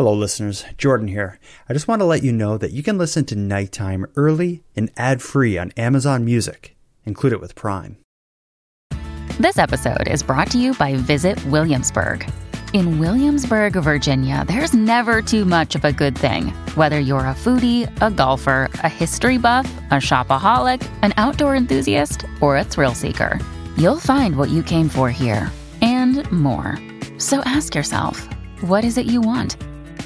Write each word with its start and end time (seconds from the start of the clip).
Hello, 0.00 0.14
listeners. 0.14 0.64
Jordan 0.78 1.08
here. 1.08 1.38
I 1.68 1.74
just 1.74 1.86
want 1.86 2.00
to 2.00 2.06
let 2.06 2.22
you 2.22 2.32
know 2.32 2.56
that 2.56 2.70
you 2.70 2.82
can 2.82 2.96
listen 2.96 3.26
to 3.26 3.36
Nighttime 3.36 4.06
early 4.16 4.62
and 4.74 4.90
ad 4.96 5.20
free 5.20 5.58
on 5.58 5.72
Amazon 5.72 6.24
Music. 6.24 6.74
Include 7.04 7.34
it 7.34 7.40
with 7.42 7.54
Prime. 7.54 7.98
This 9.38 9.58
episode 9.58 10.08
is 10.08 10.22
brought 10.22 10.50
to 10.52 10.58
you 10.58 10.72
by 10.72 10.94
Visit 10.94 11.38
Williamsburg. 11.48 12.26
In 12.72 12.98
Williamsburg, 12.98 13.74
Virginia, 13.74 14.42
there's 14.48 14.72
never 14.72 15.20
too 15.20 15.44
much 15.44 15.74
of 15.74 15.84
a 15.84 15.92
good 15.92 16.16
thing. 16.16 16.46
Whether 16.76 16.98
you're 16.98 17.18
a 17.18 17.34
foodie, 17.34 17.86
a 18.00 18.10
golfer, 18.10 18.70
a 18.82 18.88
history 18.88 19.36
buff, 19.36 19.70
a 19.90 19.96
shopaholic, 19.96 20.82
an 21.02 21.12
outdoor 21.18 21.54
enthusiast, 21.54 22.24
or 22.40 22.56
a 22.56 22.64
thrill 22.64 22.94
seeker, 22.94 23.38
you'll 23.76 24.00
find 24.00 24.36
what 24.36 24.48
you 24.48 24.62
came 24.62 24.88
for 24.88 25.10
here 25.10 25.52
and 25.82 26.24
more. 26.32 26.78
So 27.18 27.40
ask 27.40 27.74
yourself, 27.74 28.26
what 28.62 28.82
is 28.82 28.96
it 28.96 29.04
you 29.04 29.20
want? 29.20 29.62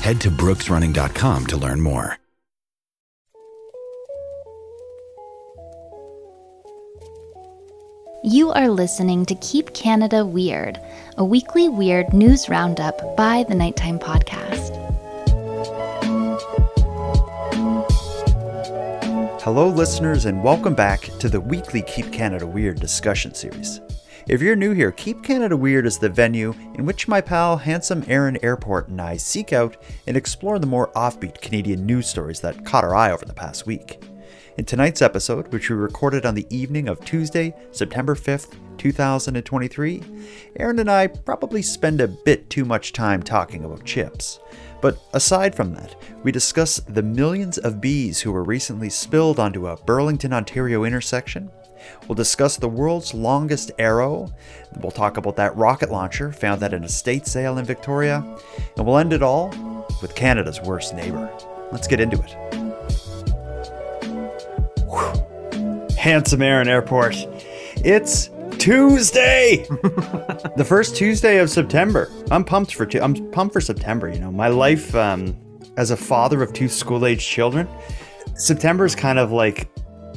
Head 0.00 0.20
to 0.22 0.30
brooksrunning.com 0.30 1.46
to 1.46 1.56
learn 1.56 1.80
more. 1.80 2.18
You 8.24 8.50
are 8.50 8.68
listening 8.68 9.24
to 9.26 9.36
Keep 9.36 9.72
Canada 9.72 10.26
Weird, 10.26 10.80
a 11.16 11.24
weekly 11.24 11.68
weird 11.68 12.12
news 12.12 12.48
roundup 12.48 13.16
by 13.16 13.44
the 13.48 13.54
Nighttime 13.54 14.00
Podcast. 14.00 14.74
Hello, 19.42 19.68
listeners, 19.68 20.24
and 20.24 20.42
welcome 20.42 20.74
back 20.74 21.02
to 21.20 21.28
the 21.28 21.40
weekly 21.40 21.82
Keep 21.82 22.12
Canada 22.12 22.44
Weird 22.44 22.80
discussion 22.80 23.32
series. 23.32 23.80
If 24.28 24.42
you're 24.42 24.56
new 24.56 24.72
here, 24.72 24.90
Keep 24.90 25.22
Canada 25.22 25.56
Weird 25.56 25.86
is 25.86 25.98
the 25.98 26.08
venue 26.08 26.52
in 26.74 26.84
which 26.84 27.06
my 27.06 27.20
pal 27.20 27.56
Handsome 27.58 28.02
Aaron 28.08 28.36
Airport 28.42 28.88
and 28.88 29.00
I 29.00 29.18
seek 29.18 29.52
out 29.52 29.76
and 30.08 30.16
explore 30.16 30.58
the 30.58 30.66
more 30.66 30.90
offbeat 30.96 31.40
Canadian 31.40 31.86
news 31.86 32.08
stories 32.08 32.40
that 32.40 32.64
caught 32.64 32.82
our 32.82 32.92
eye 32.92 33.12
over 33.12 33.24
the 33.24 33.32
past 33.32 33.66
week. 33.66 34.02
In 34.58 34.64
tonight's 34.64 35.00
episode, 35.00 35.52
which 35.52 35.70
we 35.70 35.76
recorded 35.76 36.26
on 36.26 36.34
the 36.34 36.46
evening 36.50 36.88
of 36.88 37.04
Tuesday, 37.04 37.54
September 37.70 38.16
5th, 38.16 38.56
2023, 38.78 40.02
Aaron 40.56 40.80
and 40.80 40.90
I 40.90 41.06
probably 41.06 41.62
spend 41.62 42.00
a 42.00 42.08
bit 42.08 42.50
too 42.50 42.64
much 42.64 42.92
time 42.92 43.22
talking 43.22 43.64
about 43.64 43.84
chips. 43.84 44.40
But 44.82 44.98
aside 45.14 45.54
from 45.54 45.72
that, 45.74 45.94
we 46.24 46.32
discuss 46.32 46.80
the 46.80 47.02
millions 47.02 47.58
of 47.58 47.80
bees 47.80 48.22
who 48.22 48.32
were 48.32 48.42
recently 48.42 48.90
spilled 48.90 49.38
onto 49.38 49.68
a 49.68 49.76
Burlington, 49.76 50.32
Ontario 50.32 50.82
intersection. 50.82 51.48
We'll 52.06 52.14
discuss 52.14 52.56
the 52.56 52.68
world's 52.68 53.14
longest 53.14 53.72
arrow. 53.78 54.32
We'll 54.80 54.92
talk 54.92 55.16
about 55.16 55.36
that 55.36 55.56
rocket 55.56 55.90
launcher 55.90 56.32
found 56.32 56.62
at 56.62 56.74
an 56.74 56.84
estate 56.84 57.26
sale 57.26 57.58
in 57.58 57.64
Victoria. 57.64 58.24
And 58.76 58.86
we'll 58.86 58.98
end 58.98 59.12
it 59.12 59.22
all 59.22 59.48
with 60.02 60.14
Canada's 60.14 60.60
worst 60.60 60.94
neighbor. 60.94 61.30
Let's 61.72 61.88
get 61.88 62.00
into 62.00 62.22
it. 62.22 62.36
Handsome 65.98 66.42
Aaron 66.42 66.68
Airport. 66.68 67.16
It's 67.78 68.30
Tuesday, 68.58 69.66
the 70.56 70.64
first 70.66 70.96
Tuesday 70.96 71.38
of 71.38 71.50
September. 71.50 72.10
I'm 72.30 72.44
pumped 72.44 72.74
for 72.74 72.88
I'm 73.00 73.14
pumped 73.30 73.52
for 73.52 73.60
September. 73.60 74.08
You 74.08 74.20
know, 74.20 74.32
my 74.32 74.48
life 74.48 74.94
um, 74.94 75.36
as 75.76 75.90
a 75.90 75.96
father 75.96 76.42
of 76.42 76.52
two 76.52 76.68
school-age 76.68 77.26
children, 77.26 77.68
September 78.34 78.84
is 78.84 78.94
kind 78.94 79.18
of 79.18 79.32
like 79.32 79.68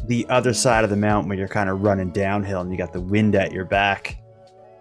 the 0.09 0.25
other 0.29 0.53
side 0.53 0.83
of 0.83 0.89
the 0.89 0.95
mountain 0.97 1.29
when 1.29 1.37
you're 1.37 1.47
kind 1.47 1.69
of 1.69 1.81
running 1.81 2.09
downhill 2.11 2.61
and 2.61 2.71
you 2.71 2.77
got 2.77 2.91
the 2.93 2.99
wind 3.01 3.35
at 3.35 3.51
your 3.53 3.63
back. 3.65 4.17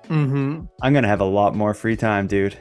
Mm-hmm. 0.08 0.64
I'm 0.82 0.92
gonna 0.94 1.06
have 1.06 1.20
a 1.20 1.24
lot 1.24 1.54
more 1.54 1.74
free 1.74 1.96
time, 1.96 2.26
dude. 2.26 2.56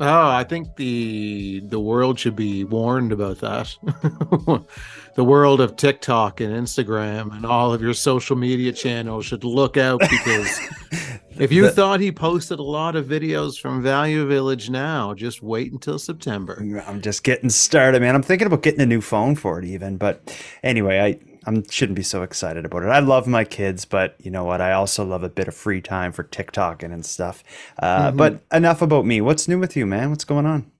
Oh, 0.00 0.28
I 0.28 0.44
think 0.44 0.76
the 0.76 1.60
the 1.66 1.80
world 1.80 2.18
should 2.18 2.36
be 2.36 2.64
warned 2.64 3.12
about 3.12 3.38
that. 3.40 3.74
the 5.14 5.24
world 5.24 5.60
of 5.60 5.76
TikTok 5.76 6.40
and 6.40 6.52
Instagram 6.52 7.34
and 7.36 7.46
all 7.46 7.72
of 7.72 7.80
your 7.82 7.94
social 7.94 8.36
media 8.36 8.72
channels 8.72 9.24
should 9.26 9.44
look 9.44 9.76
out 9.76 10.00
because 10.00 10.60
if 11.38 11.50
you 11.52 11.62
The- 11.62 11.72
thought 11.72 12.00
he 12.00 12.12
posted 12.12 12.58
a 12.58 12.62
lot 12.62 12.94
of 12.96 13.06
videos 13.06 13.58
from 13.60 13.82
Value 13.82 14.26
Village 14.26 14.68
now, 14.70 15.14
just 15.14 15.42
wait 15.42 15.72
until 15.72 15.98
September. 15.98 16.62
I'm 16.86 17.00
just 17.00 17.22
getting 17.24 17.48
started, 17.50 18.00
man. 18.02 18.14
I'm 18.14 18.22
thinking 18.22 18.46
about 18.46 18.62
getting 18.62 18.80
a 18.82 18.86
new 18.86 19.00
phone 19.00 19.34
for 19.34 19.58
it, 19.58 19.64
even. 19.64 19.96
But 19.96 20.34
anyway, 20.62 21.00
I 21.00 21.18
I 21.46 21.62
shouldn't 21.70 21.96
be 21.96 22.02
so 22.02 22.22
excited 22.22 22.64
about 22.64 22.82
it. 22.82 22.86
I 22.88 22.98
love 22.98 23.26
my 23.28 23.44
kids, 23.44 23.84
but 23.84 24.16
you 24.18 24.30
know 24.30 24.44
what? 24.44 24.60
I 24.60 24.72
also 24.72 25.04
love 25.04 25.22
a 25.22 25.28
bit 25.28 25.46
of 25.46 25.54
free 25.54 25.80
time 25.80 26.10
for 26.12 26.24
TikToking 26.24 26.92
and 26.92 27.06
stuff. 27.06 27.44
Uh, 27.78 28.10
Mhm. 28.10 28.16
But 28.16 28.44
enough 28.52 28.82
about 28.82 29.06
me. 29.06 29.20
What's 29.20 29.46
new 29.46 29.58
with 29.58 29.76
you, 29.76 29.86
man? 29.86 30.10
What's 30.10 30.24
going 30.24 30.46
on? 30.46 30.70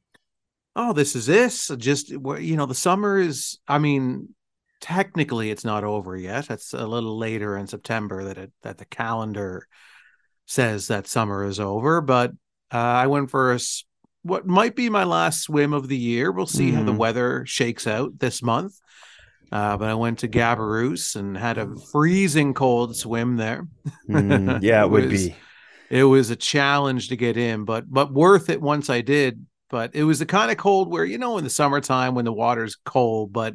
Oh, 0.75 0.93
this 0.93 1.15
is 1.15 1.27
this. 1.27 1.69
Just 1.79 2.11
you 2.11 2.57
know, 2.57 2.67
the 2.67 2.75
summer 2.75 3.19
is. 3.19 3.59
I 3.69 3.79
mean, 3.79 4.35
technically, 4.81 5.51
it's 5.51 5.65
not 5.65 5.85
over 5.85 6.17
yet. 6.17 6.51
It's 6.51 6.75
a 6.75 6.87
little 6.87 7.17
later 7.17 7.57
in 7.57 7.67
September 7.67 8.25
that 8.25 8.37
it 8.37 8.53
that 8.63 8.79
the 8.79 8.85
calendar 8.85 9.67
says 10.47 10.89
that 10.89 11.07
summer 11.07 11.45
is 11.45 11.61
over. 11.61 12.01
But 12.01 12.33
uh, 12.73 12.77
I 12.77 13.07
went 13.07 13.31
for 13.31 13.53
a 13.53 13.61
what 14.23 14.47
might 14.47 14.75
be 14.75 14.91
my 14.91 15.05
last 15.05 15.43
swim 15.43 15.73
of 15.73 15.87
the 15.87 15.97
year. 15.97 16.33
We'll 16.33 16.47
see 16.47 16.73
how 16.73 16.83
the 16.83 16.93
Mhm. 16.93 16.97
weather 16.99 17.45
shakes 17.47 17.87
out 17.87 18.19
this 18.19 18.43
month. 18.43 18.81
Uh, 19.53 19.77
but 19.77 19.89
I 19.89 19.95
went 19.95 20.19
to 20.21 20.29
Gabarus 20.29 21.15
and 21.17 21.37
had 21.37 21.57
a 21.59 21.75
freezing 21.93 22.53
cold 22.55 22.97
swim 22.97 23.37
there. 23.37 23.67
Mm, 24.09 24.61
yeah, 24.63 24.85
it 24.85 24.91
would 24.91 25.11
was- 25.11 25.27
be. 25.29 25.37
it 25.91 26.05
was 26.05 26.31
a 26.31 26.37
challenge 26.37 27.09
to 27.09 27.17
get 27.17 27.37
in, 27.37 27.65
but 27.65 27.85
but 27.91 28.13
worth 28.13 28.51
it 28.51 28.61
once 28.61 28.91
I 28.91 29.01
did. 29.03 29.47
But 29.71 29.95
it 29.95 30.05
was 30.05 30.19
the 30.21 30.27
kind 30.27 30.51
of 30.51 30.57
cold 30.57 30.91
where 30.91 31.05
you 31.05 31.19
know 31.19 31.39
in 31.39 31.45
the 31.45 31.51
summertime 31.51 32.15
when 32.15 32.25
the 32.25 32.33
water's 32.33 32.77
cold, 32.85 33.33
but 33.33 33.55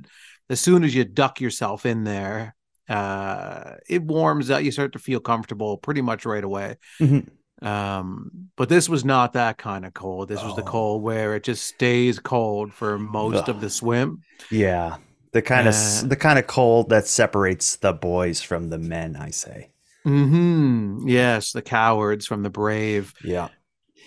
as 0.50 0.60
soon 0.60 0.84
as 0.84 0.94
you 0.96 1.06
duck 1.06 1.40
yourself 1.42 1.86
in 1.86 2.04
there, 2.04 2.56
uh, 2.90 3.76
it 3.88 4.02
warms 4.04 4.50
up. 4.50 4.64
You 4.64 4.72
start 4.72 4.94
to 4.94 5.00
feel 5.00 5.20
comfortable 5.22 5.78
pretty 5.78 6.02
much 6.02 6.26
right 6.26 6.44
away. 6.44 6.76
Mhm. 7.00 7.30
Um, 7.62 8.50
but 8.58 8.70
this 8.70 8.90
was 8.90 9.06
not 9.06 9.34
that 9.34 9.58
kind 9.58 9.86
of 9.86 9.94
cold. 9.94 10.28
This 10.30 10.44
was 10.44 10.56
the 10.56 10.64
Oh. 10.64 10.66
cold 10.66 11.04
where 11.04 11.36
it 11.36 11.44
just 11.44 11.64
stays 11.66 12.18
cold 12.20 12.74
for 12.74 12.98
most 12.98 13.44
Ugh. 13.44 13.50
of 13.50 13.62
the 13.62 13.70
swim. 13.70 14.24
Yeah, 14.50 14.98
the 15.32 15.42
kind 15.42 15.68
of 15.68 15.74
Uh, 15.74 16.04
the 16.08 16.16
kind 16.16 16.40
of 16.40 16.48
cold 16.48 16.90
that 16.90 17.08
separates 17.08 17.76
the 17.78 17.94
boys 17.94 18.42
from 18.42 18.70
the 18.70 18.78
men. 18.78 19.16
I 19.16 19.30
say. 19.32 19.70
hmm 20.04 21.08
Yes, 21.08 21.52
the 21.52 21.62
cowards 21.62 22.26
from 22.26 22.44
the 22.44 22.50
brave. 22.50 23.14
Yeah. 23.24 23.50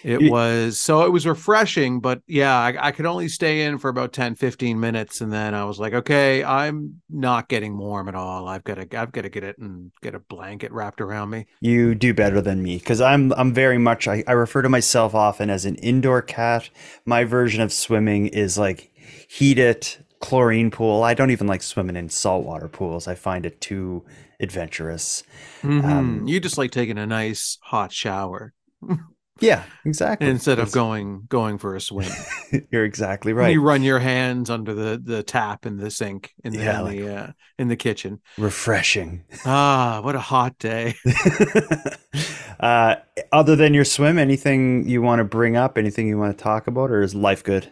It 0.03 0.23
was 0.23 0.79
so 0.79 1.07
it 1.07 1.11
was 1.13 1.27
refreshing, 1.27 2.01
but 2.01 2.21
yeah, 2.27 2.55
I, 2.55 2.89
I 2.89 2.93
could 2.93 3.07
only 3.07 3.29
stay 3.29 3.63
in 3.65 3.79
for 3.79 3.89
about 3.89 4.13
10, 4.13 4.35
15 4.35 4.79
minutes. 4.79 5.23
And 5.23 5.33
then 5.33 5.55
I 5.55 5.65
was 5.65 5.79
like, 5.81 5.95
okay, 5.95 6.45
I'm 6.45 7.01
not 7.09 7.49
getting 7.49 7.79
warm 7.79 8.09
at 8.09 8.15
all. 8.15 8.47
I've 8.47 8.65
got 8.65 8.75
to, 8.75 9.01
I've 9.01 9.13
got 9.13 9.23
to 9.23 9.31
get 9.31 9.45
it 9.45 9.57
and 9.59 9.93
get 10.03 10.15
a 10.15 10.21
blanket 10.21 10.73
wrapped 10.73 11.01
around 11.01 11.31
me. 11.31 11.47
You 11.61 11.95
do 11.95 12.13
better 12.13 12.41
than 12.43 12.63
me 12.63 12.77
because 12.79 13.01
I'm 13.01 13.33
I'm 13.33 13.55
very 13.55 13.79
much 13.79 14.07
I, 14.07 14.23
I 14.27 14.33
refer 14.33 14.61
to 14.63 14.69
myself 14.69 15.15
often 15.15 15.49
as 15.49 15.65
an 15.65 15.77
indoor 15.77 16.21
cat. 16.21 16.69
My 17.07 17.25
version 17.25 17.63
of 17.63 17.73
swimming 17.73 18.27
is 18.27 18.59
like 18.59 18.93
heated 19.29 20.04
chlorine 20.25 20.71
pool. 20.71 21.03
I 21.03 21.15
don't 21.15 21.31
even 21.31 21.47
like 21.47 21.63
swimming 21.63 21.97
in 21.97 22.09
saltwater 22.09 22.69
pools. 22.69 23.07
I 23.09 23.15
find 23.15 23.45
it 23.47 23.61
too 23.61 24.05
adventurous. 24.41 25.23
Um, 25.63 25.83
Mhm. 26.25 26.29
you 26.29 26.41
just 26.41 26.59
like 26.59 26.71
taking 26.71 26.99
a 26.99 27.07
nice 27.07 27.59
hot 27.63 27.93
shower 27.93 28.53
Yeah, 29.41 29.65
exactly. 29.85 30.29
instead 30.29 30.61
of 30.61 30.71
going, 30.71 31.25
going 31.29 31.59
for 31.59 31.75
a 31.75 31.81
swim. 31.81 32.09
You're 32.71 32.85
exactly 32.85 33.33
right. 33.33 33.53
You 33.53 33.61
run 33.63 33.83
your 33.83 33.99
hands 33.99 34.49
under 34.49 34.73
the, 34.75 35.01
the 35.03 35.23
tap 35.25 35.67
in 35.67 35.77
the 35.77 35.91
sink 35.91 36.33
in 36.45 36.53
the, 36.53 36.61
Yeah, 36.61 36.79
in, 36.79 36.85
like- 36.85 36.99
the 36.99 37.17
uh, 37.17 37.33
in 37.59 37.67
the 37.69 37.77
kitchen. 37.77 38.21
Refreshing. 38.39 39.25
Ah, 39.45 40.01
what 40.05 40.15
a 40.15 40.21
hot 40.21 40.57
day. 40.59 40.95
uh, 42.61 42.97
other 43.33 43.57
than 43.57 43.75
your 43.75 43.85
swim, 43.85 44.19
anything 44.19 44.89
you 44.89 45.03
want 45.03 45.19
to 45.21 45.25
bring 45.25 45.57
up? 45.57 45.77
Anything 45.79 46.07
you 46.07 46.19
want 46.19 46.37
to 46.37 46.43
talk 46.43 46.67
about, 46.67 46.91
or 46.91 47.03
is 47.03 47.15
life 47.15 47.43
good? 47.43 47.71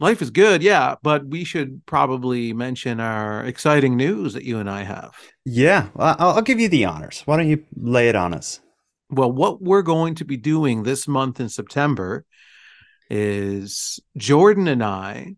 Life 0.00 0.22
is 0.22 0.30
good, 0.30 0.62
yeah, 0.62 0.94
but 1.02 1.26
we 1.26 1.42
should 1.42 1.84
probably 1.84 2.52
mention 2.52 3.00
our 3.00 3.44
exciting 3.44 3.96
news 3.96 4.32
that 4.34 4.44
you 4.44 4.58
and 4.58 4.70
I 4.70 4.84
have. 4.84 5.12
Yeah, 5.44 5.88
well, 5.94 6.14
I'll, 6.20 6.30
I'll 6.36 6.42
give 6.42 6.60
you 6.60 6.68
the 6.68 6.84
honors. 6.84 7.22
Why 7.24 7.36
don't 7.36 7.48
you 7.48 7.64
lay 7.74 8.08
it 8.08 8.14
on 8.14 8.32
us? 8.32 8.60
Well, 9.10 9.32
what 9.32 9.60
we're 9.60 9.82
going 9.82 10.14
to 10.16 10.24
be 10.24 10.36
doing 10.36 10.84
this 10.84 11.08
month 11.08 11.40
in 11.40 11.48
September 11.48 12.24
is 13.10 13.98
Jordan 14.16 14.68
and 14.68 14.84
I 14.84 15.34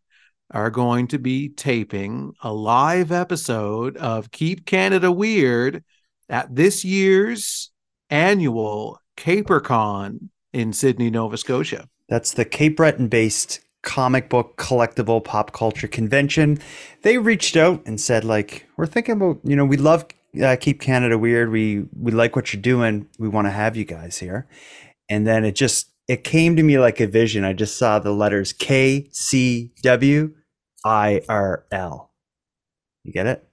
are 0.51 0.71
going 0.71 1.07
to 1.09 1.19
be 1.19 1.49
taping 1.49 2.35
a 2.43 2.53
live 2.53 3.12
episode 3.12 3.97
of 3.97 4.31
Keep 4.31 4.67
Canada 4.67 5.11
Weird 5.11 5.85
at 6.29 6.55
this 6.55 6.85
year's 6.85 7.71
annual 8.11 9.01
CaperCon 9.17 10.29
in 10.53 10.73
Sydney, 10.73 11.11
Nova 11.11 11.39
Scotia. 11.39 11.89
That's 12.09 12.33
the 12.33 12.45
Cape 12.45 12.77
Breton 12.77 13.09
based 13.09 13.61
comic 13.82 14.29
book 14.29 14.56
collectible 14.56 15.23
pop 15.25 15.53
culture 15.53 15.88
convention. 15.88 16.59
They 17.03 17.19
reached 17.19 17.56
out 17.56 17.82
and 17.87 18.00
said, 18.00 18.25
like, 18.25 18.67
we're 18.77 18.87
thinking 18.87 19.15
about, 19.17 19.41
you 19.44 19.56
know, 19.56 19.65
we 19.65 19.77
love 19.77 20.05
uh, 20.43 20.56
Keep 20.61 20.81
Canada 20.81 21.19
Weird. 21.19 21.50
We 21.50 21.87
we 21.99 22.12
like 22.12 22.37
what 22.37 22.53
you're 22.53 22.62
doing. 22.62 23.09
We 23.19 23.29
want 23.29 23.47
to 23.47 23.50
have 23.53 23.77
you 23.77 23.85
guys 23.85 24.19
here. 24.19 24.47
And 25.09 25.27
then 25.27 25.44
it 25.44 25.55
just 25.56 25.88
it 26.09 26.25
came 26.25 26.56
to 26.56 26.62
me 26.62 26.79
like 26.79 27.00
a 27.00 27.06
vision. 27.06 27.44
I 27.44 27.53
just 27.53 27.77
saw 27.79 27.99
the 27.99 28.12
letters 28.12 28.53
K 28.53 29.09
C 29.12 29.73
W 29.83 30.35
I 30.85 31.23
R 31.29 31.65
L. 31.73 32.11
You 33.05 33.12
get 33.12 33.26
it? 33.26 33.47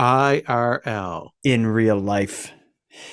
IRL 0.00 1.28
In 1.44 1.66
real 1.66 1.98
life. 1.98 2.50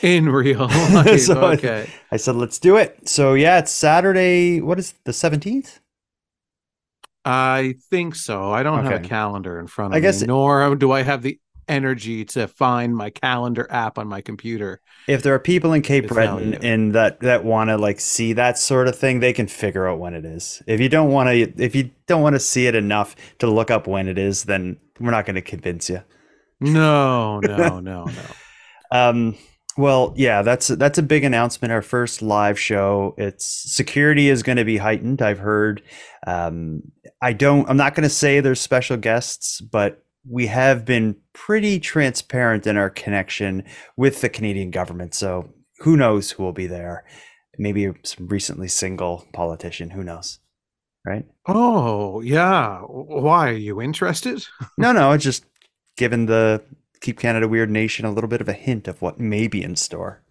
in 0.02 0.30
real 0.30 0.68
life. 0.94 1.22
So 1.22 1.42
I- 1.42 1.54
okay. 1.54 1.90
I 2.12 2.18
said, 2.18 2.36
let's 2.36 2.58
do 2.58 2.78
it. 2.78 3.08
So 3.08 3.34
yeah, 3.36 3.60
it's 3.60 3.72
Saturday. 3.72 4.62
What 4.62 4.80
is 4.80 4.92
it, 4.92 4.98
the 5.04 5.12
17th? 5.12 5.80
I 7.24 7.76
think 7.90 8.16
so. 8.16 8.52
I 8.52 8.64
don't 8.64 8.84
have 8.84 9.04
a 9.04 9.08
calendar 9.08 9.60
in 9.60 9.68
front 9.68 9.94
of 9.94 9.98
I 9.98 10.00
guess- 10.00 10.22
me, 10.22 10.28
nor 10.28 10.76
do 10.76 10.92
I 10.92 11.04
have 11.04 11.22
the 11.22 11.40
energy 11.68 12.26
to 12.26 12.48
find 12.48 12.96
my 12.96 13.10
calendar 13.10 13.66
app 13.70 13.98
on 13.98 14.08
my 14.08 14.20
computer. 14.20 14.82
If 15.08 15.24
there 15.24 15.34
are 15.34 15.40
people 15.40 15.72
in 15.74 15.82
Cape 15.82 16.08
Breton 16.08 16.56
and 16.56 16.94
that 16.94 17.22
that 17.22 17.46
want 17.46 17.70
to 17.70 17.78
like 17.78 18.00
see 18.00 18.34
that 18.34 18.58
sort 18.58 18.88
of 18.88 18.98
thing, 18.98 19.20
they 19.20 19.34
can 19.34 19.48
figure 19.48 19.88
out 19.88 20.00
when 20.00 20.14
it 20.14 20.26
is. 20.26 20.62
If 20.68 20.80
you 20.82 20.90
don't 20.90 21.12
want 21.12 21.30
to, 21.30 21.64
if 21.64 21.76
you 21.76 21.92
don't 22.08 22.22
want 22.22 22.36
to 22.36 22.40
see 22.40 22.68
it 22.68 22.76
enough 22.76 23.16
to 23.40 23.48
look 23.48 23.72
up 23.72 23.88
when 23.88 24.08
it 24.08 24.18
is, 24.18 24.44
then 24.46 24.78
we're 25.00 25.12
not 25.12 25.26
going 25.26 25.36
to 25.36 25.42
convince 25.42 25.90
you. 25.90 26.02
No, 26.60 27.40
no, 27.40 27.80
no, 27.80 28.06
no. 28.06 28.12
Um, 28.94 29.38
well, 29.78 30.14
yeah, 30.16 30.42
that's 30.42 30.68
that's 30.68 30.98
a 30.98 31.04
big 31.04 31.24
announcement. 31.24 31.72
Our 31.72 31.82
first 31.82 32.22
live 32.22 32.60
show. 32.60 33.16
It's 33.18 33.46
security 33.46 34.30
is 34.30 34.44
going 34.44 34.58
to 34.58 34.66
be 34.66 34.78
heightened. 34.78 35.22
I've 35.22 35.40
heard. 35.40 35.82
Um, 36.28 36.84
I 37.22 37.34
don't. 37.34 37.70
I'm 37.70 37.78
not 37.78 37.96
going 37.96 38.04
to 38.04 38.10
say 38.10 38.40
there's 38.40 38.60
special 38.60 38.98
guests, 38.98 39.62
but 39.62 40.04
we 40.30 40.48
have 40.48 40.86
been 40.86 41.16
pretty 41.34 41.80
transparent 41.80 42.68
in 42.68 42.78
our 42.78 42.90
connection 42.90 43.64
with 43.98 44.22
the 44.22 44.30
Canadian 44.30 44.72
government. 44.72 45.14
So 45.16 45.50
who 45.80 45.98
knows 45.98 46.32
who 46.32 46.44
will 46.44 46.54
be 46.54 46.68
there? 46.68 47.06
Maybe 47.58 47.92
some 48.04 48.28
recently 48.28 48.68
single 48.68 49.26
politician. 49.34 49.90
Who 49.90 50.04
knows? 50.04 50.40
Right? 51.06 51.26
Oh, 51.48 52.22
yeah. 52.22 52.80
Why 52.82 53.50
are 53.50 53.54
you 53.54 53.82
interested? 53.82 54.46
No, 54.78 54.92
no. 54.92 55.12
It's 55.12 55.24
just 55.24 55.46
given 55.98 56.26
the 56.26 56.64
Keep 57.02 57.20
Canada 57.20 57.48
Weird 57.48 57.70
Nation 57.72 58.06
a 58.06 58.12
little 58.12 58.28
bit 58.30 58.42
of 58.42 58.48
a 58.50 58.54
hint 58.54 58.88
of 58.88 59.02
what 59.02 59.20
may 59.20 59.48
be 59.48 59.64
in 59.64 59.76
store. 59.76 60.22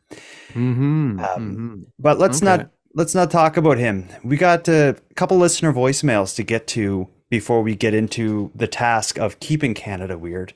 Mm-hmm. 0.55 1.21
Um, 1.21 1.87
But 1.99 2.19
let's 2.19 2.39
Okay. 2.39 2.47
not 2.47 2.71
let's 2.95 3.15
not 3.15 3.31
talk 3.31 3.57
about 3.57 3.79
him. 3.79 4.09
We 4.25 4.37
got 4.37 4.67
a 4.69 4.97
couple 5.15 5.37
listener 5.39 5.73
voicemails 5.73 6.35
to 6.37 6.43
get 6.43 6.67
to 6.69 7.09
before 7.29 7.63
we 7.63 7.77
get 7.77 7.95
into 7.95 8.51
the 8.55 8.67
task 8.67 9.19
of 9.19 9.39
keeping 9.41 9.75
Canada 9.75 10.19
weird. 10.19 10.53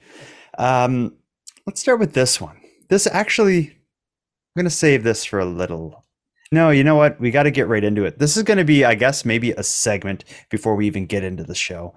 Um, 0.59 1.15
let's 1.67 1.81
start 1.81 2.01
with 2.01 2.15
this 2.15 2.41
one. 2.41 2.61
This 2.89 3.07
actually, 3.07 3.69
I'm 3.69 4.57
going 4.57 4.65
to 4.65 4.71
save 4.71 5.05
this 5.05 5.25
for 5.25 5.39
a 5.39 5.45
little. 5.45 6.05
No, 6.51 6.71
you 6.71 6.83
know 6.85 6.97
what? 6.97 7.21
We 7.21 7.31
got 7.31 7.45
to 7.45 7.51
get 7.53 7.69
right 7.69 7.85
into 7.85 8.05
it. 8.05 8.19
This 8.19 8.37
is 8.37 8.43
going 8.43 8.59
to 8.59 8.65
be, 8.65 8.85
I 8.85 8.95
guess, 8.95 9.25
maybe 9.25 9.53
a 9.53 9.63
segment 9.63 10.25
before 10.51 10.75
we 10.77 10.87
even 10.87 11.07
get 11.07 11.25
into 11.25 11.45
the 11.45 11.55
show. 11.55 11.95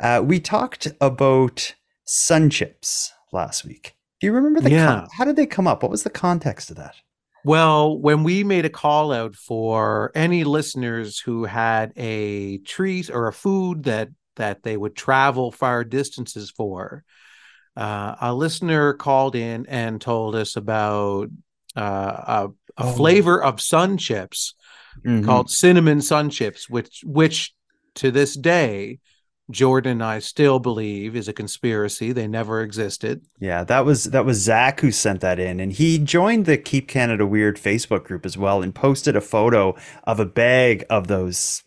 Uh, 0.00 0.22
we 0.24 0.38
talked 0.40 0.88
about 1.00 1.74
sun 2.04 2.48
chips 2.50 3.12
last 3.32 3.64
week. 3.64 3.94
Do 4.20 4.26
you 4.26 4.32
remember 4.32 4.60
the? 4.60 4.70
Yeah. 4.70 5.06
how 5.16 5.24
did 5.24 5.36
they 5.36 5.46
come 5.46 5.66
up? 5.66 5.82
What 5.82 5.90
was 5.90 6.02
the 6.02 6.10
context 6.10 6.70
of 6.70 6.76
that? 6.76 6.96
Well, 7.44 7.96
when 7.98 8.24
we 8.24 8.42
made 8.44 8.64
a 8.64 8.70
call 8.70 9.12
out 9.12 9.34
for 9.36 10.10
any 10.14 10.42
listeners 10.44 11.20
who 11.20 11.44
had 11.44 11.92
a 11.96 12.58
treat 12.58 13.10
or 13.10 13.28
a 13.28 13.32
food 13.32 13.84
that 13.84 14.08
that 14.36 14.62
they 14.62 14.76
would 14.76 14.94
travel 14.96 15.50
far 15.50 15.82
distances 15.84 16.50
for, 16.50 17.04
uh, 17.76 18.14
a 18.20 18.34
listener 18.34 18.92
called 18.92 19.34
in 19.34 19.66
and 19.66 20.00
told 20.00 20.34
us 20.34 20.56
about 20.56 21.28
uh, 21.76 21.80
a, 21.80 22.48
a 22.76 22.84
Oh. 22.86 22.92
flavor 22.92 23.42
of 23.42 23.60
sun 23.60 23.98
chips 23.98 24.54
Mhm. 25.04 25.24
called 25.24 25.48
cinnamon 25.50 26.00
sun 26.00 26.28
chips, 26.30 26.68
which 26.68 27.02
which 27.04 27.54
to 27.94 28.10
this 28.10 28.34
day, 28.34 28.98
Jordan 29.50 30.02
I 30.02 30.18
still 30.18 30.58
believe 30.58 31.16
is 31.16 31.28
a 31.28 31.32
conspiracy. 31.32 32.12
They 32.12 32.26
never 32.26 32.62
existed. 32.62 33.22
Yeah, 33.38 33.64
that 33.64 33.84
was 33.84 34.04
that 34.04 34.24
was 34.24 34.38
Zach 34.38 34.80
who 34.80 34.90
sent 34.90 35.20
that 35.22 35.38
in, 35.38 35.60
and 35.60 35.72
he 35.72 35.98
joined 35.98 36.46
the 36.46 36.58
Keep 36.58 36.88
Canada 36.88 37.26
Weird 37.26 37.56
Facebook 37.56 38.04
group 38.04 38.26
as 38.26 38.36
well, 38.36 38.62
and 38.62 38.74
posted 38.74 39.16
a 39.16 39.20
photo 39.20 39.74
of 40.04 40.20
a 40.20 40.26
bag 40.26 40.84
of 40.90 41.08
those 41.08 41.62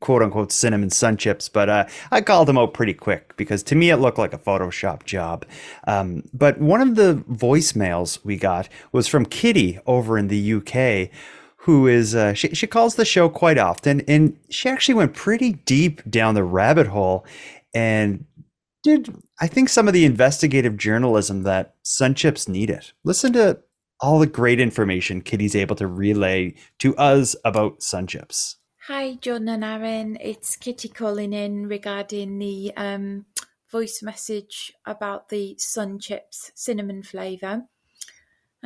quote 0.00 0.22
unquote 0.22 0.52
cinnamon 0.52 0.90
sun 0.90 1.16
chips. 1.16 1.48
But 1.48 1.68
uh, 1.68 1.86
I 2.10 2.20
called 2.20 2.48
him 2.48 2.58
out 2.58 2.74
pretty 2.74 2.94
quick 2.94 3.36
because 3.36 3.62
to 3.64 3.74
me 3.74 3.90
it 3.90 3.96
looked 3.96 4.18
like 4.18 4.32
a 4.32 4.38
Photoshop 4.38 5.04
job. 5.04 5.44
Um, 5.86 6.22
but 6.32 6.58
one 6.58 6.80
of 6.80 6.94
the 6.94 7.24
voicemails 7.30 8.24
we 8.24 8.36
got 8.36 8.68
was 8.92 9.08
from 9.08 9.26
Kitty 9.26 9.78
over 9.86 10.18
in 10.18 10.28
the 10.28 10.54
UK. 10.54 11.10
Who 11.66 11.88
is 11.88 12.14
uh, 12.14 12.32
she? 12.32 12.54
She 12.54 12.68
calls 12.68 12.94
the 12.94 13.04
show 13.04 13.28
quite 13.28 13.58
often, 13.58 14.00
and 14.02 14.38
she 14.50 14.68
actually 14.68 14.94
went 14.94 15.14
pretty 15.14 15.54
deep 15.54 16.00
down 16.08 16.36
the 16.36 16.44
rabbit 16.44 16.86
hole, 16.86 17.26
and 17.74 18.24
did 18.84 19.12
I 19.40 19.48
think 19.48 19.68
some 19.68 19.88
of 19.88 19.92
the 19.92 20.04
investigative 20.04 20.76
journalism 20.76 21.42
that 21.42 21.74
Sun 21.82 22.14
Chips 22.14 22.46
needed. 22.46 22.92
Listen 23.02 23.32
to 23.32 23.58
all 23.98 24.20
the 24.20 24.28
great 24.28 24.60
information 24.60 25.22
Kitty's 25.22 25.56
able 25.56 25.74
to 25.74 25.88
relay 25.88 26.54
to 26.78 26.96
us 26.98 27.34
about 27.44 27.82
Sun 27.82 28.06
Chips. 28.06 28.58
Hi, 28.86 29.14
John 29.14 29.48
and 29.48 29.64
Aaron. 29.64 30.18
It's 30.20 30.54
Kitty 30.54 30.88
calling 30.88 31.32
in 31.32 31.66
regarding 31.66 32.38
the 32.38 32.72
um, 32.76 33.26
voice 33.72 34.04
message 34.04 34.72
about 34.86 35.30
the 35.30 35.56
Sun 35.58 35.98
Chips 35.98 36.52
cinnamon 36.54 37.02
flavour. 37.02 37.64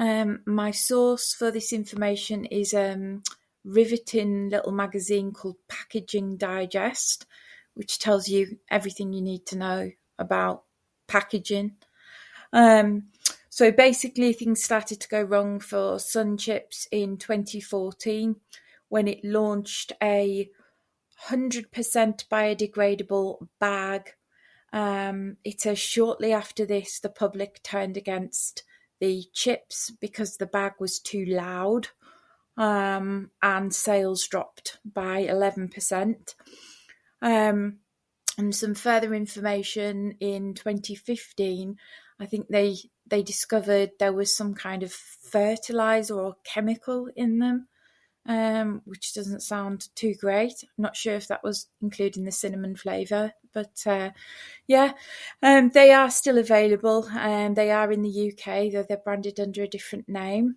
Um, 0.01 0.41
my 0.47 0.71
source 0.71 1.35
for 1.35 1.51
this 1.51 1.75
information 1.75 2.47
is 2.47 2.73
um, 2.73 3.23
riveting 3.65 4.49
little 4.49 4.73
magazine 4.73 5.31
called 5.31 5.57
Packaging 5.69 6.39
Digest, 6.39 7.27
which 7.75 7.99
tells 7.99 8.27
you 8.27 8.57
everything 8.71 9.13
you 9.13 9.21
need 9.21 9.45
to 9.47 9.59
know 9.59 9.91
about 10.19 10.63
packaging. 11.07 11.73
Um, 12.51 13.09
so 13.51 13.71
basically, 13.71 14.33
things 14.33 14.65
started 14.65 15.01
to 15.03 15.09
go 15.09 15.21
wrong 15.21 15.61
for 15.61 15.99
Sun 15.99 16.39
Chips 16.39 16.89
in 16.91 17.19
2014 17.19 18.37
when 18.89 19.07
it 19.07 19.23
launched 19.23 19.93
a 20.03 20.49
100% 21.27 21.69
biodegradable 22.33 23.49
bag. 23.59 24.15
Um, 24.73 25.37
it 25.45 25.61
says 25.61 25.79
shortly 25.79 26.33
after 26.33 26.65
this, 26.65 27.01
the 27.01 27.11
public 27.11 27.63
turned 27.63 27.99
against 27.99 28.63
the 29.01 29.25
chips 29.33 29.91
because 30.01 30.37
the 30.37 30.47
bag 30.47 30.75
was 30.79 30.99
too 30.99 31.25
loud 31.25 31.89
um, 32.57 33.31
and 33.43 33.75
sales 33.75 34.27
dropped 34.27 34.79
by 34.85 35.25
11%. 35.25 36.35
Um, 37.23 37.79
and 38.39 38.55
some 38.55 38.75
further 38.75 39.15
information 39.15 40.17
in 40.21 40.55
2015, 40.55 41.77
I 42.19 42.27
think 42.27 42.49
they 42.49 42.77
they 43.07 43.23
discovered 43.23 43.91
there 43.99 44.13
was 44.13 44.35
some 44.35 44.55
kind 44.55 44.83
of 44.83 44.93
fertilizer 44.93 46.15
or 46.15 46.37
chemical 46.45 47.09
in 47.17 47.39
them, 47.39 47.69
um, 48.27 48.83
which 48.85 49.15
doesn't 49.15 49.43
sound 49.43 49.89
too 49.95 50.15
great. 50.15 50.55
I'm 50.63 50.83
not 50.83 50.97
sure 50.97 51.15
if 51.15 51.29
that 51.29 51.43
was 51.43 51.67
including 51.81 52.25
the 52.25 52.33
cinnamon 52.33 52.77
flavour, 52.77 53.33
but 53.53 53.83
uh, 53.87 54.11
yeah, 54.67 54.93
um, 55.43 55.71
they 55.71 55.93
are 55.93 56.11
still 56.11 56.39
available. 56.39 57.09
Um, 57.13 57.55
they 57.55 57.71
are 57.71 57.91
in 57.91 58.03
the 58.03 58.33
UK, 58.33 58.73
though 58.73 58.85
they're 58.87 58.99
branded 58.99 59.41
under 59.41 59.63
a 59.63 59.69
different 59.69 60.09
name. 60.09 60.57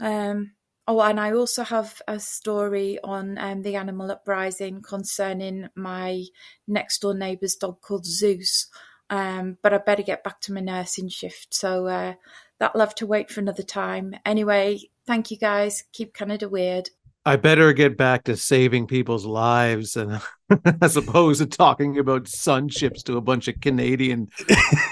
Um, 0.00 0.52
oh, 0.86 1.00
and 1.00 1.18
I 1.18 1.32
also 1.32 1.64
have 1.64 2.00
a 2.06 2.20
story 2.20 2.98
on 3.02 3.38
um, 3.38 3.62
the 3.62 3.76
animal 3.76 4.10
uprising 4.10 4.82
concerning 4.82 5.68
my 5.74 6.24
next 6.66 7.00
door 7.00 7.14
neighbour's 7.14 7.56
dog 7.56 7.80
called 7.80 8.06
Zeus. 8.06 8.68
Um, 9.10 9.58
but 9.62 9.74
I 9.74 9.78
better 9.78 10.02
get 10.02 10.24
back 10.24 10.40
to 10.42 10.52
my 10.52 10.60
nursing 10.60 11.08
shift, 11.08 11.52
so 11.54 11.86
uh, 11.86 12.14
that'll 12.58 12.80
have 12.80 12.94
to 12.96 13.06
wait 13.06 13.30
for 13.30 13.40
another 13.40 13.62
time. 13.62 14.14
Anyway, 14.24 14.80
thank 15.06 15.30
you 15.30 15.36
guys. 15.36 15.84
Keep 15.92 16.14
Canada 16.14 16.48
weird. 16.48 16.90
I 17.26 17.36
better 17.36 17.72
get 17.72 17.96
back 17.96 18.24
to 18.24 18.36
saving 18.36 18.86
people's 18.86 19.24
lives 19.24 19.96
and 19.96 20.20
as 20.82 20.96
opposed 20.96 21.40
to 21.40 21.46
talking 21.46 21.98
about 21.98 22.28
sun 22.28 22.68
chips 22.68 23.02
to 23.04 23.16
a 23.16 23.22
bunch 23.22 23.48
of 23.48 23.60
Canadian 23.60 24.26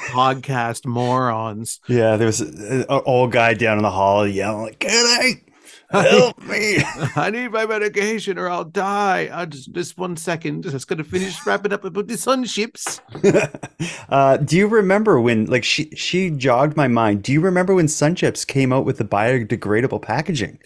podcast 0.08 0.86
morons. 0.86 1.78
Yeah, 1.88 2.16
there 2.16 2.26
was 2.26 2.40
an 2.40 2.86
old 2.88 3.32
guy 3.32 3.52
down 3.52 3.76
in 3.76 3.82
the 3.82 3.90
hall 3.90 4.26
yelling, 4.26 4.62
like, 4.62 4.78
"Kitty, 4.78 5.44
Help 5.92 6.42
me. 6.42 6.78
I 7.16 7.30
need 7.30 7.52
my 7.52 7.66
medication 7.66 8.38
or 8.38 8.48
I'll 8.48 8.64
die. 8.64 9.28
I 9.32 9.44
just 9.44 9.72
just 9.72 9.98
one 9.98 10.16
second. 10.16 10.62
Just 10.62 10.88
gonna 10.88 11.04
finish 11.04 11.44
wrapping 11.46 11.72
up 11.72 11.84
about 11.84 12.08
the 12.08 12.16
sun 12.16 12.44
chips. 12.44 13.00
uh, 14.08 14.38
do 14.38 14.56
you 14.56 14.66
remember 14.66 15.20
when 15.20 15.46
like 15.46 15.64
she 15.64 15.90
she 15.90 16.30
jogged 16.30 16.76
my 16.76 16.88
mind? 16.88 17.22
Do 17.22 17.32
you 17.32 17.40
remember 17.40 17.74
when 17.74 17.88
Sun 17.88 18.16
Chips 18.16 18.44
came 18.44 18.72
out 18.72 18.84
with 18.84 18.98
the 18.98 19.04
biodegradable 19.04 20.02
packaging? 20.02 20.58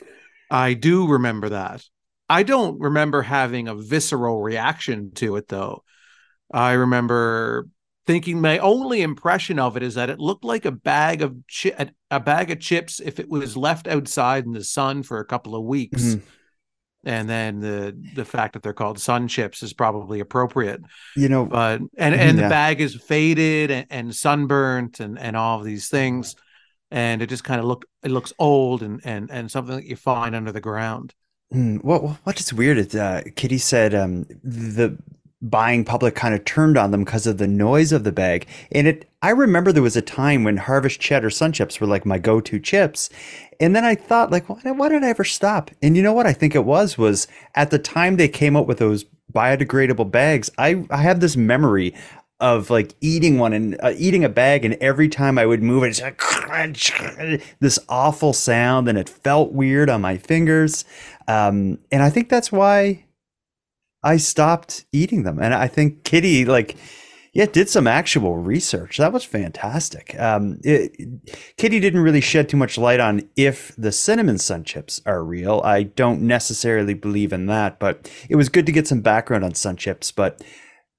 I 0.50 0.74
do 0.74 1.08
remember 1.08 1.48
that. 1.48 1.84
I 2.28 2.42
don't 2.42 2.80
remember 2.80 3.22
having 3.22 3.68
a 3.68 3.74
visceral 3.74 4.40
reaction 4.40 5.12
to 5.16 5.36
it 5.36 5.48
though. 5.48 5.82
I 6.52 6.72
remember 6.72 7.68
thinking 8.06 8.40
my 8.40 8.58
only 8.58 9.02
impression 9.02 9.58
of 9.58 9.76
it 9.76 9.82
is 9.82 9.94
that 9.94 10.10
it 10.10 10.18
looked 10.18 10.44
like 10.44 10.64
a 10.64 10.72
bag 10.72 11.22
of 11.22 11.36
chi- 11.50 11.90
a 12.10 12.20
bag 12.20 12.50
of 12.50 12.60
chips 12.60 13.00
if 13.00 13.18
it 13.18 13.28
was 13.28 13.56
left 13.56 13.88
outside 13.88 14.44
in 14.44 14.52
the 14.52 14.64
sun 14.64 15.02
for 15.02 15.18
a 15.18 15.24
couple 15.24 15.54
of 15.54 15.64
weeks. 15.64 16.02
Mm-hmm. 16.02 16.26
And 17.04 17.28
then 17.28 17.60
the 17.60 17.96
the 18.14 18.24
fact 18.24 18.54
that 18.54 18.62
they're 18.62 18.72
called 18.72 18.98
sun 18.98 19.28
chips 19.28 19.62
is 19.62 19.72
probably 19.72 20.20
appropriate. 20.20 20.80
You 21.14 21.28
know, 21.28 21.46
but 21.46 21.80
and 21.96 22.14
and 22.14 22.38
yeah. 22.38 22.44
the 22.44 22.48
bag 22.48 22.80
is 22.80 22.96
faded 22.96 23.70
and, 23.70 23.86
and 23.90 24.14
sunburnt 24.14 25.00
and 25.00 25.18
and 25.18 25.36
all 25.36 25.58
of 25.58 25.64
these 25.64 25.88
things 25.88 26.34
and 26.90 27.22
it 27.22 27.28
just 27.28 27.44
kind 27.44 27.60
of 27.60 27.66
look 27.66 27.84
it 28.02 28.10
looks 28.10 28.32
old 28.38 28.82
and 28.82 29.00
and 29.04 29.30
and 29.30 29.50
something 29.50 29.76
that 29.76 29.86
you 29.86 29.96
find 29.96 30.34
under 30.34 30.52
the 30.52 30.60
ground. 30.60 31.14
Mm, 31.52 31.82
what 31.84 32.02
what 32.24 32.40
is 32.40 32.52
weird 32.52 32.78
is 32.78 32.94
uh, 32.94 33.22
Kitty 33.34 33.58
said 33.58 33.94
um, 33.94 34.24
the 34.42 34.98
buying 35.50 35.84
public 35.84 36.14
kind 36.14 36.34
of 36.34 36.44
turned 36.44 36.76
on 36.76 36.90
them 36.90 37.04
because 37.04 37.26
of 37.26 37.38
the 37.38 37.46
noise 37.46 37.92
of 37.92 38.04
the 38.04 38.12
bag. 38.12 38.46
And 38.72 38.86
it, 38.86 39.08
I 39.22 39.30
remember 39.30 39.72
there 39.72 39.82
was 39.82 39.96
a 39.96 40.02
time 40.02 40.44
when 40.44 40.56
Harvest 40.56 41.00
Cheddar 41.00 41.30
Sun 41.30 41.52
Chips 41.52 41.80
were 41.80 41.86
like 41.86 42.06
my 42.06 42.18
go-to 42.18 42.58
chips. 42.58 43.10
And 43.60 43.74
then 43.74 43.84
I 43.84 43.94
thought, 43.94 44.30
like, 44.30 44.48
why, 44.48 44.60
why 44.72 44.88
did 44.88 45.04
I 45.04 45.08
ever 45.08 45.24
stop? 45.24 45.70
And 45.82 45.96
you 45.96 46.02
know 46.02 46.12
what 46.12 46.26
I 46.26 46.32
think 46.32 46.54
it 46.54 46.64
was 46.64 46.98
was 46.98 47.26
at 47.54 47.70
the 47.70 47.78
time 47.78 48.16
they 48.16 48.28
came 48.28 48.56
out 48.56 48.66
with 48.66 48.78
those 48.78 49.04
biodegradable 49.32 50.10
bags. 50.10 50.50
I 50.58 50.86
I 50.90 50.98
have 50.98 51.20
this 51.20 51.36
memory 51.36 51.94
of 52.38 52.68
like 52.68 52.94
eating 53.00 53.38
one 53.38 53.52
and 53.52 53.78
uh, 53.82 53.92
eating 53.96 54.24
a 54.24 54.28
bag, 54.28 54.64
and 54.64 54.74
every 54.74 55.08
time 55.08 55.38
I 55.38 55.46
would 55.46 55.62
move 55.62 55.84
it, 55.84 55.88
it's 55.88 56.02
like 56.02 56.18
crunch, 56.18 56.92
this 57.60 57.78
awful 57.88 58.32
sound, 58.32 58.88
and 58.88 58.98
it 58.98 59.08
felt 59.08 59.52
weird 59.52 59.88
on 59.88 60.02
my 60.02 60.18
fingers. 60.18 60.84
Um, 61.28 61.78
and 61.90 62.02
I 62.02 62.10
think 62.10 62.28
that's 62.28 62.52
why 62.52 63.05
I 64.06 64.18
stopped 64.18 64.86
eating 64.92 65.24
them. 65.24 65.40
And 65.40 65.52
I 65.52 65.66
think 65.66 66.04
Kitty, 66.04 66.44
like, 66.44 66.76
yeah, 67.32 67.46
did 67.46 67.68
some 67.68 67.88
actual 67.88 68.38
research. 68.38 68.98
That 68.98 69.12
was 69.12 69.24
fantastic. 69.24 70.18
Um, 70.18 70.58
it, 70.62 70.96
Kitty 71.56 71.80
didn't 71.80 72.00
really 72.00 72.20
shed 72.20 72.48
too 72.48 72.56
much 72.56 72.78
light 72.78 73.00
on 73.00 73.28
if 73.36 73.74
the 73.76 73.90
cinnamon 73.90 74.38
sun 74.38 74.62
chips 74.62 75.02
are 75.04 75.24
real. 75.24 75.60
I 75.64 75.82
don't 75.82 76.22
necessarily 76.22 76.94
believe 76.94 77.32
in 77.32 77.46
that, 77.46 77.80
but 77.80 78.10
it 78.30 78.36
was 78.36 78.48
good 78.48 78.64
to 78.66 78.72
get 78.72 78.86
some 78.86 79.00
background 79.00 79.44
on 79.44 79.54
sun 79.54 79.76
chips. 79.76 80.12
But 80.12 80.40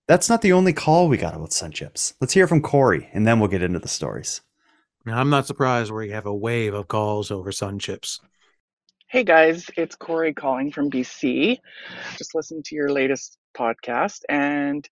that's 0.08 0.30
not 0.30 0.42
the 0.42 0.54
only 0.54 0.74
call 0.74 1.08
we 1.08 1.18
got 1.18 1.34
about 1.34 1.54
sun 1.54 1.72
chips. 1.72 2.14
Let's 2.20 2.34
hear 2.34 2.46
from 2.46 2.62
Corey, 2.62 3.10
and 3.14 3.26
then 3.26 3.40
we'll 3.40 3.50
get 3.50 3.64
into 3.64 3.80
the 3.80 3.88
stories. 3.88 4.42
I'm 5.08 5.30
not 5.30 5.48
surprised 5.48 5.92
where 5.92 6.04
you 6.04 6.12
have 6.12 6.26
a 6.26 6.36
wave 6.36 6.74
of 6.74 6.90
calls 6.90 7.32
over 7.32 7.54
sun 7.54 7.80
chips. 7.80 8.20
Hey 9.10 9.24
guys, 9.24 9.70
it's 9.78 9.96
Corey 9.96 10.34
calling 10.34 10.70
from 10.70 10.90
BC. 10.90 11.60
Just 12.18 12.36
listened 12.36 12.66
to 12.66 12.76
your 12.76 12.90
latest 12.90 13.38
podcast 13.58 14.24
and 14.28 14.86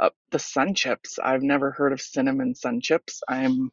uh, 0.00 0.10
the 0.32 0.40
sun 0.40 0.74
chips. 0.74 1.20
I've 1.22 1.44
never 1.44 1.70
heard 1.70 1.92
of 1.92 2.00
cinnamon 2.00 2.56
sun 2.56 2.80
chips. 2.80 3.22
I'm 3.28 3.70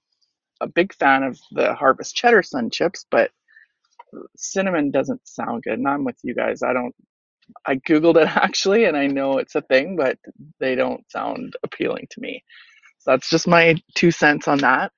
a 0.61 0.67
big 0.67 0.93
fan 0.93 1.23
of 1.23 1.39
the 1.53 1.73
harvest 1.73 2.15
cheddar 2.15 2.43
sun 2.43 2.69
chips, 2.69 3.07
but 3.09 3.31
cinnamon 4.37 4.91
doesn't 4.91 5.27
sound 5.27 5.63
good. 5.63 5.79
And 5.79 5.87
I'm 5.87 6.03
with 6.03 6.17
you 6.21 6.35
guys. 6.35 6.61
I 6.61 6.73
don't, 6.73 6.93
I 7.65 7.77
Googled 7.77 8.21
it 8.21 8.27
actually, 8.35 8.85
and 8.85 8.95
I 8.95 9.07
know 9.07 9.39
it's 9.39 9.55
a 9.55 9.61
thing, 9.61 9.95
but 9.95 10.19
they 10.59 10.75
don't 10.75 11.09
sound 11.11 11.55
appealing 11.63 12.05
to 12.11 12.21
me. 12.21 12.43
So 12.99 13.09
that's 13.09 13.31
just 13.31 13.47
my 13.47 13.75
two 13.95 14.11
cents 14.11 14.47
on 14.47 14.59
that. 14.59 14.91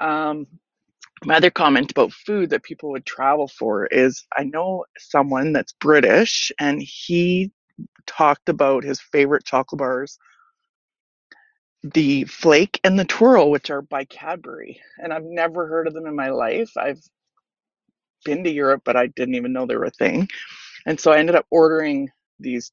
Um, 0.00 0.48
my 1.24 1.36
other 1.36 1.50
comment 1.50 1.90
about 1.90 2.12
food 2.12 2.50
that 2.50 2.62
people 2.62 2.90
would 2.90 3.06
travel 3.06 3.48
for 3.48 3.86
is 3.86 4.26
I 4.36 4.44
know 4.44 4.84
someone 4.98 5.52
that's 5.52 5.72
British 5.74 6.52
and 6.60 6.82
he 6.82 7.52
talked 8.06 8.48
about 8.48 8.84
his 8.84 9.00
favorite 9.00 9.44
chocolate 9.44 9.78
bars, 9.78 10.18
the 11.82 12.24
Flake 12.24 12.80
and 12.84 12.98
the 12.98 13.04
Twirl, 13.04 13.50
which 13.50 13.70
are 13.70 13.82
by 13.82 14.04
Cadbury. 14.04 14.80
And 14.98 15.12
I've 15.12 15.24
never 15.24 15.66
heard 15.68 15.86
of 15.88 15.94
them 15.94 16.06
in 16.06 16.16
my 16.16 16.30
life. 16.30 16.70
I've 16.76 17.00
been 18.24 18.44
to 18.44 18.50
Europe, 18.50 18.82
but 18.84 18.96
I 18.96 19.08
didn't 19.08 19.36
even 19.36 19.52
know 19.52 19.66
they 19.66 19.76
were 19.76 19.84
a 19.84 19.90
thing. 19.90 20.28
And 20.86 21.00
so 21.00 21.12
I 21.12 21.18
ended 21.18 21.36
up 21.36 21.46
ordering 21.50 22.10
these 22.40 22.72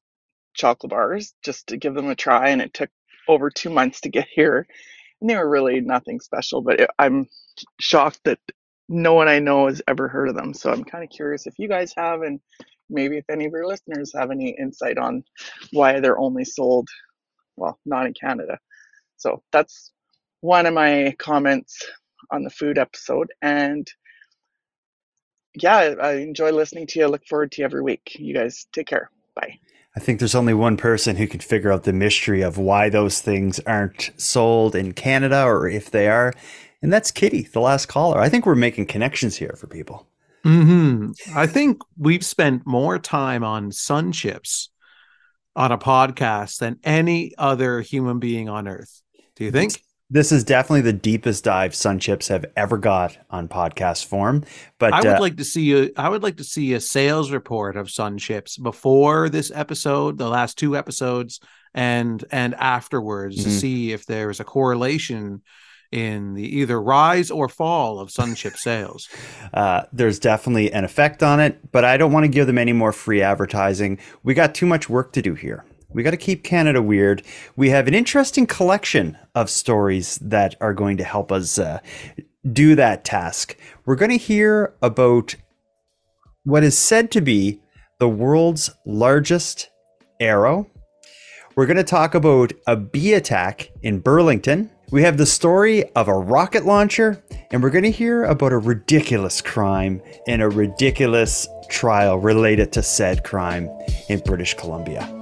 chocolate 0.54 0.90
bars 0.90 1.34
just 1.44 1.68
to 1.68 1.76
give 1.76 1.94
them 1.94 2.08
a 2.10 2.14
try. 2.16 2.50
And 2.50 2.62
it 2.62 2.74
took 2.74 2.90
over 3.28 3.50
two 3.50 3.70
months 3.70 4.02
to 4.02 4.08
get 4.08 4.28
here 4.32 4.66
and 5.20 5.30
they 5.30 5.36
were 5.36 5.48
really 5.48 5.80
nothing 5.80 6.20
special. 6.20 6.62
But 6.62 6.80
it, 6.80 6.90
I'm 6.98 7.26
shocked 7.80 8.20
that 8.24 8.38
no 8.88 9.14
one 9.14 9.28
I 9.28 9.38
know 9.38 9.66
has 9.66 9.82
ever 9.88 10.08
heard 10.08 10.28
of 10.28 10.36
them. 10.36 10.54
So 10.54 10.70
I'm 10.70 10.84
kind 10.84 11.02
of 11.02 11.10
curious 11.10 11.46
if 11.46 11.58
you 11.58 11.68
guys 11.68 11.92
have, 11.96 12.22
and 12.22 12.40
maybe 12.88 13.18
if 13.18 13.24
any 13.30 13.46
of 13.46 13.52
your 13.52 13.66
listeners 13.66 14.12
have 14.14 14.30
any 14.30 14.56
insight 14.58 14.98
on 14.98 15.24
why 15.72 16.00
they're 16.00 16.18
only 16.18 16.44
sold, 16.44 16.88
well, 17.56 17.78
not 17.84 18.06
in 18.06 18.14
Canada. 18.14 18.58
So 19.16 19.42
that's 19.52 19.92
one 20.40 20.66
of 20.66 20.74
my 20.74 21.14
comments 21.18 21.82
on 22.30 22.42
the 22.44 22.50
food 22.50 22.78
episode. 22.78 23.32
And 23.42 23.90
yeah, 25.54 25.94
I 26.00 26.14
enjoy 26.16 26.52
listening 26.52 26.86
to 26.88 26.98
you. 26.98 27.06
I 27.06 27.08
look 27.08 27.26
forward 27.26 27.52
to 27.52 27.62
you 27.62 27.64
every 27.64 27.82
week. 27.82 28.16
You 28.18 28.34
guys 28.34 28.66
take 28.72 28.86
care. 28.86 29.10
Bye. 29.34 29.58
I 29.96 30.00
think 30.00 30.18
there's 30.18 30.34
only 30.34 30.52
one 30.52 30.76
person 30.76 31.16
who 31.16 31.26
can 31.26 31.40
figure 31.40 31.72
out 31.72 31.84
the 31.84 31.92
mystery 31.92 32.42
of 32.42 32.58
why 32.58 32.90
those 32.90 33.20
things 33.20 33.58
aren't 33.60 34.10
sold 34.16 34.76
in 34.76 34.92
Canada 34.92 35.42
or 35.44 35.68
if 35.68 35.90
they 35.90 36.08
are. 36.08 36.34
And 36.82 36.92
that's 36.92 37.10
Kitty, 37.10 37.42
the 37.42 37.60
last 37.60 37.86
caller. 37.86 38.20
I 38.20 38.28
think 38.28 38.44
we're 38.44 38.54
making 38.54 38.86
connections 38.86 39.36
here 39.36 39.56
for 39.58 39.66
people. 39.66 40.06
Mm-hmm. 40.44 41.12
I 41.36 41.46
think 41.46 41.80
we've 41.96 42.24
spent 42.24 42.66
more 42.66 42.98
time 42.98 43.42
on 43.42 43.72
sun 43.72 44.12
chips 44.12 44.68
on 45.56 45.72
a 45.72 45.78
podcast 45.78 46.58
than 46.58 46.78
any 46.84 47.32
other 47.38 47.80
human 47.80 48.18
being 48.18 48.48
on 48.48 48.68
earth. 48.68 49.02
Do 49.34 49.44
you 49.44 49.50
think? 49.50 49.82
This 50.08 50.30
is 50.30 50.44
definitely 50.44 50.82
the 50.82 50.92
deepest 50.92 51.42
dive 51.42 51.74
Sun 51.74 51.98
Chips 51.98 52.28
have 52.28 52.46
ever 52.56 52.78
got 52.78 53.18
on 53.28 53.48
podcast 53.48 54.04
form. 54.04 54.44
But 54.78 54.92
I 54.92 54.98
would 54.98 55.06
uh, 55.06 55.20
like 55.20 55.36
to 55.38 55.44
see 55.44 55.74
a 55.74 55.90
I 55.96 56.08
would 56.08 56.22
like 56.22 56.36
to 56.36 56.44
see 56.44 56.74
a 56.74 56.80
sales 56.80 57.32
report 57.32 57.76
of 57.76 57.90
Sun 57.90 58.18
Chips 58.18 58.56
before 58.56 59.28
this 59.28 59.50
episode, 59.52 60.16
the 60.16 60.28
last 60.28 60.58
two 60.58 60.76
episodes, 60.76 61.40
and 61.74 62.24
and 62.30 62.54
afterwards 62.54 63.36
mm-hmm. 63.36 63.50
to 63.50 63.50
see 63.50 63.92
if 63.92 64.06
there 64.06 64.30
is 64.30 64.38
a 64.38 64.44
correlation 64.44 65.42
in 65.90 66.34
the 66.34 66.58
either 66.58 66.80
rise 66.80 67.30
or 67.30 67.48
fall 67.48 67.98
of 67.98 68.10
Sun 68.10 68.36
Chip 68.36 68.56
sales. 68.56 69.08
Uh, 69.52 69.82
there's 69.92 70.20
definitely 70.20 70.72
an 70.72 70.84
effect 70.84 71.22
on 71.22 71.40
it, 71.40 71.72
but 71.72 71.84
I 71.84 71.96
don't 71.96 72.12
want 72.12 72.24
to 72.24 72.28
give 72.28 72.46
them 72.46 72.58
any 72.58 72.72
more 72.72 72.92
free 72.92 73.22
advertising. 73.22 73.98
We 74.22 74.34
got 74.34 74.54
too 74.54 74.66
much 74.66 74.88
work 74.88 75.12
to 75.14 75.22
do 75.22 75.34
here. 75.34 75.64
We 75.88 76.02
got 76.02 76.10
to 76.10 76.16
keep 76.16 76.44
Canada 76.44 76.82
weird. 76.82 77.22
We 77.54 77.70
have 77.70 77.88
an 77.88 77.94
interesting 77.94 78.46
collection 78.46 79.16
of 79.34 79.48
stories 79.48 80.18
that 80.18 80.54
are 80.60 80.74
going 80.74 80.96
to 80.98 81.04
help 81.04 81.32
us 81.32 81.58
uh, 81.58 81.80
do 82.52 82.74
that 82.74 83.04
task. 83.04 83.56
We're 83.84 83.96
going 83.96 84.10
to 84.10 84.16
hear 84.16 84.74
about 84.82 85.36
what 86.44 86.64
is 86.64 86.76
said 86.76 87.10
to 87.12 87.20
be 87.20 87.60
the 87.98 88.08
world's 88.08 88.70
largest 88.84 89.70
arrow. 90.20 90.70
We're 91.56 91.66
going 91.66 91.78
to 91.78 91.84
talk 91.84 92.14
about 92.14 92.52
a 92.66 92.76
bee 92.76 93.14
attack 93.14 93.70
in 93.82 94.00
Burlington. 94.00 94.70
We 94.90 95.02
have 95.02 95.16
the 95.16 95.26
story 95.26 95.84
of 95.94 96.06
a 96.06 96.14
rocket 96.14 96.66
launcher, 96.66 97.24
and 97.50 97.62
we're 97.62 97.70
going 97.70 97.84
to 97.84 97.90
hear 97.90 98.24
about 98.24 98.52
a 98.52 98.58
ridiculous 98.58 99.40
crime 99.40 100.02
and 100.28 100.42
a 100.42 100.48
ridiculous 100.48 101.48
trial 101.70 102.18
related 102.18 102.72
to 102.72 102.82
said 102.82 103.24
crime 103.24 103.68
in 104.08 104.20
British 104.20 104.54
Columbia. 104.54 105.15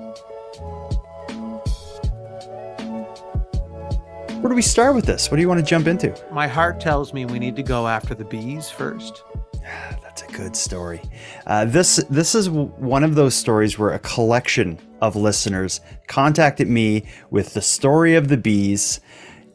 Where 4.44 4.50
do 4.50 4.56
we 4.56 4.60
start 4.60 4.94
with 4.94 5.06
this? 5.06 5.30
What 5.30 5.38
do 5.38 5.40
you 5.40 5.48
want 5.48 5.60
to 5.60 5.64
jump 5.64 5.86
into? 5.86 6.14
My 6.30 6.46
heart 6.46 6.78
tells 6.78 7.14
me 7.14 7.24
we 7.24 7.38
need 7.38 7.56
to 7.56 7.62
go 7.62 7.88
after 7.88 8.14
the 8.14 8.26
bees 8.26 8.68
first. 8.68 9.24
That's 10.02 10.20
a 10.20 10.26
good 10.26 10.54
story. 10.54 11.00
Uh, 11.46 11.64
this 11.64 12.04
this 12.10 12.34
is 12.34 12.50
one 12.50 13.04
of 13.04 13.14
those 13.14 13.34
stories 13.34 13.78
where 13.78 13.92
a 13.92 13.98
collection 14.00 14.78
of 15.00 15.16
listeners 15.16 15.80
contacted 16.08 16.68
me 16.68 17.06
with 17.30 17.54
the 17.54 17.62
story 17.62 18.16
of 18.16 18.28
the 18.28 18.36
bees 18.36 19.00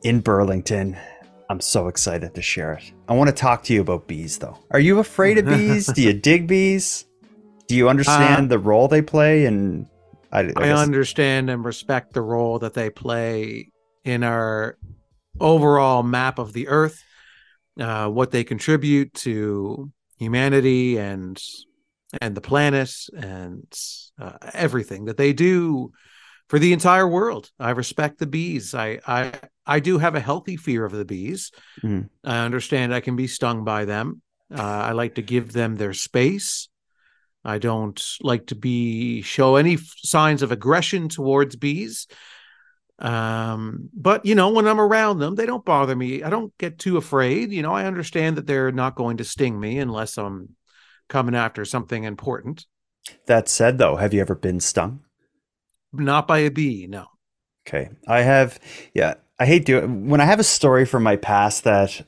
in 0.01 0.21
Burlington. 0.21 0.97
I'm 1.51 1.61
so 1.61 1.87
excited 1.87 2.33
to 2.33 2.41
share 2.41 2.73
it. 2.73 2.91
I 3.07 3.13
want 3.13 3.29
to 3.29 3.35
talk 3.35 3.61
to 3.65 3.75
you 3.75 3.81
about 3.81 4.07
bees, 4.07 4.39
though. 4.39 4.57
Are 4.71 4.79
you 4.79 4.97
afraid 4.97 5.37
of 5.37 5.45
bees? 5.45 5.85
Do 5.85 6.01
you 6.01 6.13
dig 6.19 6.47
bees? 6.47 7.05
Do 7.67 7.75
you 7.75 7.89
understand 7.89 8.45
uh, 8.45 8.55
the 8.55 8.57
role 8.57 8.87
they 8.87 9.03
play? 9.03 9.45
And 9.45 9.85
I, 10.31 10.51
I, 10.55 10.69
I 10.69 10.69
understand 10.71 11.51
and 11.51 11.63
respect 11.63 12.13
the 12.13 12.23
role 12.23 12.57
that 12.57 12.73
they 12.73 12.89
play 12.89 13.69
in 14.09 14.23
our 14.23 14.77
overall 15.39 16.03
map 16.03 16.39
of 16.39 16.53
the 16.53 16.67
earth, 16.67 17.03
uh, 17.79 18.09
what 18.09 18.31
they 18.31 18.43
contribute 18.43 19.13
to 19.13 19.91
humanity 20.17 20.97
and 20.97 21.41
and 22.21 22.35
the 22.35 22.41
planet 22.41 22.91
and 23.15 23.71
uh, 24.19 24.37
everything 24.53 25.05
that 25.05 25.17
they 25.17 25.31
do 25.31 25.91
for 26.47 26.57
the 26.57 26.73
entire 26.73 27.07
world. 27.07 27.51
I 27.59 27.69
respect 27.69 28.17
the 28.17 28.27
bees. 28.27 28.73
I 28.73 28.99
I 29.07 29.33
I 29.65 29.79
do 29.79 29.99
have 29.99 30.15
a 30.15 30.19
healthy 30.19 30.57
fear 30.57 30.83
of 30.83 30.91
the 30.91 31.05
bees. 31.05 31.51
Mm. 31.83 32.09
I 32.23 32.39
understand 32.39 32.93
I 32.93 33.01
can 33.01 33.15
be 33.15 33.27
stung 33.27 33.63
by 33.63 33.85
them. 33.85 34.21
Uh, 34.51 34.63
I 34.63 34.91
like 34.93 35.15
to 35.15 35.21
give 35.21 35.53
them 35.53 35.75
their 35.75 35.93
space. 35.93 36.67
I 37.45 37.59
don't 37.59 38.01
like 38.21 38.47
to 38.47 38.55
be 38.55 39.21
show 39.21 39.55
any 39.55 39.77
signs 39.77 40.41
of 40.41 40.51
aggression 40.51 41.07
towards 41.07 41.55
bees. 41.55 42.07
Um, 42.99 43.89
but 43.93 44.25
you 44.25 44.35
know, 44.35 44.49
when 44.49 44.67
I'm 44.67 44.79
around 44.79 45.19
them, 45.19 45.35
they 45.35 45.45
don't 45.45 45.65
bother 45.65 45.95
me. 45.95 46.21
I 46.23 46.29
don't 46.29 46.55
get 46.57 46.77
too 46.77 46.97
afraid. 46.97 47.51
You 47.51 47.61
know, 47.61 47.73
I 47.73 47.85
understand 47.85 48.37
that 48.37 48.45
they're 48.45 48.71
not 48.71 48.95
going 48.95 49.17
to 49.17 49.23
sting 49.23 49.59
me 49.59 49.79
unless 49.79 50.17
I'm 50.17 50.55
coming 51.07 51.35
after 51.35 51.65
something 51.65 52.03
important. 52.03 52.65
That 53.25 53.47
said, 53.47 53.77
though, 53.77 53.95
have 53.95 54.13
you 54.13 54.21
ever 54.21 54.35
been 54.35 54.59
stung? 54.59 55.01
Not 55.93 56.27
by 56.27 56.39
a 56.39 56.51
bee, 56.51 56.87
no. 56.87 57.07
Okay. 57.67 57.89
I 58.07 58.21
have, 58.21 58.59
yeah, 58.93 59.15
I 59.39 59.45
hate 59.45 59.65
doing 59.65 60.09
when 60.09 60.21
I 60.21 60.25
have 60.25 60.39
a 60.39 60.43
story 60.43 60.85
from 60.85 61.03
my 61.03 61.15
past 61.15 61.63
that 61.63 62.05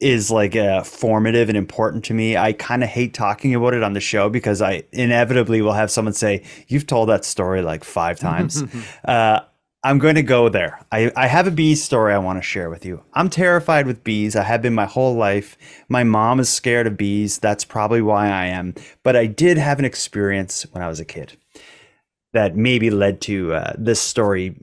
is 0.00 0.30
like 0.30 0.54
uh, 0.54 0.82
formative 0.82 1.48
and 1.48 1.56
important 1.56 2.04
to 2.04 2.14
me, 2.14 2.36
I 2.36 2.52
kind 2.52 2.82
of 2.82 2.88
hate 2.88 3.14
talking 3.14 3.54
about 3.54 3.74
it 3.74 3.82
on 3.82 3.94
the 3.94 4.00
show 4.00 4.28
because 4.28 4.60
I 4.60 4.82
inevitably 4.92 5.62
will 5.62 5.72
have 5.72 5.90
someone 5.90 6.12
say, 6.12 6.44
You've 6.68 6.86
told 6.86 7.08
that 7.08 7.24
story 7.24 7.62
like 7.62 7.84
five 7.84 8.18
times. 8.18 8.62
uh, 9.04 9.40
I'm 9.86 10.00
going 10.00 10.16
to 10.16 10.22
go 10.24 10.48
there. 10.48 10.84
I, 10.90 11.12
I 11.14 11.28
have 11.28 11.46
a 11.46 11.52
bee 11.52 11.76
story 11.76 12.12
I 12.12 12.18
want 12.18 12.38
to 12.38 12.42
share 12.42 12.68
with 12.68 12.84
you. 12.84 13.04
I'm 13.14 13.30
terrified 13.30 13.86
with 13.86 14.02
bees. 14.02 14.34
I 14.34 14.42
have 14.42 14.60
been 14.60 14.74
my 14.74 14.84
whole 14.84 15.14
life. 15.14 15.56
My 15.88 16.02
mom 16.02 16.40
is 16.40 16.48
scared 16.48 16.88
of 16.88 16.96
bees. 16.96 17.38
That's 17.38 17.64
probably 17.64 18.02
why 18.02 18.26
I 18.26 18.46
am. 18.46 18.74
But 19.04 19.14
I 19.14 19.26
did 19.26 19.58
have 19.58 19.78
an 19.78 19.84
experience 19.84 20.66
when 20.72 20.82
I 20.82 20.88
was 20.88 20.98
a 20.98 21.04
kid 21.04 21.36
that 22.32 22.56
maybe 22.56 22.90
led 22.90 23.20
to 23.22 23.54
uh, 23.54 23.74
this 23.78 24.00
story 24.00 24.56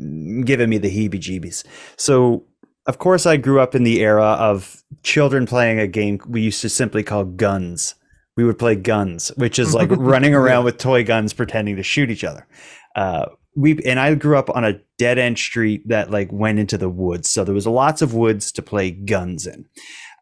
giving 0.44 0.70
me 0.70 0.78
the 0.78 0.92
heebie 0.92 1.22
jeebies. 1.22 1.64
So, 1.96 2.44
of 2.86 2.98
course, 2.98 3.26
I 3.26 3.38
grew 3.38 3.62
up 3.62 3.76
in 3.76 3.86
the 3.86 4.02
era 4.02 4.26
of 4.26 4.84
children 5.04 5.46
playing 5.46 5.80
a 5.80 5.88
game 5.88 6.20
we 6.28 6.42
used 6.42 6.60
to 6.64 6.70
simply 6.70 7.02
call 7.02 7.24
guns. 7.24 7.96
We 8.36 8.44
would 8.44 8.60
play 8.60 8.76
guns, 8.76 9.30
which 9.38 9.58
is 9.58 9.74
like 9.74 9.90
running 9.92 10.36
around 10.36 10.66
with 10.66 10.80
toy 10.80 11.06
guns 11.06 11.32
pretending 11.32 11.78
to 11.78 11.84
shoot 11.84 12.12
each 12.12 12.26
other. 12.26 12.46
Uh, 12.94 13.28
we 13.56 13.82
and 13.84 14.00
I 14.00 14.16
grew 14.16 14.38
up 14.38 14.50
on 14.50 14.64
a 14.64 14.80
dead 14.98 15.18
end 15.18 15.38
street 15.38 15.88
that 15.88 16.12
like 16.12 16.32
went 16.32 16.60
into 16.60 16.78
the 16.78 16.90
woods, 16.90 17.30
so 17.30 17.44
there 17.44 17.54
was 17.54 17.68
lots 17.68 18.02
of 18.02 18.14
woods 18.14 18.52
to 18.54 18.62
play 18.62 18.92
guns 18.92 19.48
in. 19.48 19.66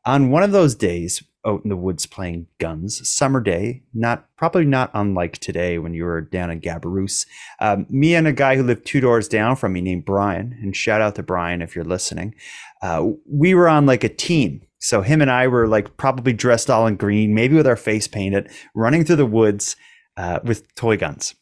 On 0.05 0.31
one 0.31 0.43
of 0.43 0.51
those 0.51 0.73
days, 0.75 1.23
out 1.45 1.61
in 1.63 1.69
the 1.69 1.77
woods 1.77 2.05
playing 2.05 2.47
guns, 2.59 3.07
summer 3.09 3.39
day, 3.39 3.83
not 3.93 4.25
probably 4.37 4.65
not 4.65 4.91
unlike 4.93 5.37
today 5.37 5.77
when 5.79 5.93
you 5.93 6.05
were 6.05 6.21
down 6.21 6.51
in 6.51 6.61
Gabarus. 6.61 7.25
Um, 7.59 7.85
me 7.89 8.15
and 8.15 8.27
a 8.27 8.33
guy 8.33 8.55
who 8.55 8.63
lived 8.63 8.85
two 8.85 9.01
doors 9.01 9.27
down 9.27 9.55
from 9.55 9.73
me 9.73 9.81
named 9.81 10.05
Brian, 10.05 10.57
and 10.61 10.75
shout 10.75 11.01
out 11.01 11.15
to 11.15 11.23
Brian 11.23 11.61
if 11.61 11.75
you're 11.75 11.85
listening. 11.85 12.35
Uh, 12.81 13.09
we 13.25 13.53
were 13.53 13.69
on 13.69 13.85
like 13.85 14.03
a 14.03 14.09
team. 14.09 14.61
So 14.79 15.01
him 15.01 15.21
and 15.21 15.29
I 15.29 15.47
were 15.47 15.67
like 15.67 15.97
probably 15.97 16.33
dressed 16.33 16.69
all 16.69 16.87
in 16.87 16.95
green, 16.95 17.35
maybe 17.35 17.55
with 17.55 17.67
our 17.67 17.75
face 17.75 18.07
painted, 18.07 18.49
running 18.73 19.05
through 19.05 19.17
the 19.17 19.25
woods 19.25 19.75
uh, 20.17 20.39
with 20.43 20.73
toy 20.75 20.97
guns. 20.97 21.35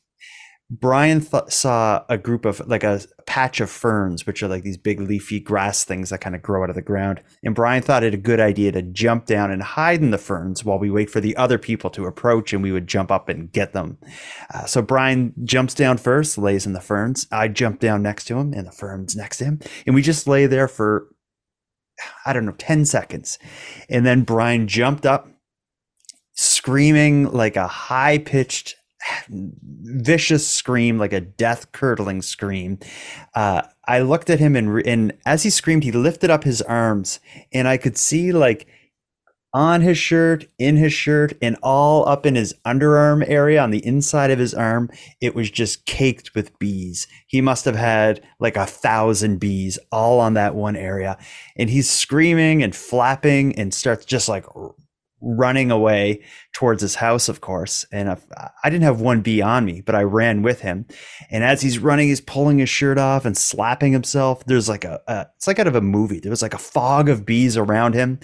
Brian 0.71 1.19
th- 1.19 1.49
saw 1.49 2.03
a 2.09 2.17
group 2.17 2.45
of 2.45 2.65
like 2.67 2.83
a 2.83 3.01
patch 3.25 3.59
of 3.59 3.71
ferns, 3.71 4.27
which 4.27 4.43
are 4.43 4.47
like 4.47 4.63
these 4.63 4.77
big 4.77 4.99
leafy 5.01 5.39
grass 5.39 5.83
things 5.83 6.11
that 6.11 6.21
kind 6.21 6.35
of 6.35 6.43
grow 6.43 6.63
out 6.63 6.69
of 6.69 6.75
the 6.75 6.81
ground. 6.81 7.23
And 7.43 7.55
Brian 7.55 7.81
thought 7.81 8.03
it 8.03 8.13
a 8.13 8.17
good 8.17 8.39
idea 8.39 8.71
to 8.73 8.83
jump 8.83 9.25
down 9.25 9.49
and 9.49 9.63
hide 9.63 10.01
in 10.01 10.11
the 10.11 10.19
ferns 10.19 10.63
while 10.63 10.77
we 10.77 10.91
wait 10.91 11.09
for 11.09 11.21
the 11.21 11.35
other 11.37 11.57
people 11.57 11.89
to 11.91 12.05
approach 12.05 12.53
and 12.53 12.61
we 12.61 12.71
would 12.71 12.85
jump 12.85 13.11
up 13.11 13.29
and 13.29 13.51
get 13.51 13.73
them. 13.73 13.97
Uh, 14.53 14.65
so 14.65 14.83
Brian 14.83 15.33
jumps 15.43 15.73
down 15.73 15.97
first, 15.97 16.37
lays 16.37 16.67
in 16.67 16.73
the 16.73 16.81
ferns. 16.81 17.25
I 17.31 17.47
jump 17.47 17.79
down 17.79 18.03
next 18.03 18.25
to 18.25 18.37
him 18.37 18.53
and 18.53 18.67
the 18.67 18.71
ferns 18.71 19.15
next 19.15 19.37
to 19.37 19.45
him. 19.45 19.59
And 19.87 19.95
we 19.95 20.03
just 20.03 20.27
lay 20.27 20.45
there 20.45 20.67
for, 20.67 21.07
I 22.27 22.33
don't 22.33 22.45
know, 22.45 22.55
10 22.59 22.85
seconds. 22.85 23.39
And 23.89 24.05
then 24.05 24.21
Brian 24.21 24.67
jumped 24.67 25.07
up, 25.07 25.27
screaming 26.33 27.31
like 27.31 27.55
a 27.55 27.67
high 27.67 28.19
pitched 28.19 28.75
vicious 29.29 30.47
scream, 30.47 30.97
like 30.97 31.13
a 31.13 31.21
death 31.21 31.71
curdling 31.71 32.21
scream. 32.21 32.79
Uh, 33.35 33.61
I 33.87 33.99
looked 33.99 34.29
at 34.29 34.39
him 34.39 34.55
and, 34.55 34.85
and 34.85 35.13
as 35.25 35.43
he 35.43 35.49
screamed, 35.49 35.83
he 35.83 35.91
lifted 35.91 36.29
up 36.29 36.43
his 36.43 36.61
arms 36.61 37.19
and 37.51 37.67
I 37.67 37.77
could 37.77 37.97
see 37.97 38.31
like 38.31 38.67
on 39.53 39.81
his 39.81 39.97
shirt, 39.97 40.47
in 40.59 40.77
his 40.77 40.93
shirt, 40.93 41.33
and 41.41 41.57
all 41.63 42.07
up 42.07 42.25
in 42.25 42.35
his 42.35 42.53
underarm 42.65 43.27
area 43.27 43.61
on 43.61 43.71
the 43.71 43.85
inside 43.85 44.29
of 44.29 44.39
his 44.39 44.53
arm, 44.53 44.89
it 45.21 45.33
was 45.33 45.49
just 45.49 45.85
caked 45.85 46.35
with 46.35 46.57
bees. 46.59 47.07
He 47.25 47.41
must 47.41 47.65
have 47.65 47.75
had 47.75 48.21
like 48.39 48.55
a 48.55 48.65
thousand 48.65 49.39
bees 49.39 49.79
all 49.91 50.19
on 50.19 50.35
that 50.35 50.53
one 50.53 50.75
area. 50.75 51.17
And 51.57 51.69
he's 51.69 51.89
screaming 51.89 52.61
and 52.61 52.75
flapping 52.75 53.57
and 53.57 53.73
starts 53.73 54.05
just 54.05 54.29
like 54.29 54.45
running 55.21 55.71
away 55.71 56.23
towards 56.53 56.81
his 56.81 56.95
house, 56.95 57.29
of 57.29 57.41
course. 57.41 57.85
And 57.91 58.09
I 58.09 58.69
didn't 58.69 58.83
have 58.83 59.01
one 59.01 59.21
bee 59.21 59.41
on 59.41 59.65
me, 59.65 59.81
but 59.81 59.95
I 59.95 60.03
ran 60.03 60.41
with 60.41 60.61
him. 60.61 60.85
And 61.29 61.43
as 61.43 61.61
he's 61.61 61.79
running, 61.79 62.07
he's 62.07 62.21
pulling 62.21 62.59
his 62.59 62.69
shirt 62.69 62.97
off 62.97 63.25
and 63.25 63.37
slapping 63.37 63.91
himself. 63.91 64.43
There's 64.45 64.69
like 64.69 64.85
a, 64.85 65.01
a 65.07 65.27
it's 65.35 65.47
like 65.47 65.59
out 65.59 65.67
of 65.67 65.75
a 65.75 65.81
movie. 65.81 66.19
There 66.19 66.29
was 66.29 66.41
like 66.41 66.53
a 66.53 66.59
fog 66.59 67.09
of 67.09 67.25
bees 67.25 67.57
around 67.57 67.93
him. 67.93 68.19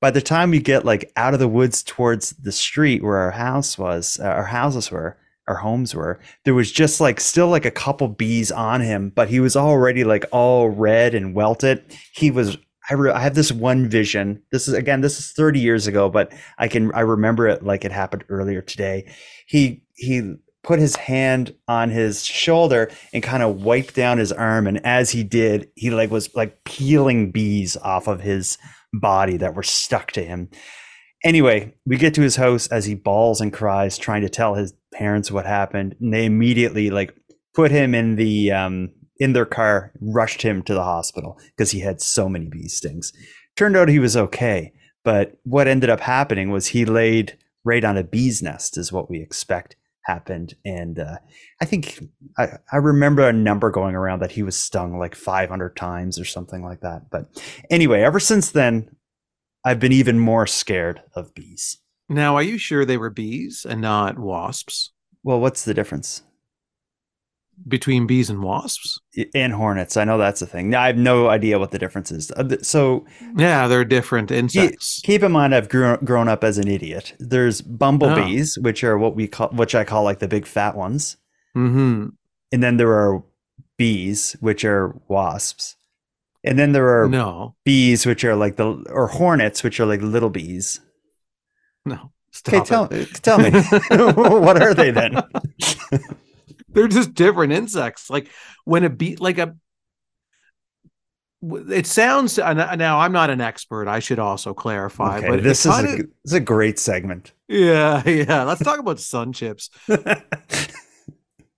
By 0.00 0.10
the 0.10 0.20
time 0.20 0.50
we 0.50 0.58
get 0.58 0.84
like 0.84 1.10
out 1.16 1.34
of 1.34 1.40
the 1.40 1.48
woods 1.48 1.82
towards 1.82 2.30
the 2.30 2.52
street 2.52 3.02
where 3.02 3.16
our 3.18 3.30
house 3.30 3.78
was, 3.78 4.18
uh, 4.20 4.26
our 4.26 4.44
houses 4.44 4.90
were, 4.90 5.16
our 5.46 5.56
homes 5.56 5.94
were, 5.94 6.20
there 6.44 6.54
was 6.54 6.72
just 6.72 7.00
like 7.00 7.20
still 7.20 7.48
like 7.48 7.64
a 7.64 7.70
couple 7.70 8.08
bees 8.08 8.50
on 8.50 8.80
him, 8.80 9.12
but 9.14 9.28
he 9.28 9.40
was 9.40 9.56
already 9.56 10.04
like 10.04 10.26
all 10.32 10.68
red 10.68 11.14
and 11.14 11.34
welted. 11.34 11.82
He 12.12 12.30
was 12.30 12.58
I, 12.90 12.94
re- 12.94 13.12
I 13.12 13.20
have 13.20 13.34
this 13.34 13.50
one 13.50 13.88
vision. 13.88 14.42
This 14.52 14.68
is 14.68 14.74
again, 14.74 15.00
this 15.00 15.18
is 15.18 15.32
30 15.32 15.60
years 15.60 15.86
ago, 15.86 16.08
but 16.08 16.32
I 16.58 16.68
can 16.68 16.92
I 16.94 17.00
remember 17.00 17.48
it 17.48 17.64
like 17.64 17.84
it 17.84 17.92
happened 17.92 18.24
earlier 18.28 18.60
today. 18.60 19.12
He 19.46 19.82
he 19.94 20.34
put 20.62 20.78
his 20.78 20.96
hand 20.96 21.54
on 21.68 21.90
his 21.90 22.24
shoulder 22.24 22.90
and 23.12 23.22
kind 23.22 23.42
of 23.42 23.62
wiped 23.62 23.94
down 23.94 24.18
his 24.18 24.32
arm, 24.32 24.66
and 24.66 24.84
as 24.84 25.10
he 25.10 25.22
did, 25.22 25.68
he 25.76 25.90
like 25.90 26.10
was 26.10 26.34
like 26.34 26.64
peeling 26.64 27.30
bees 27.30 27.76
off 27.78 28.06
of 28.06 28.20
his 28.20 28.58
body 28.92 29.36
that 29.38 29.54
were 29.54 29.62
stuck 29.62 30.12
to 30.12 30.24
him. 30.24 30.50
Anyway, 31.22 31.74
we 31.86 31.96
get 31.96 32.12
to 32.14 32.20
his 32.20 32.36
house 32.36 32.66
as 32.66 32.84
he 32.84 32.94
bawls 32.94 33.40
and 33.40 33.52
cries, 33.52 33.96
trying 33.96 34.22
to 34.22 34.28
tell 34.28 34.54
his 34.54 34.74
parents 34.92 35.30
what 35.30 35.46
happened, 35.46 35.96
and 36.00 36.12
they 36.12 36.26
immediately 36.26 36.90
like 36.90 37.14
put 37.54 37.70
him 37.70 37.94
in 37.94 38.16
the 38.16 38.52
um 38.52 38.90
in 39.18 39.32
their 39.32 39.46
car, 39.46 39.92
rushed 40.00 40.42
him 40.42 40.62
to 40.62 40.74
the 40.74 40.82
hospital 40.82 41.38
because 41.56 41.70
he 41.70 41.80
had 41.80 42.00
so 42.00 42.28
many 42.28 42.46
bee 42.46 42.68
stings. 42.68 43.12
Turned 43.56 43.76
out 43.76 43.88
he 43.88 43.98
was 43.98 44.16
okay, 44.16 44.72
but 45.04 45.38
what 45.44 45.68
ended 45.68 45.90
up 45.90 46.00
happening 46.00 46.50
was 46.50 46.68
he 46.68 46.84
laid 46.84 47.38
right 47.64 47.84
on 47.84 47.96
a 47.96 48.04
bee's 48.04 48.42
nest, 48.42 48.76
is 48.76 48.92
what 48.92 49.08
we 49.08 49.20
expect 49.20 49.76
happened. 50.02 50.54
And 50.64 50.98
uh, 50.98 51.16
I 51.60 51.64
think 51.64 52.02
I, 52.36 52.58
I 52.72 52.76
remember 52.76 53.26
a 53.26 53.32
number 53.32 53.70
going 53.70 53.94
around 53.94 54.20
that 54.20 54.32
he 54.32 54.42
was 54.42 54.56
stung 54.56 54.98
like 54.98 55.14
500 55.14 55.76
times 55.76 56.18
or 56.18 56.24
something 56.24 56.62
like 56.62 56.80
that. 56.80 57.10
But 57.10 57.26
anyway, 57.70 58.02
ever 58.02 58.20
since 58.20 58.50
then, 58.50 58.90
I've 59.64 59.80
been 59.80 59.92
even 59.92 60.18
more 60.18 60.46
scared 60.46 61.02
of 61.14 61.34
bees. 61.34 61.78
Now, 62.08 62.36
are 62.36 62.42
you 62.42 62.58
sure 62.58 62.84
they 62.84 62.98
were 62.98 63.10
bees 63.10 63.64
and 63.68 63.80
not 63.80 64.18
wasps? 64.18 64.92
Well, 65.22 65.40
what's 65.40 65.64
the 65.64 65.72
difference? 65.72 66.22
Between 67.66 68.06
bees 68.06 68.30
and 68.30 68.42
wasps 68.42 68.98
and 69.34 69.52
hornets. 69.52 69.96
I 69.96 70.04
know 70.04 70.18
that's 70.18 70.42
a 70.42 70.46
thing. 70.46 70.70
Now 70.70 70.82
I 70.82 70.88
have 70.88 70.96
no 70.96 71.28
idea 71.28 71.58
what 71.58 71.70
the 71.70 71.78
difference 71.78 72.10
is. 72.10 72.30
Uh, 72.32 72.56
so 72.62 73.04
yeah, 73.36 73.66
they're 73.68 73.84
different 73.84 74.30
insects. 74.30 75.00
Keep, 75.04 75.22
in 75.22 75.32
mind, 75.32 75.54
I've 75.54 75.68
grown 75.68 76.04
grown 76.04 76.28
up 76.28 76.44
as 76.44 76.58
an 76.58 76.68
idiot. 76.68 77.14
There's 77.18 77.60
bumblebees, 77.62 78.58
oh. 78.58 78.62
which 78.62 78.84
are 78.84 78.98
what 78.98 79.14
we 79.16 79.28
call, 79.28 79.48
which 79.48 79.74
I 79.74 79.84
call 79.84 80.04
like 80.04 80.18
the 80.18 80.28
big 80.28 80.46
fat 80.46 80.76
ones. 80.76 81.16
Mm-hmm. 81.56 82.08
And 82.52 82.62
then 82.62 82.76
there 82.76 82.92
are 82.92 83.22
bees, 83.76 84.36
which 84.40 84.64
are 84.64 84.94
wasps. 85.08 85.76
And 86.42 86.58
then 86.58 86.72
there 86.72 87.02
are 87.02 87.08
no 87.08 87.54
bees, 87.64 88.04
which 88.04 88.24
are 88.24 88.36
like 88.36 88.56
the 88.56 88.84
or 88.90 89.06
hornets, 89.06 89.62
which 89.62 89.80
are 89.80 89.86
like 89.86 90.02
little 90.02 90.30
bees. 90.30 90.80
No. 91.86 92.12
okay, 92.48 92.60
tell, 92.64 92.88
tell 93.22 93.38
me, 93.38 93.50
what 93.90 94.60
are 94.60 94.74
they 94.74 94.90
then? 94.90 95.22
they're 96.74 96.88
just 96.88 97.14
different 97.14 97.52
insects. 97.52 98.10
Like 98.10 98.30
when 98.64 98.84
a 98.84 98.90
bee, 98.90 99.16
like 99.16 99.38
a, 99.38 99.54
it 101.42 101.86
sounds 101.86 102.38
now. 102.38 103.00
I'm 103.00 103.12
not 103.12 103.30
an 103.30 103.40
expert. 103.40 103.86
I 103.88 103.98
should 103.98 104.18
also 104.18 104.54
clarify. 104.54 105.18
Okay, 105.18 105.28
but 105.28 105.42
this 105.42 105.66
is 105.66 105.78
a, 105.78 105.82
this 105.82 106.06
is 106.24 106.32
a 106.32 106.40
great 106.40 106.78
segment. 106.78 107.32
Yeah, 107.48 108.02
yeah. 108.08 108.44
Let's 108.44 108.62
talk 108.62 108.78
about 108.78 108.98
sun 108.98 109.32
chips. 109.32 109.70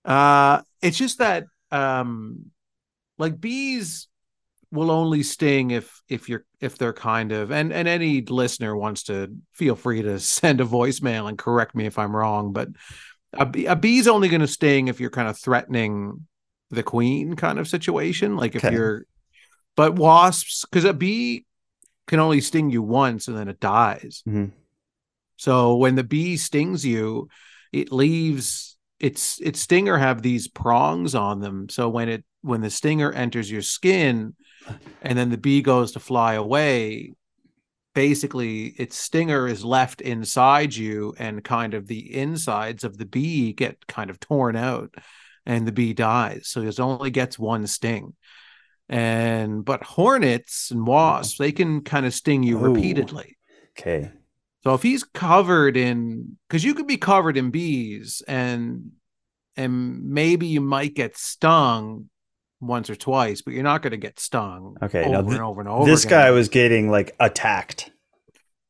uh, 0.05 0.61
it's 0.81 0.97
just 0.97 1.19
that, 1.19 1.45
um, 1.71 2.51
like 3.17 3.39
bees, 3.39 4.07
will 4.71 4.91
only 4.91 5.23
sting 5.23 5.71
if 5.71 6.01
if 6.09 6.27
you're 6.27 6.45
if 6.59 6.77
they're 6.77 6.93
kind 6.93 7.31
of 7.31 7.51
and 7.51 7.71
and 7.71 7.87
any 7.87 8.21
listener 8.21 8.75
wants 8.75 9.03
to 9.03 9.33
feel 9.53 9.75
free 9.75 10.01
to 10.01 10.19
send 10.39 10.61
a 10.61 10.65
voicemail 10.65 11.29
and 11.29 11.37
correct 11.37 11.75
me 11.75 11.85
if 11.85 11.97
I'm 11.97 12.15
wrong, 12.15 12.53
but 12.53 12.69
a, 13.37 13.45
bee, 13.45 13.65
a 13.65 13.75
bee's 13.75 14.07
only 14.07 14.29
going 14.29 14.41
to 14.41 14.47
sting 14.47 14.87
if 14.87 14.99
you're 14.99 15.09
kind 15.09 15.27
of 15.27 15.37
threatening 15.37 16.27
the 16.69 16.83
queen 16.83 17.35
kind 17.35 17.59
of 17.59 17.67
situation, 17.67 18.35
like 18.35 18.55
if 18.55 18.63
Okay. 18.63 18.73
you're. 18.73 19.05
But 19.75 19.95
wasps, 19.95 20.65
because 20.65 20.85
a 20.85 20.93
bee 20.93 21.45
can 22.07 22.19
only 22.19 22.41
sting 22.41 22.69
you 22.71 22.81
once 22.81 23.27
and 23.27 23.37
then 23.37 23.47
it 23.47 23.59
dies. 23.59 24.23
Mhm. 24.27 24.51
So 25.37 25.75
when 25.75 25.95
the 25.95 26.03
bee 26.03 26.37
stings 26.37 26.83
you, 26.85 27.29
it 27.71 27.91
leaves 27.91 28.77
its 28.99 29.39
its 29.41 29.59
stinger 29.59 29.97
have 29.97 30.23
these 30.23 30.47
prongs 30.47 31.13
on 31.13 31.39
them. 31.41 31.69
So 31.69 31.89
when 31.89 32.09
it 32.09 32.25
when 32.41 32.61
the 32.61 32.71
stinger 32.71 33.11
enters 33.11 33.51
your 33.51 33.61
skin 33.61 34.35
and 35.01 35.17
then 35.17 35.29
the 35.29 35.37
bee 35.37 35.61
goes 35.61 35.91
to 35.91 35.99
fly 35.99 36.33
away, 36.33 37.13
basically 37.97 38.67
its 38.77 38.95
stinger 38.95 39.47
is 39.47 39.65
left 39.65 40.01
inside 40.01 40.75
you 40.75 41.15
and 41.17 41.43
kind 41.43 41.73
of 41.73 41.87
the 41.87 42.15
insides 42.15 42.83
of 42.83 42.95
the 42.95 43.07
bee 43.07 43.53
get 43.53 43.87
kind 43.87 44.11
of 44.11 44.19
torn 44.19 44.55
out 44.55 44.93
and 45.47 45.67
the 45.67 45.71
bee 45.71 45.93
dies. 45.93 46.47
So 46.47 46.61
it 46.61 46.79
only 46.79 47.09
gets 47.09 47.39
one 47.39 47.65
sting. 47.65 48.13
And 48.87 49.65
but 49.65 49.81
hornets 49.81 50.69
and 50.69 50.85
wasps, 50.85 51.39
they 51.39 51.51
can 51.51 51.81
kind 51.81 52.05
of 52.05 52.13
sting 52.13 52.43
you 52.43 52.59
Oh. 52.59 52.69
repeatedly. 52.69 53.35
Okay. 53.71 54.11
So 54.63 54.75
if 54.75 54.83
he's 54.83 55.03
covered 55.03 55.75
in 55.75 56.37
because 56.47 56.63
you 56.63 56.75
could 56.75 56.85
be 56.85 56.97
covered 56.97 57.35
in 57.35 57.49
bees 57.49 58.21
and 58.27 58.91
and 59.55 60.03
maybe 60.03 60.45
you 60.45 60.61
might 60.61 60.93
get 60.93 61.17
stung 61.17 62.11
once 62.59 62.89
or 62.89 62.95
twice, 62.95 63.41
but 63.41 63.53
you're 63.53 63.63
not 63.63 63.81
going 63.81 63.91
to 63.91 63.97
get 63.97 64.19
stung 64.19 64.77
Okay, 64.81 65.03
over 65.03 65.11
now 65.11 65.19
and 65.19 65.41
over 65.41 65.61
and 65.61 65.69
over. 65.69 65.89
This 65.89 66.05
again. 66.05 66.19
guy 66.19 66.31
was 66.31 66.49
getting 66.49 66.89
like 66.89 67.15
attacked. 67.19 67.91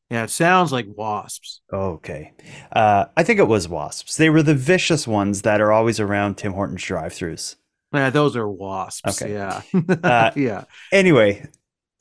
Yeah, 0.09 0.23
it 0.23 0.29
sounds 0.29 0.71
like 0.71 0.85
wasps. 0.87 1.61
Okay. 1.71 2.31
Uh, 2.71 3.05
I 3.17 3.23
think 3.23 3.39
it 3.39 3.47
was 3.47 3.67
wasps. 3.67 4.15
They 4.15 4.29
were 4.29 4.43
the 4.43 4.55
vicious 4.55 5.05
ones 5.05 5.41
that 5.41 5.59
are 5.59 5.71
always 5.71 5.99
around 5.99 6.37
Tim 6.37 6.53
Hortons 6.53 6.83
drive 6.83 7.11
throughs. 7.11 7.55
Yeah, 7.93 8.09
those 8.09 8.35
are 8.37 8.47
wasps. 8.47 9.21
Okay. 9.21 9.33
Yeah. 9.33 9.61
Uh, 10.03 10.31
yeah. 10.35 10.63
Anyway, 10.93 11.45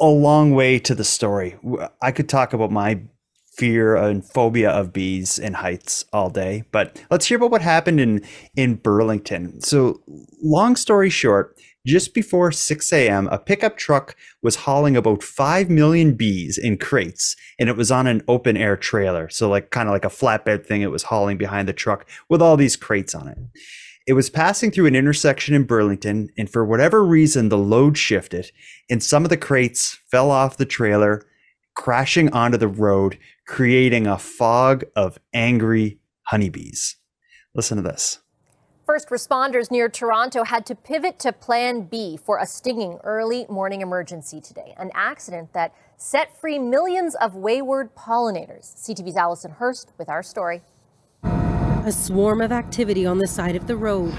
a 0.01 0.07
long 0.07 0.53
way 0.53 0.79
to 0.81 0.95
the 0.95 1.05
story. 1.05 1.57
I 2.01 2.13
could 2.13 2.29
talk 2.29 2.53
about 2.53 2.71
my 2.71 3.01
fear 3.57 3.97
and 3.97 4.25
phobia 4.25 4.71
of 4.71 4.93
bees 4.93 5.39
and 5.39 5.57
heights 5.57 6.05
all 6.13 6.31
day, 6.31 6.63
but 6.71 7.03
let's 7.11 7.27
hear 7.27 7.39
about 7.39 7.51
what 7.51 7.63
happened 7.63 7.99
in 7.99 8.25
in 8.55 8.75
Burlington. 8.75 9.61
So, 9.63 10.01
long 10.43 10.77
story 10.77 11.11
short, 11.11 11.57
just 11.87 12.13
before 12.13 12.51
6 12.51 12.93
a.m., 12.93 13.29
a 13.29 13.39
pickup 13.39 13.77
truck 13.77 14.17
was 14.43 14.57
hauling 14.57 14.97
about 14.97 15.23
5 15.23 15.71
million 15.71 16.15
bees 16.15 16.59
in 16.59 16.77
crates, 16.77 17.37
and 17.59 17.69
it 17.69 17.77
was 17.77 17.93
on 17.93 18.09
an 18.09 18.23
open 18.27 18.57
air 18.57 18.77
trailer. 18.77 19.29
So, 19.29 19.49
like 19.49 19.71
kind 19.71 19.89
of 19.89 19.93
like 19.93 20.05
a 20.05 20.09
flatbed 20.09 20.67
thing, 20.67 20.83
it 20.83 20.91
was 20.91 21.05
hauling 21.05 21.39
behind 21.39 21.69
the 21.69 21.73
truck 21.73 22.07
with 22.29 22.43
all 22.43 22.57
these 22.57 22.77
crates 22.77 23.15
on 23.15 23.29
it. 23.29 23.39
It 24.07 24.13
was 24.15 24.31
passing 24.31 24.71
through 24.71 24.87
an 24.87 24.97
intersection 24.97 25.55
in 25.55 25.65
Burlington, 25.65 26.29
and 26.37 26.51
for 26.51 26.65
whatever 26.65 27.05
reason, 27.05 27.49
the 27.49 27.59
load 27.59 27.97
shifted, 27.97 28.51
and 28.91 29.03
some 29.03 29.25
of 29.25 29.31
the 29.31 29.37
crates 29.37 29.99
fell 30.11 30.31
off 30.31 30.57
the 30.57 30.67
trailer, 30.67 31.23
crashing 31.75 32.33
onto 32.33 32.59
the 32.59 32.69
road, 32.69 33.19
creating 33.47 34.07
a 34.07 34.19
fog 34.19 34.85
of 34.97 35.19
angry 35.33 35.99
honeybees. 36.25 36.97
Listen 37.55 37.77
to 37.77 37.83
this. 37.83 38.19
First 38.87 39.09
responders 39.09 39.69
near 39.69 39.89
Toronto 39.89 40.45
had 40.45 40.65
to 40.67 40.77
pivot 40.77 41.19
to 41.19 41.33
Plan 41.33 41.83
B 41.83 42.17
for 42.17 42.39
a 42.39 42.47
stinging 42.47 43.01
early 43.03 43.45
morning 43.49 43.81
emergency 43.81 44.41
today. 44.41 44.75
An 44.77 44.93
accident 44.95 45.53
that 45.55 45.75
set 45.97 46.41
free 46.41 46.61
millions 46.61 47.17
of 47.17 47.35
wayward 47.35 47.97
pollinators. 47.97 48.77
CTV's 48.77 49.17
Allison 49.17 49.51
Hurst 49.51 49.91
with 49.99 50.09
our 50.09 50.23
story. 50.23 50.63
A 51.25 51.91
swarm 51.91 52.41
of 52.41 52.53
activity 52.53 53.05
on 53.05 53.19
the 53.19 53.27
side 53.27 53.57
of 53.57 53.67
the 53.67 53.77
road 53.77 54.15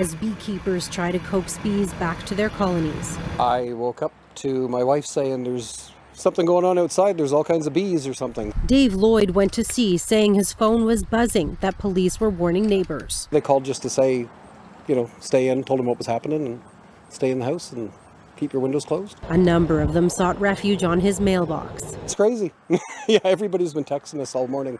as 0.00 0.14
beekeepers 0.14 0.88
try 0.88 1.12
to 1.12 1.18
coax 1.18 1.58
bees 1.58 1.92
back 1.94 2.24
to 2.24 2.34
their 2.34 2.48
colonies. 2.48 3.18
I 3.38 3.74
woke 3.74 4.00
up 4.00 4.14
to 4.36 4.68
my 4.68 4.82
wife 4.82 5.04
saying 5.04 5.44
there's 5.44 5.92
something 6.20 6.46
going 6.46 6.64
on 6.64 6.78
outside. 6.78 7.16
There's 7.16 7.32
all 7.32 7.44
kinds 7.44 7.66
of 7.66 7.72
bees 7.72 8.06
or 8.06 8.14
something. 8.14 8.52
Dave 8.66 8.94
Lloyd 8.94 9.30
went 9.30 9.52
to 9.54 9.64
see, 9.64 9.96
saying 9.96 10.34
his 10.34 10.52
phone 10.52 10.84
was 10.84 11.04
buzzing, 11.04 11.56
that 11.60 11.78
police 11.78 12.20
were 12.20 12.30
warning 12.30 12.66
neighbors. 12.66 13.28
They 13.30 13.40
called 13.40 13.64
just 13.64 13.82
to 13.82 13.90
say, 13.90 14.28
you 14.86 14.94
know, 14.94 15.10
stay 15.20 15.48
in, 15.48 15.64
told 15.64 15.78
them 15.78 15.86
what 15.86 15.98
was 15.98 16.06
happening, 16.06 16.46
and 16.46 16.62
stay 17.08 17.30
in 17.30 17.38
the 17.38 17.44
house 17.44 17.72
and 17.72 17.92
keep 18.36 18.52
your 18.52 18.62
windows 18.62 18.84
closed. 18.84 19.16
A 19.28 19.36
number 19.36 19.80
of 19.80 19.92
them 19.92 20.08
sought 20.08 20.40
refuge 20.40 20.84
on 20.84 21.00
his 21.00 21.20
mailbox. 21.20 21.94
It's 22.04 22.14
crazy. 22.14 22.52
yeah, 23.08 23.20
everybody's 23.24 23.74
been 23.74 23.84
texting 23.84 24.20
us 24.20 24.34
all 24.34 24.46
morning. 24.46 24.78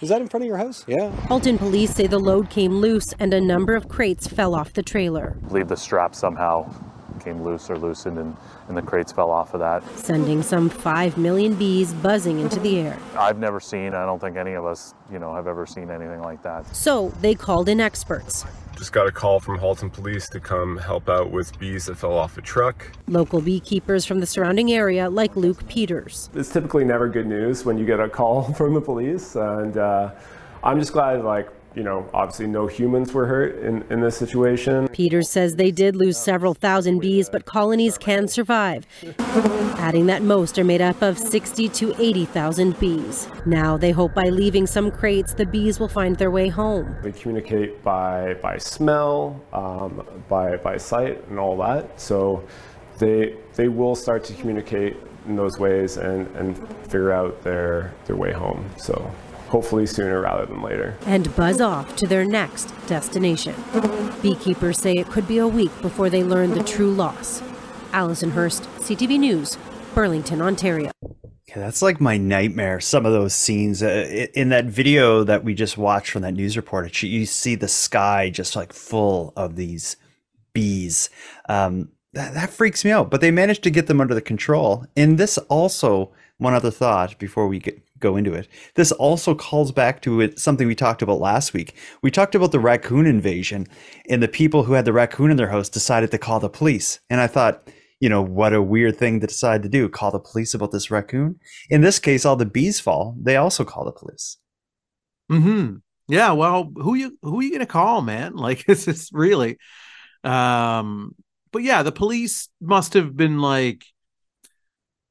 Is 0.00 0.08
that 0.08 0.22
in 0.22 0.28
front 0.28 0.44
of 0.44 0.48
your 0.48 0.56
house? 0.56 0.84
Yeah. 0.88 1.10
Halton 1.26 1.58
police 1.58 1.94
say 1.94 2.06
the 2.06 2.18
load 2.18 2.48
came 2.48 2.72
loose 2.72 3.12
and 3.18 3.34
a 3.34 3.40
number 3.40 3.74
of 3.74 3.88
crates 3.88 4.26
fell 4.26 4.54
off 4.54 4.72
the 4.72 4.82
trailer, 4.82 5.36
I 5.44 5.48
believe 5.48 5.68
the 5.68 5.76
strap 5.76 6.14
somehow 6.14 6.72
came 7.20 7.42
loose 7.42 7.70
or 7.70 7.78
loosened 7.78 8.18
and, 8.18 8.36
and 8.68 8.76
the 8.76 8.82
crates 8.82 9.12
fell 9.12 9.30
off 9.30 9.54
of 9.54 9.60
that. 9.60 9.82
sending 9.98 10.42
some 10.42 10.68
5 10.68 11.18
million 11.18 11.54
bees 11.54 11.92
buzzing 11.94 12.40
into 12.40 12.58
the 12.60 12.78
air. 12.78 12.98
I've 13.16 13.38
never 13.38 13.60
seen, 13.60 13.94
I 13.94 14.04
don't 14.06 14.18
think 14.20 14.36
any 14.36 14.54
of 14.54 14.64
us, 14.64 14.94
you 15.12 15.18
know, 15.18 15.34
have 15.34 15.46
ever 15.46 15.66
seen 15.66 15.90
anything 15.90 16.20
like 16.20 16.42
that. 16.42 16.74
So 16.74 17.10
they 17.20 17.34
called 17.34 17.68
in 17.68 17.80
experts. 17.80 18.44
Just 18.76 18.92
got 18.92 19.06
a 19.06 19.12
call 19.12 19.40
from 19.40 19.58
Halton 19.58 19.90
Police 19.90 20.28
to 20.30 20.40
come 20.40 20.78
help 20.78 21.10
out 21.10 21.30
with 21.30 21.58
bees 21.58 21.84
that 21.86 21.98
fell 21.98 22.16
off 22.16 22.38
a 22.38 22.40
truck. 22.40 22.90
Local 23.08 23.42
beekeepers 23.42 24.06
from 24.06 24.20
the 24.20 24.26
surrounding 24.26 24.72
area, 24.72 25.10
like 25.10 25.36
Luke 25.36 25.68
Peters. 25.68 26.30
It's 26.34 26.50
typically 26.50 26.84
never 26.84 27.06
good 27.06 27.26
news 27.26 27.64
when 27.66 27.76
you 27.76 27.84
get 27.84 28.00
a 28.00 28.08
call 28.08 28.52
from 28.54 28.72
the 28.72 28.80
police, 28.80 29.36
and 29.36 29.76
uh, 29.76 30.12
I'm 30.64 30.78
just 30.80 30.94
glad, 30.94 31.22
like, 31.22 31.50
you 31.74 31.82
know, 31.84 32.08
obviously 32.12 32.46
no 32.46 32.66
humans 32.66 33.12
were 33.12 33.26
hurt 33.26 33.58
in, 33.60 33.84
in 33.90 34.00
this 34.00 34.16
situation. 34.16 34.88
Peters 34.88 35.28
says 35.28 35.56
they 35.56 35.70
did 35.70 35.94
lose 35.94 36.18
several 36.18 36.54
thousand 36.54 36.98
bees, 36.98 37.30
but 37.30 37.44
colonies 37.44 37.96
can 37.96 38.26
survive, 38.26 38.86
adding 39.78 40.06
that 40.06 40.22
most 40.22 40.58
are 40.58 40.64
made 40.64 40.80
up 40.80 41.00
of 41.00 41.18
60 41.18 41.68
to 41.68 41.94
80,000 42.02 42.78
bees. 42.80 43.28
Now 43.46 43.76
they 43.76 43.92
hope 43.92 44.14
by 44.14 44.30
leaving 44.30 44.66
some 44.66 44.90
crates, 44.90 45.34
the 45.34 45.46
bees 45.46 45.78
will 45.78 45.88
find 45.88 46.16
their 46.16 46.30
way 46.30 46.48
home. 46.48 46.96
They 47.02 47.12
communicate 47.12 47.82
by 47.84 48.34
by 48.34 48.58
smell, 48.58 49.40
um, 49.52 50.06
by 50.28 50.56
by 50.56 50.76
sight, 50.76 51.26
and 51.28 51.38
all 51.38 51.56
that. 51.58 52.00
So 52.00 52.44
they 52.98 53.36
they 53.54 53.68
will 53.68 53.94
start 53.94 54.24
to 54.24 54.34
communicate 54.34 54.96
in 55.26 55.36
those 55.36 55.58
ways 55.58 55.96
and, 55.96 56.26
and 56.36 56.56
figure 56.84 57.12
out 57.12 57.42
their 57.42 57.92
their 58.06 58.16
way 58.16 58.32
home. 58.32 58.68
So 58.76 59.10
hopefully 59.50 59.84
sooner 59.84 60.20
rather 60.20 60.46
than 60.46 60.62
later. 60.62 60.96
and 61.06 61.34
buzz 61.36 61.60
off 61.60 61.96
to 61.96 62.06
their 62.06 62.24
next 62.24 62.72
destination. 62.86 63.54
Beekeepers 64.22 64.78
say 64.78 64.94
it 64.94 65.08
could 65.08 65.26
be 65.26 65.38
a 65.38 65.48
week 65.48 65.72
before 65.82 66.08
they 66.08 66.22
learn 66.22 66.50
the 66.50 66.62
true 66.62 66.92
loss. 66.92 67.42
Allison 67.92 68.30
Hurst, 68.30 68.62
CTV 68.78 69.18
News, 69.18 69.58
Burlington, 69.94 70.40
Ontario. 70.40 70.92
Yeah, 71.48 71.58
that's 71.58 71.82
like 71.82 72.00
my 72.00 72.16
nightmare. 72.16 72.78
Some 72.78 73.04
of 73.04 73.12
those 73.12 73.34
scenes 73.34 73.82
uh, 73.82 74.26
in 74.34 74.50
that 74.50 74.66
video 74.66 75.24
that 75.24 75.42
we 75.42 75.52
just 75.52 75.76
watched 75.76 76.12
from 76.12 76.22
that 76.22 76.34
news 76.34 76.56
report, 76.56 76.86
it, 76.86 77.02
you 77.02 77.26
see 77.26 77.56
the 77.56 77.66
sky 77.66 78.30
just 78.30 78.54
like 78.54 78.72
full 78.72 79.32
of 79.36 79.56
these 79.56 79.96
bees. 80.52 81.10
Um, 81.48 81.90
that, 82.12 82.34
that 82.34 82.50
freaks 82.50 82.84
me 82.84 82.92
out. 82.92 83.10
But 83.10 83.20
they 83.20 83.32
managed 83.32 83.64
to 83.64 83.70
get 83.70 83.88
them 83.88 84.00
under 84.00 84.14
the 84.14 84.22
control. 84.22 84.86
And 84.96 85.18
this 85.18 85.38
also, 85.38 86.12
one 86.38 86.54
other 86.54 86.70
thought 86.70 87.18
before 87.18 87.48
we 87.48 87.58
get, 87.58 87.82
go 88.00 88.16
into 88.16 88.32
it, 88.32 88.48
this 88.74 88.92
also 88.92 89.34
calls 89.34 89.72
back 89.72 90.02
to 90.02 90.20
it, 90.20 90.38
something 90.38 90.66
we 90.66 90.74
talked 90.74 91.02
about 91.02 91.20
last 91.20 91.52
week. 91.52 91.74
We 92.02 92.10
talked 92.10 92.34
about 92.34 92.52
the 92.52 92.60
raccoon 92.60 93.06
invasion, 93.06 93.66
and 94.08 94.22
the 94.22 94.28
people 94.28 94.64
who 94.64 94.72
had 94.72 94.84
the 94.84 94.92
raccoon 94.92 95.30
in 95.30 95.36
their 95.36 95.48
house 95.50 95.68
decided 95.68 96.10
to 96.10 96.18
call 96.18 96.40
the 96.40 96.48
police. 96.48 97.00
And 97.08 97.20
I 97.20 97.26
thought, 97.26 97.70
you 98.00 98.08
know, 98.08 98.22
what 98.22 98.54
a 98.54 98.62
weird 98.62 98.96
thing 98.96 99.20
to 99.20 99.26
decide 99.26 99.62
to 99.62 99.68
do, 99.68 99.88
call 99.88 100.10
the 100.10 100.18
police 100.18 100.54
about 100.54 100.72
this 100.72 100.90
raccoon. 100.90 101.38
In 101.68 101.82
this 101.82 101.98
case, 101.98 102.24
all 102.24 102.36
the 102.36 102.46
bees 102.46 102.80
fall. 102.80 103.14
They 103.20 103.36
also 103.36 103.64
call 103.64 103.84
the 103.84 103.92
police. 103.92 104.38
Hmm. 105.28 105.76
Yeah. 106.08 106.32
Well, 106.32 106.72
who 106.74 106.94
you 106.94 107.16
who 107.22 107.40
you 107.40 107.52
gonna 107.52 107.66
call, 107.66 108.02
man? 108.02 108.34
Like 108.36 108.64
this 108.66 108.88
is 108.88 109.10
really. 109.12 109.58
Um. 110.24 111.14
But 111.52 111.62
yeah, 111.62 111.82
the 111.82 111.92
police 111.92 112.48
must 112.60 112.94
have 112.94 113.16
been 113.16 113.38
like. 113.40 113.84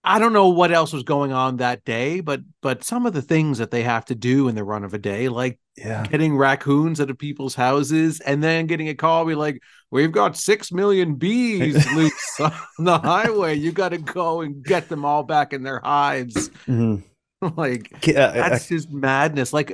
I 0.03 0.17
don't 0.17 0.33
know 0.33 0.49
what 0.49 0.71
else 0.71 0.93
was 0.93 1.03
going 1.03 1.33
on 1.33 1.57
that 1.57 1.83
day, 1.83 2.21
but 2.21 2.41
but 2.62 2.83
some 2.83 3.05
of 3.05 3.13
the 3.13 3.21
things 3.21 3.57
that 3.57 3.69
they 3.71 3.83
have 3.83 4.05
to 4.05 4.15
do 4.15 4.47
in 4.47 4.55
the 4.55 4.63
run 4.63 4.83
of 4.83 4.93
a 4.93 4.97
day, 4.97 5.29
like 5.29 5.59
Yeah. 5.77 6.05
getting 6.07 6.38
raccoons 6.38 7.01
out 7.01 7.09
of 7.09 7.17
people's 7.17 7.55
houses 7.55 8.19
and 8.21 8.41
then 8.43 8.65
getting 8.67 8.88
a 8.89 8.95
call, 8.95 9.25
be 9.25 9.35
like, 9.35 9.62
"We've 9.91 10.12
got 10.12 10.38
six 10.38 10.71
million 10.71 11.15
bees 11.15 11.85
loose 11.95 12.39
on 12.39 12.53
the 12.79 12.97
highway. 12.97 13.55
You 13.55 13.71
got 13.71 13.89
to 13.89 13.97
go 13.97 14.41
and 14.41 14.63
get 14.63 14.88
them 14.89 15.03
all 15.05 15.23
back 15.23 15.53
in 15.53 15.63
their 15.63 15.81
hives." 15.83 16.49
Mhm. 16.67 17.03
like 17.57 17.91
uh, 18.09 18.19
uh, 18.19 18.33
that's 18.33 18.67
just 18.67 18.91
madness 18.91 19.53
like 19.53 19.73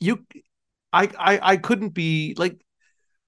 you 0.00 0.24
I, 0.92 1.10
I 1.18 1.40
i 1.52 1.56
couldn't 1.56 1.90
be 1.90 2.34
like 2.36 2.60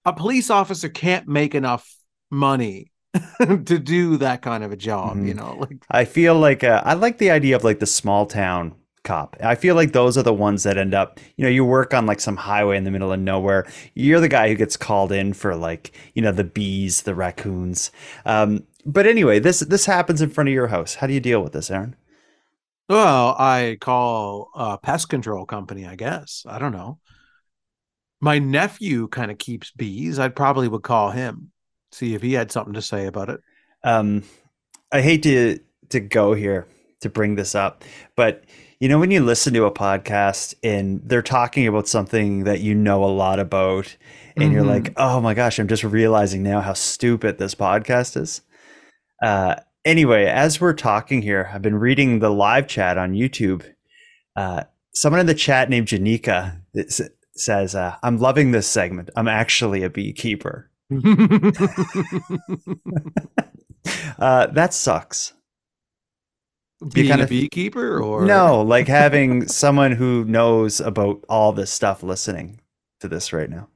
a 0.04 0.12
police 0.12 0.50
officer 0.50 0.88
can't 0.88 1.28
make 1.28 1.54
enough 1.54 1.88
money 2.30 2.90
to 3.40 3.78
do 3.78 4.16
that 4.18 4.42
kind 4.42 4.64
of 4.64 4.72
a 4.72 4.76
job. 4.76 5.24
You 5.24 5.34
know, 5.34 5.56
like 5.58 5.84
I 5.90 6.04
feel 6.04 6.34
like 6.34 6.64
uh, 6.64 6.82
I 6.84 6.94
like 6.94 7.18
the 7.18 7.30
idea 7.30 7.56
of 7.56 7.64
like 7.64 7.78
the 7.78 7.86
small 7.86 8.26
town 8.26 8.74
cop. 9.06 9.36
I 9.40 9.54
feel 9.54 9.74
like 9.74 9.92
those 9.92 10.18
are 10.18 10.22
the 10.22 10.34
ones 10.34 10.64
that 10.64 10.76
end 10.76 10.92
up, 10.92 11.18
you 11.36 11.44
know, 11.44 11.48
you 11.48 11.64
work 11.64 11.94
on 11.94 12.04
like 12.04 12.20
some 12.20 12.36
highway 12.36 12.76
in 12.76 12.84
the 12.84 12.90
middle 12.90 13.12
of 13.12 13.20
nowhere. 13.20 13.66
You're 13.94 14.20
the 14.20 14.28
guy 14.28 14.48
who 14.48 14.54
gets 14.56 14.76
called 14.76 15.12
in 15.12 15.32
for 15.32 15.54
like, 15.56 15.96
you 16.14 16.20
know, 16.20 16.32
the 16.32 16.44
bees, 16.44 17.02
the 17.02 17.14
raccoons. 17.14 17.90
Um, 18.26 18.64
but 18.84 19.06
anyway, 19.06 19.38
this 19.38 19.60
this 19.60 19.86
happens 19.86 20.20
in 20.20 20.30
front 20.30 20.48
of 20.48 20.54
your 20.54 20.68
house. 20.68 20.96
How 20.96 21.06
do 21.06 21.14
you 21.14 21.20
deal 21.20 21.42
with 21.42 21.52
this, 21.52 21.70
Aaron? 21.70 21.96
Well, 22.88 23.34
I 23.38 23.78
call 23.80 24.50
a 24.54 24.78
pest 24.78 25.08
control 25.08 25.44
company, 25.44 25.86
I 25.86 25.96
guess. 25.96 26.44
I 26.48 26.58
don't 26.58 26.72
know. 26.72 27.00
My 28.20 28.38
nephew 28.38 29.08
kind 29.08 29.30
of 29.30 29.38
keeps 29.38 29.72
bees. 29.72 30.18
I 30.18 30.28
probably 30.28 30.68
would 30.68 30.82
call 30.82 31.10
him, 31.10 31.50
see 31.96 32.14
if 32.14 32.20
he 32.22 32.34
had 32.34 32.52
something 32.52 32.74
to 32.74 32.82
say 32.82 33.06
about 33.06 33.30
it. 33.30 33.40
Um, 33.84 34.22
I 34.92 35.00
hate 35.00 35.22
to 35.24 35.58
to 35.90 36.00
go 36.00 36.34
here 36.34 36.66
to 37.00 37.08
bring 37.08 37.36
this 37.36 37.54
up, 37.54 37.84
but 38.16 38.44
you 38.80 38.88
know 38.88 38.98
when 38.98 39.10
you 39.10 39.20
listen 39.20 39.54
to 39.54 39.64
a 39.64 39.70
podcast 39.72 40.54
and 40.62 41.00
they're 41.04 41.22
talking 41.22 41.66
about 41.66 41.88
something 41.88 42.44
that 42.44 42.60
you 42.60 42.74
know 42.74 43.02
a 43.04 43.06
lot 43.06 43.38
about, 43.38 43.96
and 44.36 44.52
you're 44.52 44.64
Mhm. 44.64 44.68
like, 44.84 44.92
oh 44.96 45.20
my 45.20 45.32
gosh, 45.34 45.58
I'm 45.58 45.68
just 45.68 45.84
realizing 45.84 46.42
now 46.42 46.60
how 46.60 46.74
stupid 46.74 47.38
this 47.38 47.54
podcast 47.54 48.20
is. 48.20 48.42
Uh, 49.22 49.54
anyway, 49.84 50.26
as 50.26 50.60
we're 50.60 50.74
talking 50.74 51.22
here, 51.22 51.50
I've 51.52 51.62
been 51.62 51.78
reading 51.78 52.18
the 52.18 52.30
live 52.30 52.66
chat 52.66 52.98
on 52.98 53.12
YouTube. 53.14 53.62
Uh, 54.36 54.64
someone 54.92 55.20
in 55.20 55.26
the 55.26 55.34
chat 55.34 55.70
named 55.70 55.88
Janika 55.88 56.60
says, 57.34 57.74
uh, 57.74 57.96
"I'm 58.02 58.18
loving 58.18 58.50
this 58.50 58.66
segment. 58.66 59.08
I'm 59.16 59.28
actually 59.28 59.82
a 59.82 59.90
beekeeper." 59.90 60.70
uh, 64.18 64.46
that 64.48 64.72
sucks. 64.72 65.32
Being 66.92 67.08
kinda- 67.08 67.24
a 67.24 67.26
beekeeper 67.26 68.00
or 68.02 68.24
No, 68.26 68.62
like 68.62 68.86
having 68.86 69.48
someone 69.48 69.92
who 69.92 70.24
knows 70.24 70.80
about 70.80 71.24
all 71.28 71.52
this 71.52 71.70
stuff 71.70 72.02
listening 72.02 72.60
to 73.00 73.08
this 73.08 73.32
right 73.32 73.48
now. 73.48 73.68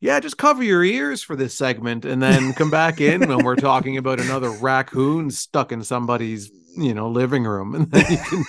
Yeah, 0.00 0.18
just 0.20 0.38
cover 0.38 0.62
your 0.62 0.84
ears 0.84 1.22
for 1.22 1.36
this 1.36 1.56
segment 1.56 2.04
and 2.04 2.22
then 2.22 2.52
come 2.54 2.70
back 2.70 3.00
in 3.00 3.28
when 3.28 3.44
we're 3.44 3.56
talking 3.56 3.96
about 3.96 4.20
another 4.20 4.50
raccoon 4.50 5.30
stuck 5.30 5.72
in 5.72 5.82
somebody's, 5.82 6.50
you 6.76 6.94
know, 6.94 7.08
living 7.08 7.44
room. 7.44 7.74
And 7.74 7.90
then 7.90 8.04
you 8.10 8.18
can 8.18 8.44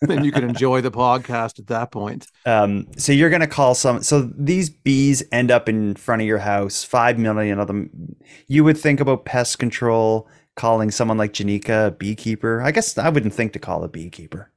then 0.00 0.24
you 0.24 0.32
can 0.32 0.44
enjoy 0.44 0.80
the 0.80 0.90
podcast 0.90 1.58
at 1.58 1.66
that 1.66 1.90
point. 1.90 2.26
Um, 2.46 2.86
so 2.96 3.12
you're 3.12 3.30
gonna 3.30 3.46
call 3.46 3.74
some. 3.74 4.02
So 4.02 4.30
these 4.36 4.70
bees 4.70 5.22
end 5.32 5.50
up 5.50 5.68
in 5.68 5.94
front 5.94 6.22
of 6.22 6.26
your 6.26 6.38
house. 6.38 6.82
Five 6.84 7.18
million 7.18 7.58
of 7.58 7.66
them. 7.66 8.16
You 8.46 8.64
would 8.64 8.78
think 8.78 9.00
about 9.00 9.24
pest 9.24 9.58
control, 9.58 10.28
calling 10.56 10.90
someone 10.90 11.18
like 11.18 11.32
Janika 11.32 11.88
a 11.88 11.90
beekeeper. 11.90 12.62
I 12.62 12.70
guess 12.70 12.96
I 12.96 13.08
wouldn't 13.08 13.34
think 13.34 13.52
to 13.52 13.58
call 13.58 13.84
a 13.84 13.88
beekeeper. 13.88 14.50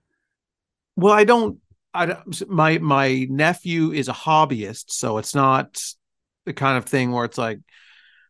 Well, 0.95 1.13
I 1.13 1.23
don't 1.23 1.60
I 1.93 2.06
don't, 2.08 2.49
my 2.49 2.77
my 2.79 3.27
nephew 3.29 3.91
is 3.91 4.08
a 4.08 4.13
hobbyist, 4.13 4.91
so 4.91 5.17
it's 5.17 5.36
not 5.36 5.82
the 6.45 6.53
kind 6.53 6.77
of 6.77 6.86
thing 6.86 7.12
where 7.12 7.25
it's 7.25 7.38
like 7.38 7.60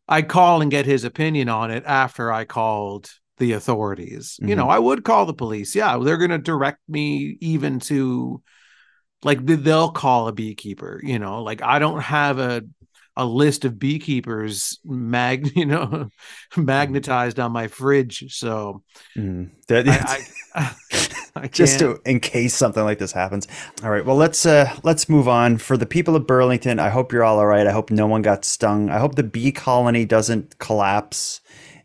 I 0.08 0.22
call 0.22 0.62
and 0.62 0.70
get 0.70 0.86
his 0.86 1.04
opinion 1.04 1.50
on 1.50 1.72
it 1.72 1.84
after 1.86 2.32
I 2.32 2.46
called 2.46 3.10
the 3.44 3.52
authorities. 3.54 4.40
You 4.42 4.56
know, 4.56 4.68
Mhm. 4.68 4.72
I 4.78 4.80
would 4.80 5.04
call 5.04 5.26
the 5.26 5.34
police. 5.44 5.76
Yeah, 5.76 5.98
they're 5.98 6.18
going 6.24 6.32
to 6.32 6.38
direct 6.54 6.80
me 6.88 7.38
even 7.42 7.80
to 7.92 8.42
like 9.24 9.40
they'll 9.46 9.92
call 9.92 10.28
a 10.28 10.34
beekeeper, 10.34 11.00
you 11.04 11.20
know. 11.20 11.44
Like 11.44 11.62
I 11.62 11.80
don't 11.80 12.02
have 12.02 12.40
a 12.40 12.64
a 13.16 13.26
list 13.26 13.64
of 13.66 13.78
beekeepers 13.78 14.80
mag, 14.84 15.52
you 15.56 15.66
know, 15.68 16.10
magnetized 16.58 17.40
on 17.40 17.52
my 17.52 17.68
fridge, 17.68 18.26
so 18.30 18.82
Mm. 19.18 19.50
That- 19.68 19.88
I, 19.88 20.20
I, 20.56 20.76
I 21.36 21.48
just 21.48 21.80
to 21.80 22.00
in 22.06 22.20
case 22.20 22.54
something 22.56 22.84
like 22.84 23.00
this 23.00 23.12
happens. 23.12 23.48
All 23.84 23.90
right. 23.90 24.06
Well, 24.06 24.16
let's 24.16 24.46
uh 24.46 24.66
let's 24.84 25.10
move 25.10 25.28
on. 25.28 25.58
For 25.58 25.78
the 25.78 25.86
people 25.86 26.16
of 26.16 26.28
Burlington, 26.28 26.80
I 26.80 26.90
hope 26.90 27.12
you're 27.12 27.24
all 27.24 27.40
all 27.40 27.48
right. 27.48 27.66
I 27.68 27.72
hope 27.72 27.90
no 27.92 28.08
one 28.08 28.22
got 28.22 28.46
stung. 28.46 28.90
I 28.90 29.00
hope 29.00 29.16
the 29.16 29.24
bee 29.36 29.52
colony 29.52 30.06
doesn't 30.06 30.58
collapse 30.60 31.42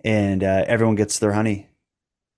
and 0.09 0.43
uh, 0.43 0.65
everyone 0.67 0.95
gets 0.95 1.19
their 1.19 1.33
honey. 1.33 1.69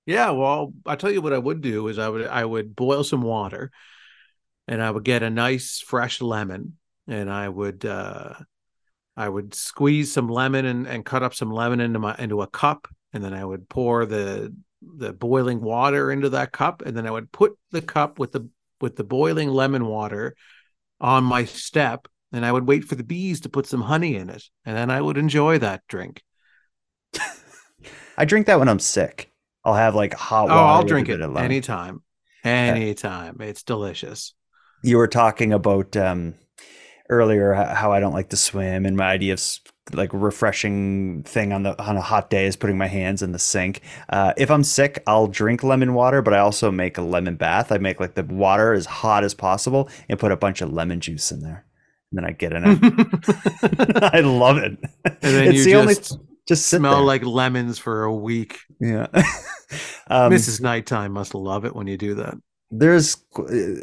Yeah, 0.04 0.30
well, 0.30 0.72
I 0.84 0.96
tell 0.96 1.12
you 1.12 1.22
what 1.22 1.32
I 1.32 1.38
would 1.38 1.60
do 1.60 1.86
is 1.86 2.00
I 2.00 2.08
would 2.08 2.26
I 2.26 2.44
would 2.44 2.74
boil 2.74 3.04
some 3.04 3.22
water 3.22 3.70
and 4.66 4.82
I 4.82 4.90
would 4.90 5.04
get 5.04 5.22
a 5.22 5.30
nice 5.30 5.78
fresh 5.78 6.20
lemon 6.20 6.78
and 7.06 7.30
I 7.30 7.48
would 7.48 7.84
uh 7.84 8.34
I 9.16 9.28
would 9.28 9.54
squeeze 9.54 10.12
some 10.12 10.28
lemon 10.28 10.64
and, 10.66 10.88
and 10.88 11.04
cut 11.04 11.22
up 11.22 11.32
some 11.32 11.52
lemon 11.52 11.78
into 11.78 12.00
my 12.00 12.16
into 12.18 12.42
a 12.42 12.48
cup 12.48 12.88
and 13.12 13.22
then 13.22 13.34
I 13.34 13.44
would 13.44 13.68
pour 13.68 14.04
the 14.04 14.52
the 14.82 15.12
boiling 15.12 15.60
water 15.60 16.10
into 16.10 16.30
that 16.30 16.50
cup 16.50 16.82
and 16.84 16.96
then 16.96 17.06
I 17.06 17.12
would 17.12 17.30
put 17.30 17.56
the 17.70 17.82
cup 17.82 18.18
with 18.18 18.32
the 18.32 18.48
with 18.80 18.96
the 18.96 19.04
boiling 19.04 19.48
lemon 19.48 19.86
water 19.86 20.34
on 21.00 21.22
my 21.22 21.44
step 21.44 22.08
and 22.32 22.44
I 22.44 22.50
would 22.50 22.66
wait 22.66 22.82
for 22.82 22.96
the 22.96 23.04
bees 23.04 23.42
to 23.42 23.48
put 23.48 23.66
some 23.66 23.82
honey 23.82 24.16
in 24.16 24.28
it 24.28 24.42
and 24.64 24.76
then 24.76 24.90
I 24.90 25.00
would 25.00 25.18
enjoy 25.18 25.58
that 25.58 25.82
drink. 25.86 26.24
I 28.20 28.26
drink 28.26 28.46
that 28.48 28.58
when 28.58 28.68
I'm 28.68 28.78
sick. 28.78 29.32
I'll 29.64 29.74
have 29.74 29.94
like 29.94 30.12
hot 30.12 30.44
Oh, 30.44 30.48
water. 30.48 30.58
I'll 30.58 30.84
drink 30.84 31.08
it 31.08 31.22
anytime. 31.22 32.02
Anytime. 32.44 33.40
It's 33.40 33.62
delicious. 33.62 34.34
You 34.82 34.98
were 34.98 35.08
talking 35.08 35.54
about 35.54 35.96
um, 35.96 36.34
earlier 37.08 37.54
how 37.54 37.92
I 37.92 38.00
don't 38.00 38.12
like 38.12 38.28
to 38.30 38.36
swim, 38.36 38.84
and 38.84 38.94
my 38.94 39.10
idea 39.10 39.32
of 39.32 39.42
like 39.92 40.10
refreshing 40.12 41.22
thing 41.22 41.52
on 41.52 41.62
the 41.62 41.82
on 41.82 41.96
a 41.96 42.02
hot 42.02 42.28
day 42.28 42.44
is 42.44 42.56
putting 42.56 42.76
my 42.76 42.88
hands 42.88 43.22
in 43.22 43.32
the 43.32 43.38
sink. 43.38 43.80
Uh, 44.10 44.34
if 44.36 44.50
I'm 44.50 44.64
sick, 44.64 45.02
I'll 45.06 45.26
drink 45.26 45.62
lemon 45.62 45.94
water, 45.94 46.20
but 46.20 46.34
I 46.34 46.40
also 46.40 46.70
make 46.70 46.98
a 46.98 47.02
lemon 47.02 47.36
bath. 47.36 47.72
I 47.72 47.78
make 47.78 48.00
like 48.00 48.16
the 48.16 48.24
water 48.24 48.74
as 48.74 48.84
hot 48.84 49.24
as 49.24 49.32
possible 49.32 49.88
and 50.10 50.18
put 50.18 50.30
a 50.30 50.36
bunch 50.36 50.60
of 50.60 50.70
lemon 50.72 51.00
juice 51.00 51.32
in 51.32 51.40
there, 51.40 51.64
and 52.12 52.18
then 52.18 52.24
I 52.26 52.32
get 52.32 52.52
in 52.52 52.64
it. 52.66 54.02
I 54.14 54.20
love 54.20 54.58
it. 54.58 54.78
And 55.04 55.16
then 55.20 55.48
it's 55.48 55.58
you 55.58 55.64
the 55.64 55.74
only 55.76 55.94
just 56.48 56.66
smell 56.66 56.96
there. 56.96 57.02
like 57.02 57.24
lemons 57.24 57.78
for 57.78 58.04
a 58.04 58.14
week. 58.14 58.58
yeah. 58.80 59.06
um, 60.08 60.32
Mrs. 60.32 60.60
Nighttime 60.60 61.12
must 61.12 61.34
love 61.34 61.64
it 61.64 61.74
when 61.76 61.86
you 61.86 61.96
do 61.96 62.14
that. 62.16 62.34
there's 62.70 63.16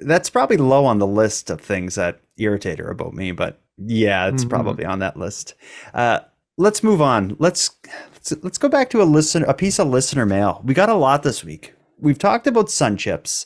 that's 0.03 0.29
probably 0.29 0.57
low 0.57 0.85
on 0.85 0.99
the 0.99 1.07
list 1.07 1.49
of 1.49 1.59
things 1.61 1.95
that 1.95 2.21
irritate 2.37 2.79
her 2.79 2.89
about 2.89 3.13
me 3.13 3.31
but 3.31 3.61
yeah 3.77 4.27
it's 4.27 4.45
Mhm. 4.45 4.49
probably 4.49 4.85
on 4.85 4.99
that 4.99 5.17
list 5.17 5.53
uh 5.93 6.19
let's 6.57 6.83
move 6.83 7.01
on 7.01 7.35
let's 7.39 7.71
let's, 8.13 8.33
let's 8.43 8.57
go 8.57 8.69
back 8.69 8.89
to 8.91 9.01
a 9.01 9.03
listener 9.05 9.45
a 9.47 9.53
piece 9.53 9.77
of 9.79 9.87
listener 9.87 10.25
mail 10.25 10.61
we 10.63 10.73
got 10.73 10.89
a 10.89 10.93
lot 10.95 11.23
this 11.23 11.43
week 11.43 11.73
we've 11.99 12.17
talked 12.19 12.47
about 12.47 12.69
sun 12.71 12.95
chips 12.97 13.45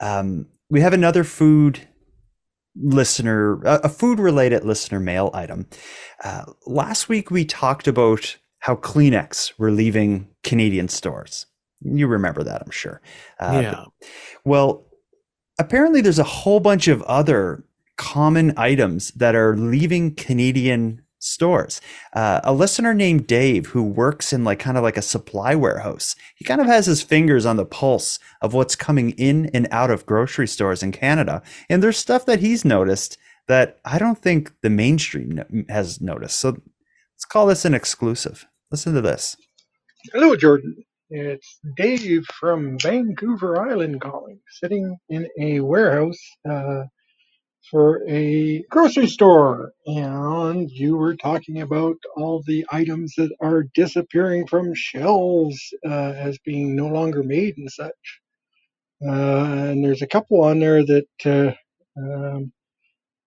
um 0.00 0.46
we 0.70 0.80
have 0.80 0.92
another 0.92 1.24
food 1.24 1.88
listener 2.76 3.62
a, 3.64 3.80
a 3.84 3.88
food 3.88 4.18
related 4.18 4.64
listener 4.64 5.00
mail 5.00 5.30
item 5.34 5.66
uh, 6.24 6.44
last 6.66 7.08
week 7.08 7.30
we 7.30 7.44
talked 7.44 7.86
about 7.86 8.36
how 8.62 8.74
kleenex 8.76 9.52
were 9.58 9.70
leaving 9.70 10.28
canadian 10.42 10.88
stores 10.88 11.46
you 11.80 12.06
remember 12.06 12.42
that 12.42 12.62
i'm 12.62 12.70
sure 12.70 13.00
uh, 13.38 13.60
yeah. 13.62 13.84
well, 14.44 14.86
apparently 15.58 16.00
there's 16.00 16.18
a 16.18 16.24
whole 16.24 16.60
bunch 16.60 16.88
of 16.88 17.02
other 17.02 17.64
common 17.96 18.52
items 18.56 19.10
that 19.12 19.34
are 19.34 19.56
leaving 19.56 20.14
Canadian 20.14 21.02
stores. 21.18 21.80
Uh, 22.14 22.40
a 22.42 22.52
listener 22.52 22.92
named 22.92 23.28
Dave, 23.28 23.66
who 23.66 23.82
works 23.82 24.32
in 24.32 24.42
like 24.42 24.58
kind 24.58 24.76
of 24.76 24.82
like 24.82 24.96
a 24.96 25.02
supply 25.02 25.54
warehouse, 25.54 26.16
he 26.34 26.44
kind 26.44 26.60
of 26.60 26.66
has 26.66 26.86
his 26.86 27.02
fingers 27.02 27.46
on 27.46 27.56
the 27.56 27.64
pulse 27.64 28.18
of 28.40 28.54
what's 28.54 28.74
coming 28.74 29.10
in 29.10 29.46
and 29.54 29.68
out 29.70 29.90
of 29.90 30.06
grocery 30.06 30.48
stores 30.48 30.82
in 30.82 30.90
Canada. 30.90 31.42
And 31.68 31.80
there's 31.82 31.98
stuff 31.98 32.26
that 32.26 32.40
he's 32.40 32.64
noticed 32.64 33.18
that 33.46 33.78
I 33.84 33.98
don't 33.98 34.18
think 34.18 34.52
the 34.62 34.70
mainstream 34.70 35.66
has 35.68 36.00
noticed. 36.00 36.40
So 36.40 36.50
let's 36.50 37.24
call 37.24 37.46
this 37.46 37.64
an 37.64 37.74
exclusive. 37.74 38.46
Listen 38.72 38.94
to 38.94 39.02
this. 39.02 39.36
Hello, 40.14 40.34
Jordan. 40.34 40.74
It's 41.10 41.60
Dave 41.76 42.24
from 42.24 42.78
Vancouver 42.78 43.60
Island 43.60 44.00
calling, 44.00 44.40
sitting 44.48 44.96
in 45.10 45.28
a 45.38 45.60
warehouse 45.60 46.18
uh, 46.48 46.84
for 47.70 48.00
a 48.08 48.64
grocery 48.70 49.08
store. 49.08 49.72
And 49.84 50.70
you 50.70 50.96
were 50.96 51.16
talking 51.16 51.60
about 51.60 51.98
all 52.16 52.42
the 52.46 52.64
items 52.72 53.12
that 53.18 53.30
are 53.42 53.64
disappearing 53.74 54.46
from 54.46 54.74
shelves 54.74 55.60
uh, 55.86 56.14
as 56.16 56.38
being 56.38 56.74
no 56.74 56.86
longer 56.86 57.22
made 57.22 57.58
and 57.58 57.70
such. 57.70 58.20
Uh, 59.06 59.68
and 59.68 59.84
there's 59.84 60.00
a 60.00 60.06
couple 60.06 60.42
on 60.42 60.60
there 60.60 60.82
that 60.82 61.06
uh, 61.26 61.52
um, 62.00 62.50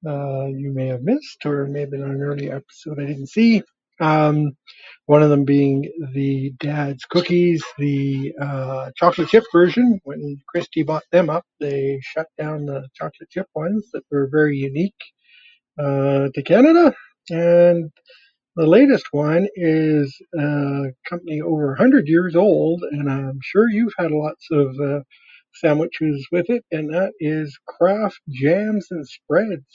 uh, 0.07 0.47
you 0.47 0.71
may 0.73 0.87
have 0.87 1.03
missed, 1.03 1.45
or 1.45 1.67
maybe 1.67 1.97
in 1.97 2.03
an 2.03 2.19
early 2.19 2.49
episode 2.49 2.99
I 2.99 3.05
didn't 3.05 3.27
see. 3.27 3.61
Um, 3.99 4.57
one 5.07 5.23
of 5.23 5.29
them 5.29 5.45
being 5.45 5.91
the 6.13 6.53
dad's 6.59 7.05
cookies, 7.05 7.63
the 7.79 8.33
uh, 8.41 8.91
chocolate 8.97 9.29
chip 9.29 9.45
version. 9.51 9.99
When 10.05 10.37
Christie 10.47 10.83
bought 10.83 11.03
them 11.11 11.29
up, 11.29 11.45
they 11.59 11.99
shut 12.03 12.27
down 12.37 12.65
the 12.65 12.87
chocolate 12.95 13.29
chip 13.31 13.47
ones 13.55 13.89
that 13.93 14.03
were 14.11 14.29
very 14.31 14.57
unique 14.57 14.95
uh, 15.79 16.29
to 16.35 16.43
Canada. 16.43 16.93
And 17.29 17.85
The 18.55 18.67
latest 18.67 19.07
one 19.13 19.49
is 19.55 20.15
a 20.39 20.91
company 21.09 21.41
over 21.41 21.69
100 21.69 22.07
years 22.07 22.37
old, 22.37 22.83
and 22.83 23.11
I'm 23.11 23.39
sure 23.43 23.71
you've 23.71 23.95
had 23.99 24.11
lots 24.11 24.47
of 24.51 24.79
uh, 24.79 25.01
sandwiches 25.55 26.27
with 26.31 26.51
it, 26.51 26.63
and 26.71 26.93
that 26.93 27.13
is 27.19 27.59
Kraft 27.67 28.21
Jams 28.29 28.89
and 28.91 29.09
Spreads. 29.09 29.65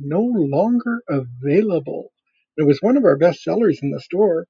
No 0.00 0.22
longer 0.22 1.02
available. 1.10 2.12
It 2.56 2.66
was 2.66 2.78
one 2.80 2.96
of 2.96 3.04
our 3.04 3.16
best 3.16 3.42
sellers 3.42 3.80
in 3.82 3.90
the 3.90 4.00
store, 4.00 4.46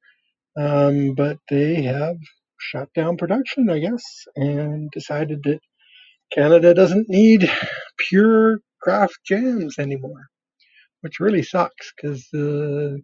um, 0.56 1.14
but 1.14 1.38
they 1.48 1.82
have 1.82 2.16
shut 2.58 2.88
down 2.94 3.16
production, 3.16 3.70
I 3.70 3.78
guess, 3.78 4.02
and 4.36 4.90
decided 4.90 5.42
that 5.44 5.60
Canada 6.32 6.74
doesn't 6.74 7.08
need 7.08 7.50
pure 8.08 8.58
Kraft 8.80 9.18
jams 9.24 9.78
anymore, 9.78 10.26
which 11.02 11.20
really 11.20 11.42
sucks 11.42 11.92
because 11.96 12.26
the 12.32 13.00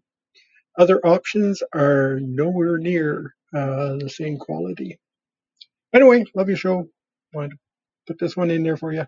other 0.78 1.00
options 1.04 1.62
are 1.74 2.18
nowhere 2.20 2.78
near 2.78 3.34
uh, 3.54 3.96
the 3.98 4.10
same 4.10 4.38
quality. 4.38 4.98
Anyway, 5.94 6.24
love 6.34 6.48
your 6.48 6.56
show. 6.56 6.88
Wanted 7.32 7.52
to 7.52 7.56
put 8.06 8.18
this 8.18 8.36
one 8.36 8.50
in 8.50 8.62
there 8.62 8.76
for 8.76 8.92
you. 8.92 9.06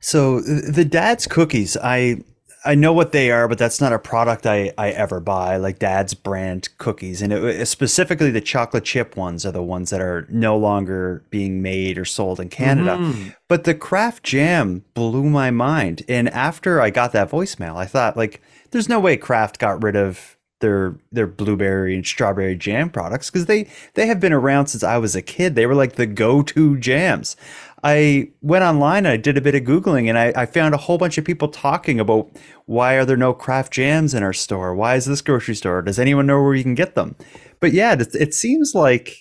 So 0.00 0.40
the 0.40 0.84
dad's 0.84 1.26
cookies, 1.26 1.76
I 1.76 2.22
I 2.64 2.74
know 2.74 2.92
what 2.92 3.12
they 3.12 3.30
are, 3.30 3.46
but 3.46 3.58
that's 3.58 3.80
not 3.80 3.92
a 3.92 3.98
product 3.98 4.46
I, 4.46 4.72
I 4.78 4.90
ever 4.90 5.20
buy, 5.20 5.56
like 5.56 5.78
Dad's 5.78 6.14
brand 6.14 6.70
cookies. 6.78 7.20
And 7.20 7.32
it, 7.32 7.66
specifically, 7.68 8.30
the 8.30 8.40
chocolate 8.40 8.84
chip 8.84 9.16
ones 9.16 9.44
are 9.44 9.52
the 9.52 9.62
ones 9.62 9.90
that 9.90 10.00
are 10.00 10.26
no 10.30 10.56
longer 10.56 11.22
being 11.30 11.60
made 11.60 11.98
or 11.98 12.04
sold 12.04 12.40
in 12.40 12.48
Canada. 12.48 12.96
Mm-hmm. 12.96 13.30
But 13.48 13.64
the 13.64 13.74
Kraft 13.74 14.22
Jam 14.22 14.84
blew 14.94 15.24
my 15.24 15.50
mind. 15.50 16.02
And 16.08 16.28
after 16.30 16.80
I 16.80 16.90
got 16.90 17.12
that 17.12 17.30
voicemail, 17.30 17.76
I 17.76 17.84
thought, 17.84 18.16
like, 18.16 18.40
there's 18.70 18.88
no 18.88 18.98
way 18.98 19.16
Kraft 19.16 19.58
got 19.58 19.82
rid 19.82 19.96
of 19.96 20.36
their 20.60 20.96
their 21.12 21.26
blueberry 21.26 21.94
and 21.94 22.06
strawberry 22.06 22.56
jam 22.56 22.88
products 22.88 23.28
because 23.30 23.46
they 23.46 23.68
they 23.94 24.06
have 24.06 24.18
been 24.18 24.32
around 24.32 24.68
since 24.68 24.82
I 24.82 24.96
was 24.96 25.14
a 25.14 25.20
kid. 25.20 25.54
They 25.54 25.66
were 25.66 25.74
like 25.74 25.96
the 25.96 26.06
go-to 26.06 26.78
jams. 26.78 27.36
I 27.84 28.30
went 28.40 28.64
online, 28.64 29.04
and 29.04 29.08
I 29.08 29.18
did 29.18 29.36
a 29.36 29.42
bit 29.42 29.54
of 29.54 29.62
Googling, 29.62 30.08
and 30.08 30.18
I, 30.18 30.32
I, 30.34 30.46
found 30.46 30.74
a 30.74 30.78
whole 30.78 30.96
bunch 30.96 31.18
of 31.18 31.24
people 31.26 31.48
talking 31.48 32.00
about 32.00 32.30
why 32.64 32.94
are 32.94 33.04
there 33.04 33.14
no 33.14 33.34
Kraft 33.34 33.74
jams 33.74 34.14
in 34.14 34.22
our 34.22 34.32
store? 34.32 34.74
Why 34.74 34.94
is 34.94 35.04
this 35.04 35.20
grocery 35.20 35.54
store? 35.54 35.82
Does 35.82 35.98
anyone 35.98 36.26
know 36.26 36.42
where 36.42 36.54
you 36.54 36.62
can 36.62 36.74
get 36.74 36.94
them? 36.94 37.14
But 37.60 37.72
yeah, 37.72 37.92
it, 37.92 38.14
it 38.14 38.32
seems 38.32 38.72
like 38.74 39.14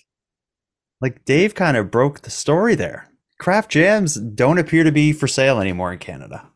like 1.02 1.26
Dave 1.26 1.56
kind 1.56 1.76
of 1.76 1.92
broke 1.92 2.22
the 2.22 2.30
story 2.30 2.76
there. 2.76 3.10
Kraft 3.38 3.70
jams 3.70 4.16
don't 4.16 4.58
appear 4.58 4.86
to 4.86 4.92
be 4.94 5.12
for 5.12 5.28
sale 5.28 5.60
anymore 5.60 5.92
in 5.92 6.00
Canada. 6.00 6.48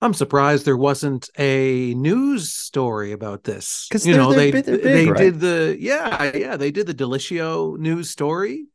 I'm 0.00 0.14
surprised 0.14 0.64
there 0.64 0.78
wasn't 0.78 1.28
a 1.38 1.92
news 1.92 2.52
story 2.52 3.12
about 3.12 3.44
this. 3.44 3.86
Because 3.90 4.06
you 4.06 4.16
know 4.16 4.32
they 4.32 4.50
big, 4.50 4.64
they 4.64 5.06
right? 5.10 5.18
did 5.18 5.40
the 5.40 5.76
yeah 5.78 6.34
yeah 6.34 6.56
they 6.56 6.70
did 6.70 6.86
the 6.86 6.94
Delissio 6.94 7.76
news 7.76 8.08
story 8.08 8.68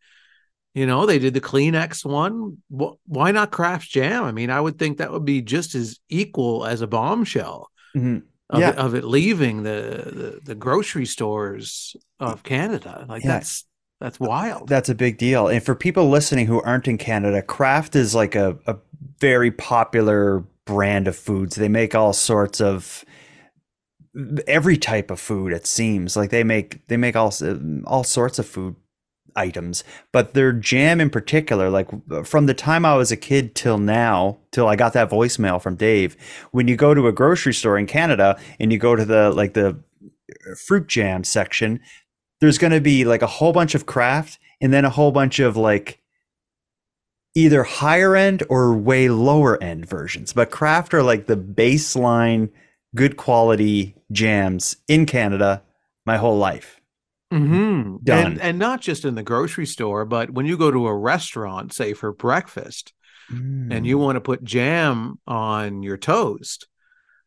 you 0.74 0.88
know, 0.88 1.06
they 1.06 1.20
did 1.20 1.34
the 1.34 1.42
Kleenex 1.42 2.04
one. 2.04 2.58
Why 2.70 3.32
not 3.32 3.52
Kraft 3.52 3.90
Jam? 3.90 4.24
I 4.24 4.32
mean, 4.32 4.50
I 4.50 4.60
would 4.60 4.80
think 4.80 4.98
that 4.98 5.12
would 5.12 5.26
be 5.26 5.42
just 5.42 5.76
as 5.76 6.00
equal 6.10 6.66
as 6.66 6.82
a 6.82 6.88
bombshell 6.88 7.70
mm-hmm. 7.96 8.20
of, 8.50 8.60
yeah. 8.60 8.70
it, 8.72 8.78
of 8.78 8.96
it 8.96 9.04
leaving 9.04 9.64
the, 9.64 9.70
the, 9.72 10.40
the 10.44 10.56
grocery 10.56 11.06
stores 11.06 11.96
of 12.20 12.44
Canada. 12.44 13.06
Like 13.08 13.24
yeah. 13.24 13.34
that's 13.34 13.66
that's 14.00 14.20
wild. 14.20 14.68
That's 14.68 14.90
a 14.90 14.96
big 14.96 15.18
deal. 15.18 15.48
And 15.48 15.64
for 15.64 15.76
people 15.76 16.10
listening 16.10 16.48
who 16.48 16.62
aren't 16.62 16.90
in 16.90 16.98
Canada, 16.98 17.42
Kraft 17.42 17.96
is 17.96 18.14
like 18.14 18.36
a, 18.36 18.58
a 18.68 18.76
very 19.20 19.52
popular 19.52 20.44
brand 20.66 21.08
of 21.08 21.16
foods. 21.16 21.56
They 21.56 21.70
make 21.70 21.96
all 21.96 22.12
sorts 22.12 22.60
of 22.60 23.06
every 24.48 24.78
type 24.78 25.10
of 25.10 25.20
food. 25.20 25.54
It 25.54 25.66
seems 25.66 26.18
like 26.18 26.32
they 26.32 26.44
make 26.44 26.86
they 26.88 26.98
make 26.98 27.16
all 27.16 27.34
all 27.86 28.04
sorts 28.04 28.40
of 28.40 28.48
food 28.48 28.76
items, 29.36 29.84
but 30.12 30.34
their 30.34 30.52
jam 30.52 31.02
in 31.02 31.10
particular, 31.10 31.70
like 31.70 31.90
from 32.26 32.46
the 32.46 32.54
time 32.54 32.86
I 32.86 32.96
was 32.96 33.12
a 33.12 33.18
kid 33.18 33.56
till 33.56 33.78
now, 33.78 34.38
till 34.52 34.68
I 34.68 34.76
got 34.76 34.94
that 34.94 35.10
voicemail 35.10 35.62
from 35.62 35.76
Dave, 35.76 36.16
when 36.52 36.68
you 36.68 36.76
go 36.76 36.94
to 36.94 37.08
a 37.08 37.12
grocery 37.12 37.54
store 37.54 37.78
in 37.78 37.88
Canada 37.88 38.40
and 38.60 38.72
you 38.72 38.78
go 38.78 38.96
to 38.96 39.06
the 39.06 39.32
like 39.32 39.54
the 39.54 39.80
fruit 40.66 40.88
jam 40.88 41.24
section, 41.24 41.80
there's 42.42 42.58
going 42.58 42.74
to 42.74 42.82
be 42.82 43.06
like 43.06 43.22
a 43.22 43.28
whole 43.28 43.54
bunch 43.54 43.76
of 43.76 43.86
Kraft 43.86 44.40
and 44.62 44.74
then 44.74 44.86
a 44.86 44.90
whole 44.90 45.12
bunch 45.12 45.40
of 45.40 45.58
like 45.58 46.00
either 47.36 47.64
higher 47.64 48.16
end 48.16 48.44
or 48.50 48.76
way 48.76 49.10
lower 49.10 49.62
end 49.62 49.88
versions. 49.88 50.34
But 50.34 50.52
Kraft 50.52 50.94
are 50.94 51.04
like 51.04 51.26
the 51.26 51.38
baseline 51.38 52.50
good 52.96 53.18
quality 53.18 53.96
jams 54.12 54.78
in 54.88 55.06
Canada 55.06 55.64
my 56.06 56.18
whole 56.18 56.38
life. 56.38 56.80
Mm-hmm. 57.34 57.98
Done. 58.04 58.26
And, 58.26 58.42
and 58.42 58.60
not 58.60 58.82
just 58.82 59.06
in 59.06 59.16
the 59.16 59.24
grocery 59.24 59.66
store, 59.66 60.06
but 60.06 60.30
when 60.30 60.46
you 60.46 60.58
go 60.58 60.72
to 60.72 60.88
a 60.88 60.96
restaurant, 60.96 61.74
say 61.74 61.94
for 61.94 62.14
breakfast, 62.14 62.94
mm. 63.32 63.74
and 63.74 63.86
you 63.86 63.98
want 63.98 64.18
to 64.18 64.22
put 64.22 64.44
jam 64.44 65.20
on 65.26 65.84
your 65.84 65.98
toast, 65.98 66.68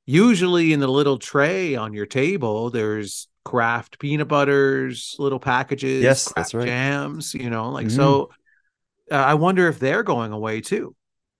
usually 0.05 0.73
in 0.73 0.81
the 0.81 0.89
little 0.89 1.19
tray 1.19 1.75
on 1.75 1.93
your 1.93 2.07
table, 2.07 2.71
there's 2.71 3.29
Kraft 3.45 3.99
peanut 3.99 4.29
butters, 4.29 5.15
little 5.19 5.39
packages, 5.39 6.03
yes, 6.03 6.33
that's 6.35 6.53
right, 6.53 6.67
jams. 6.67 7.33
You 7.35 7.51
know, 7.51 7.71
like 7.71 7.87
mm-hmm. 7.87 7.97
so. 7.97 8.31
Uh, 9.09 9.15
I 9.15 9.35
wonder 9.35 9.69
if 9.69 9.79
they're 9.79 10.03
going 10.03 10.33
away 10.33 10.61
too. 10.61 10.97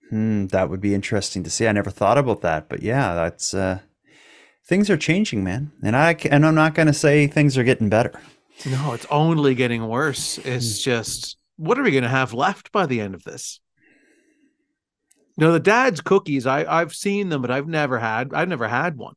Hmm, 0.09 0.45
that 0.47 0.69
would 0.69 0.79
be 0.79 0.93
interesting 0.93 1.43
to 1.43 1.49
see. 1.49 1.67
I 1.67 1.73
never 1.73 1.89
thought 1.89 2.17
about 2.17 2.39
that, 2.41 2.69
but 2.69 2.81
yeah, 2.81 3.13
that's 3.13 3.53
uh, 3.53 3.79
things 4.65 4.89
are 4.89 4.97
changing, 4.97 5.43
man. 5.43 5.73
And 5.83 5.95
I 5.95 6.15
and 6.31 6.45
I'm 6.45 6.55
not 6.55 6.75
going 6.75 6.87
to 6.87 6.93
say 6.93 7.27
things 7.27 7.57
are 7.57 7.65
getting 7.65 7.89
better. 7.89 8.13
No, 8.65 8.93
it's 8.93 9.05
only 9.09 9.55
getting 9.55 9.87
worse. 9.87 10.37
It's 10.39 10.83
hmm. 10.83 10.89
just 10.89 11.37
what 11.57 11.77
are 11.77 11.83
we 11.83 11.91
going 11.91 12.03
to 12.03 12.09
have 12.09 12.33
left 12.33 12.71
by 12.71 12.85
the 12.85 13.01
end 13.01 13.15
of 13.15 13.23
this? 13.23 13.59
You 15.37 15.45
know, 15.45 15.53
the 15.53 15.59
dad's 15.59 16.01
cookies, 16.01 16.47
I, 16.47 16.65
I've 16.65 16.95
seen 16.95 17.29
them, 17.29 17.41
but 17.41 17.51
I've 17.51 17.67
never 17.67 17.99
had 17.99 18.33
I've 18.33 18.49
never 18.49 18.67
had 18.67 18.97
one. 18.97 19.13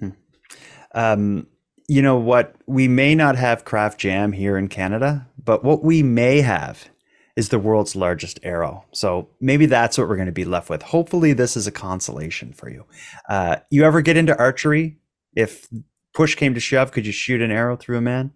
Hmm. 0.00 0.08
Um, 0.94 1.46
you 1.88 2.02
know 2.02 2.16
what? 2.16 2.54
We 2.66 2.88
may 2.88 3.14
not 3.14 3.36
have 3.36 3.64
Kraft 3.64 3.98
jam 3.98 4.32
here 4.32 4.56
in 4.56 4.68
Canada, 4.68 5.26
but 5.42 5.64
what 5.64 5.82
we 5.82 6.02
may 6.02 6.40
have 6.40 6.88
is 7.36 7.50
the 7.50 7.58
world's 7.58 7.94
largest 7.94 8.40
arrow. 8.42 8.84
So 8.92 9.28
maybe 9.40 9.66
that's 9.66 9.96
what 9.96 10.08
we're 10.08 10.16
going 10.16 10.26
to 10.26 10.32
be 10.32 10.44
left 10.44 10.68
with. 10.68 10.82
Hopefully, 10.82 11.32
this 11.32 11.56
is 11.56 11.66
a 11.66 11.72
consolation 11.72 12.52
for 12.52 12.68
you. 12.68 12.84
Uh, 13.28 13.56
you 13.70 13.84
ever 13.84 14.02
get 14.02 14.16
into 14.16 14.36
archery? 14.36 14.98
If 15.34 15.68
push 16.14 16.34
came 16.34 16.54
to 16.54 16.60
shove, 16.60 16.92
could 16.92 17.06
you 17.06 17.12
shoot 17.12 17.40
an 17.40 17.50
arrow 17.50 17.76
through 17.76 17.98
a 17.98 18.02
man? 18.02 18.32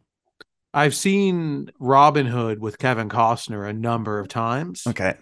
I've 0.74 0.94
seen 0.94 1.70
Robin 1.78 2.26
Hood 2.26 2.61
with 2.61 2.78
Kevin 2.78 3.08
Costner 3.08 3.68
a 3.68 3.72
number 3.72 4.18
of 4.18 4.28
times. 4.28 4.85
Okay. 4.87 5.14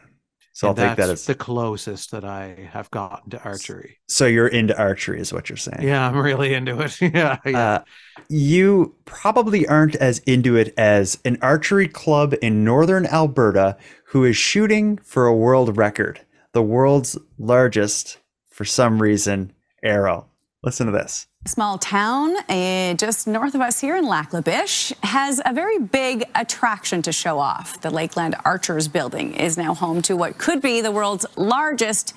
So 0.52 0.68
I'll 0.68 0.74
take 0.74 0.96
that 0.96 1.08
as 1.08 1.24
the 1.24 1.34
closest 1.34 2.10
that 2.10 2.24
I 2.24 2.68
have 2.72 2.90
gotten 2.90 3.30
to 3.30 3.42
archery. 3.42 3.98
So 4.08 4.26
you're 4.26 4.46
into 4.46 4.78
archery, 4.78 5.18
is 5.18 5.32
what 5.32 5.48
you're 5.48 5.56
saying? 5.56 5.82
Yeah, 5.82 6.06
I'm 6.06 6.18
really 6.18 6.52
into 6.52 6.78
it. 6.80 7.00
yeah. 7.14 7.38
yeah. 7.46 7.58
Uh, 7.58 7.84
you 8.28 8.94
probably 9.06 9.66
aren't 9.66 9.96
as 9.96 10.18
into 10.20 10.56
it 10.56 10.74
as 10.76 11.18
an 11.24 11.38
archery 11.40 11.88
club 11.88 12.34
in 12.42 12.62
northern 12.62 13.06
Alberta 13.06 13.78
who 14.08 14.24
is 14.24 14.36
shooting 14.36 14.98
for 14.98 15.26
a 15.26 15.34
world 15.34 15.76
record, 15.78 16.20
the 16.52 16.62
world's 16.62 17.16
largest, 17.38 18.18
for 18.50 18.66
some 18.66 19.00
reason, 19.00 19.52
arrow. 19.82 20.26
Listen 20.62 20.86
to 20.86 20.92
this. 20.92 21.26
Small 21.46 21.79
town 21.79 22.37
uh, 22.50 22.92
just 22.92 23.26
north 23.26 23.55
of 23.55 23.62
us 23.62 23.81
here 23.81 23.96
in 23.96 24.05
Lac 24.05 24.35
La 24.35 24.42
Biche 24.42 24.92
has 25.03 25.40
a 25.46 25.55
very 25.55 25.79
big 25.79 26.22
attraction 26.35 27.00
to 27.00 27.12
show 27.12 27.38
off. 27.38 27.81
The 27.81 27.88
Lakeland 27.88 28.37
Archers 28.44 28.88
building 28.88 29.33
is 29.33 29.57
now 29.57 29.72
home 29.72 30.03
to 30.03 30.18
what 30.18 30.37
could 30.37 30.61
be 30.61 30.83
the 30.83 30.90
world's 30.90 31.24
largest 31.37 32.14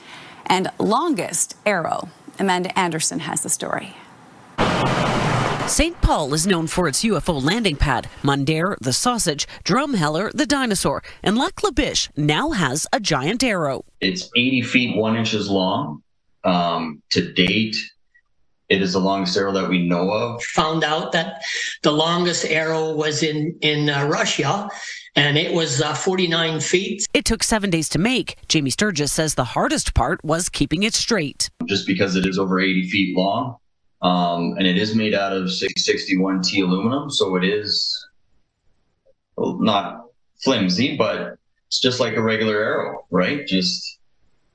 and 0.47 0.69
longest 0.77 1.55
arrow. 1.65 2.09
Amanda 2.37 2.77
Anderson 2.77 3.19
has 3.19 3.43
the 3.43 3.49
story. 3.49 3.95
St. 5.67 6.01
Paul 6.01 6.33
is 6.33 6.45
known 6.45 6.67
for 6.67 6.89
its 6.89 7.05
UFO 7.05 7.41
landing 7.41 7.77
pad, 7.77 8.09
Mundare, 8.23 8.75
the 8.81 8.91
sausage, 8.91 9.47
Drumheller, 9.63 10.33
the 10.33 10.45
dinosaur, 10.45 11.01
and 11.23 11.37
Lac 11.37 11.63
La 11.63 11.71
Biche 11.71 12.09
now 12.17 12.49
has 12.49 12.87
a 12.91 12.99
giant 12.99 13.41
arrow. 13.41 13.85
It's 14.01 14.29
80 14.35 14.61
feet, 14.63 14.97
one 14.97 15.15
inches 15.15 15.49
long. 15.49 16.03
Um, 16.43 17.01
to 17.11 17.31
date, 17.31 17.77
it 18.73 18.81
is 18.81 18.93
the 18.93 18.99
longest 18.99 19.37
arrow 19.37 19.51
that 19.51 19.69
we 19.69 19.87
know 19.87 20.09
of. 20.09 20.43
Found 20.55 20.83
out 20.83 21.11
that 21.11 21.43
the 21.83 21.91
longest 21.91 22.43
arrow 22.45 22.93
was 22.93 23.21
in 23.21 23.55
in 23.61 23.89
uh, 23.89 24.07
Russia, 24.07 24.67
and 25.15 25.37
it 25.37 25.53
was 25.53 25.79
uh, 25.79 25.93
49 25.93 26.59
feet. 26.59 27.05
It 27.13 27.23
took 27.23 27.43
seven 27.43 27.69
days 27.69 27.87
to 27.89 27.99
make. 27.99 28.37
Jamie 28.47 28.71
Sturgis 28.71 29.11
says 29.11 29.35
the 29.35 29.43
hardest 29.43 29.93
part 29.93 30.23
was 30.23 30.49
keeping 30.49 30.81
it 30.81 30.95
straight. 30.95 31.51
Just 31.65 31.85
because 31.85 32.15
it 32.15 32.25
is 32.25 32.39
over 32.39 32.59
80 32.59 32.89
feet 32.89 33.15
long, 33.15 33.57
um, 34.01 34.55
and 34.57 34.65
it 34.65 34.77
is 34.77 34.95
made 34.95 35.13
out 35.13 35.33
of 35.33 35.51
661 35.51 36.41
T 36.41 36.61
aluminum, 36.61 37.11
so 37.11 37.35
it 37.35 37.43
is 37.43 38.07
well, 39.37 39.59
not 39.59 40.05
flimsy, 40.43 40.97
but 40.97 41.37
it's 41.67 41.79
just 41.79 41.99
like 41.99 42.15
a 42.15 42.21
regular 42.23 42.57
arrow, 42.57 43.05
right? 43.11 43.45
Just 43.45 43.99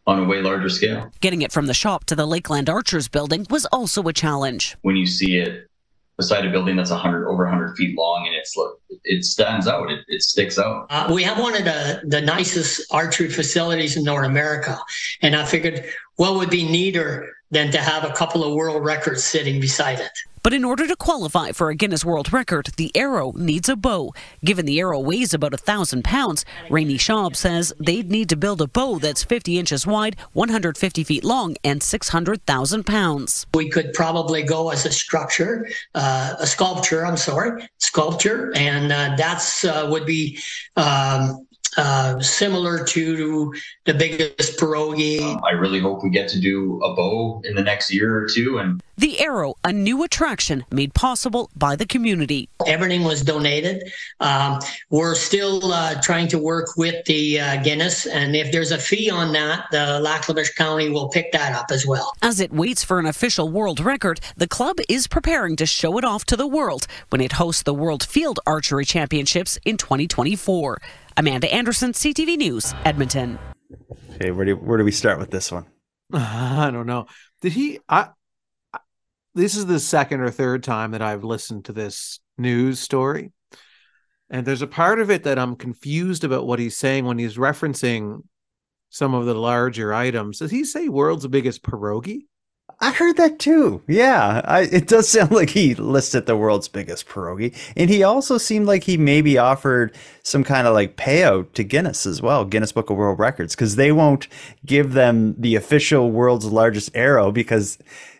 on 0.08 0.18
a 0.18 0.24
way 0.24 0.40
larger 0.40 0.70
scale. 0.70 1.12
Getting 1.20 1.42
it 1.42 1.52
from 1.52 1.66
the 1.66 1.74
shop 1.74 2.04
to 2.06 2.16
the 2.16 2.26
Lakeland 2.26 2.70
Archers 2.70 3.08
building 3.08 3.46
was 3.50 3.66
also 3.66 4.02
a 4.08 4.12
challenge. 4.12 4.76
When 4.80 4.96
you 4.96 5.06
see 5.06 5.36
it 5.36 5.68
beside 6.16 6.44
a 6.46 6.50
building 6.50 6.76
that's 6.76 6.90
100 6.90 7.28
over 7.28 7.44
100 7.44 7.76
feet 7.76 7.96
long 7.96 8.26
and 8.26 8.34
it's 8.34 8.56
it 9.04 9.24
stands 9.24 9.68
out 9.68 9.88
it, 9.88 10.00
it 10.08 10.20
sticks 10.20 10.58
out 10.58 10.88
uh, 10.90 11.08
we 11.14 11.22
have 11.22 11.38
one 11.38 11.54
of 11.54 11.64
the, 11.64 12.00
the 12.08 12.20
nicest 12.20 12.92
archery 12.92 13.28
facilities 13.28 13.96
in 13.96 14.02
north 14.02 14.26
america 14.26 14.76
and 15.22 15.36
i 15.36 15.44
figured 15.44 15.84
what 16.16 16.34
would 16.34 16.50
be 16.50 16.68
neater 16.68 17.32
than 17.50 17.70
to 17.72 17.78
have 17.78 18.04
a 18.04 18.12
couple 18.12 18.44
of 18.44 18.54
world 18.54 18.84
records 18.84 19.24
sitting 19.24 19.60
beside 19.60 20.00
it 20.00 20.12
but 20.42 20.54
in 20.54 20.64
order 20.64 20.86
to 20.86 20.96
qualify 20.96 21.52
for 21.52 21.68
a 21.68 21.74
Guinness 21.74 22.06
World 22.06 22.32
Record, 22.32 22.70
the 22.76 22.90
arrow 22.96 23.32
needs 23.32 23.68
a 23.68 23.76
bow. 23.76 24.14
Given 24.42 24.66
the 24.66 24.80
arrow 24.80 24.98
weighs 24.98 25.34
about 25.34 25.54
a 25.54 25.58
thousand 25.58 26.04
pounds, 26.04 26.44
Rainey 26.70 26.96
Schaub 26.96 27.36
says 27.36 27.72
they'd 27.78 28.10
need 28.10 28.28
to 28.30 28.36
build 28.36 28.62
a 28.62 28.66
bow 28.66 28.98
that's 28.98 29.22
50 29.22 29.58
inches 29.58 29.86
wide, 29.86 30.16
150 30.32 31.04
feet 31.04 31.22
long, 31.24 31.56
and 31.64 31.82
600,000 31.82 32.86
pounds. 32.86 33.46
We 33.52 33.68
could 33.68 33.92
probably 33.92 34.42
go 34.42 34.70
as 34.70 34.86
a 34.86 34.90
structure, 34.90 35.68
uh, 35.94 36.36
a 36.38 36.46
sculpture. 36.46 37.04
I'm 37.04 37.16
sorry, 37.16 37.68
sculpture, 37.78 38.52
and 38.56 38.92
uh, 38.92 39.16
that's 39.16 39.64
uh, 39.64 39.86
would 39.90 40.06
be. 40.06 40.38
Um, 40.76 41.47
uh, 41.76 42.20
similar 42.20 42.84
to 42.84 43.54
the 43.84 43.94
biggest 43.94 44.58
pierogi. 44.58 45.20
Um, 45.20 45.40
I 45.44 45.52
really 45.52 45.80
hope 45.80 46.02
we 46.02 46.10
get 46.10 46.28
to 46.28 46.40
do 46.40 46.80
a 46.82 46.94
bow 46.94 47.42
in 47.44 47.54
the 47.54 47.62
next 47.62 47.92
year 47.92 48.16
or 48.16 48.26
two. 48.26 48.58
And 48.58 48.82
the 48.96 49.20
Arrow, 49.20 49.54
a 49.62 49.72
new 49.72 50.02
attraction 50.02 50.64
made 50.72 50.92
possible 50.92 51.50
by 51.56 51.76
the 51.76 51.86
community. 51.86 52.48
Everything 52.66 53.04
was 53.04 53.22
donated. 53.22 53.84
Um, 54.18 54.58
we're 54.90 55.14
still 55.14 55.72
uh, 55.72 56.00
trying 56.02 56.26
to 56.28 56.38
work 56.38 56.76
with 56.76 57.04
the 57.04 57.40
uh, 57.40 57.62
Guinness, 57.62 58.06
and 58.06 58.34
if 58.34 58.50
there's 58.50 58.72
a 58.72 58.78
fee 58.78 59.08
on 59.08 59.32
that, 59.32 59.66
the 59.70 60.00
Lac 60.00 60.26
County 60.56 60.88
will 60.88 61.08
pick 61.08 61.30
that 61.32 61.54
up 61.54 61.70
as 61.70 61.86
well. 61.86 62.12
As 62.22 62.40
it 62.40 62.52
waits 62.52 62.82
for 62.82 62.98
an 62.98 63.06
official 63.06 63.48
world 63.48 63.78
record, 63.78 64.20
the 64.36 64.48
club 64.48 64.78
is 64.88 65.06
preparing 65.06 65.54
to 65.56 65.66
show 65.66 65.96
it 65.98 66.04
off 66.04 66.24
to 66.26 66.36
the 66.36 66.46
world 66.46 66.86
when 67.10 67.20
it 67.20 67.32
hosts 67.32 67.62
the 67.62 67.74
World 67.74 68.02
Field 68.02 68.40
Archery 68.46 68.84
Championships 68.84 69.58
in 69.64 69.76
2024. 69.76 70.80
Amanda 71.18 71.52
Anderson, 71.52 71.90
CTV 71.90 72.36
News, 72.36 72.72
Edmonton. 72.84 73.40
Okay, 74.14 74.30
where 74.30 74.46
do 74.46 74.54
where 74.54 74.78
do 74.78 74.84
we 74.84 74.92
start 74.92 75.18
with 75.18 75.32
this 75.32 75.50
one? 75.50 75.66
I 76.12 76.70
don't 76.72 76.86
know. 76.86 77.06
Did 77.42 77.52
he? 77.52 77.80
I. 77.88 78.10
This 79.34 79.56
is 79.56 79.66
the 79.66 79.80
second 79.80 80.20
or 80.20 80.30
third 80.30 80.62
time 80.62 80.92
that 80.92 81.02
I've 81.02 81.24
listened 81.24 81.64
to 81.64 81.72
this 81.72 82.20
news 82.38 82.78
story, 82.78 83.32
and 84.30 84.46
there's 84.46 84.62
a 84.62 84.68
part 84.68 85.00
of 85.00 85.10
it 85.10 85.24
that 85.24 85.40
I'm 85.40 85.56
confused 85.56 86.22
about 86.22 86.46
what 86.46 86.60
he's 86.60 86.76
saying 86.76 87.04
when 87.04 87.18
he's 87.18 87.36
referencing 87.36 88.22
some 88.88 89.12
of 89.12 89.26
the 89.26 89.34
larger 89.34 89.92
items. 89.92 90.38
Does 90.38 90.52
he 90.52 90.62
say 90.62 90.88
world's 90.88 91.26
biggest 91.26 91.64
pierogi? 91.64 92.26
I 92.80 92.92
heard 92.92 93.16
that 93.16 93.40
too. 93.40 93.82
Yeah, 93.88 94.40
I, 94.44 94.62
it 94.62 94.86
does 94.86 95.08
sound 95.10 95.32
like 95.32 95.50
he 95.50 95.74
listed 95.74 96.26
the 96.26 96.36
world's 96.36 96.68
biggest 96.68 97.08
pierogi, 97.08 97.54
and 97.76 97.90
he 97.90 98.02
also 98.02 98.38
seemed 98.38 98.66
like 98.66 98.84
he 98.84 98.96
maybe 98.96 99.36
offered 99.36 99.96
some 100.22 100.44
kind 100.44 100.66
of 100.66 100.74
like 100.74 100.96
payout 100.96 101.52
to 101.54 101.64
Guinness 101.64 102.06
as 102.06 102.22
well, 102.22 102.44
Guinness 102.44 102.72
Book 102.72 102.90
of 102.90 102.96
World 102.96 103.18
Records, 103.18 103.54
because 103.54 103.76
they 103.76 103.90
won't 103.90 104.28
give 104.64 104.92
them 104.92 105.34
the 105.38 105.56
official 105.56 106.10
world's 106.10 106.46
largest 106.46 106.90
arrow 106.94 107.32
because 107.32 107.78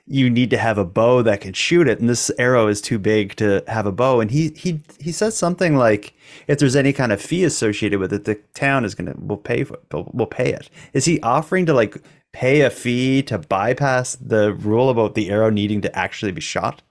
you 0.09 0.31
need 0.31 0.49
to 0.51 0.57
have 0.57 0.79
a 0.79 0.85
bow 0.85 1.23
that 1.23 1.43
can 1.43 1.53
shoot 1.53 1.87
it, 1.87 2.01
and 2.01 2.09
this 2.09 2.31
arrow 2.39 2.67
is 2.67 2.81
too 2.81 2.99
big 2.99 3.37
to 3.37 3.63
have 3.69 3.87
a 3.87 3.93
bow. 3.93 4.21
And 4.21 4.31
he 4.31 4.49
he 4.57 4.81
he 4.99 5.13
says 5.13 5.37
something 5.37 5.77
like, 5.77 6.15
if 6.49 6.59
there's 6.59 6.77
any 6.77 6.93
kind 6.93 7.13
of 7.13 7.21
fee 7.21 7.45
associated 7.45 8.01
with 8.01 8.13
it, 8.13 8.25
the 8.25 8.37
town 8.55 8.85
is 8.85 8.95
gonna 8.97 9.15
will 9.19 9.37
pay 9.37 9.63
for 9.65 9.79
will 9.93 10.27
pay 10.27 10.53
it. 10.53 10.71
Is 10.95 11.05
he 11.05 11.21
offering 11.21 11.67
to 11.67 11.75
like 11.75 12.03
pay 12.39 12.61
a 12.61 12.71
fee 12.71 13.21
to 13.21 13.37
bypass 13.37 14.15
the 14.15 14.55
rule 14.55 14.91
about 14.91 15.17
the 15.17 15.29
arrow 15.29 15.51
needing 15.51 15.81
to 15.81 15.99
actually 15.99 16.31
be 16.31 16.41
shot? 16.41 16.83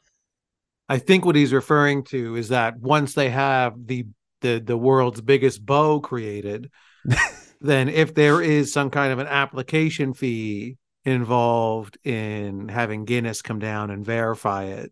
I 0.89 0.97
think 0.97 1.23
what 1.23 1.37
he's 1.37 1.53
referring 1.53 2.03
to 2.05 2.35
is 2.35 2.49
that 2.49 2.77
once 2.79 3.13
they 3.13 3.29
have 3.29 3.87
the 3.87 4.07
the 4.41 4.59
the 4.59 4.77
world's 4.77 5.21
biggest 5.21 5.65
bow 5.65 6.01
created, 6.01 6.69
then 7.61 7.87
if 7.87 8.13
there 8.13 8.41
is 8.41 8.73
some 8.73 8.89
kind 8.89 9.13
of 9.13 9.19
an 9.19 9.27
application 9.27 10.13
fee 10.13 10.75
involved 11.05 11.97
in 12.03 12.67
having 12.67 13.05
Guinness 13.05 13.41
come 13.41 13.59
down 13.59 13.89
and 13.89 14.05
verify 14.05 14.65
it, 14.65 14.91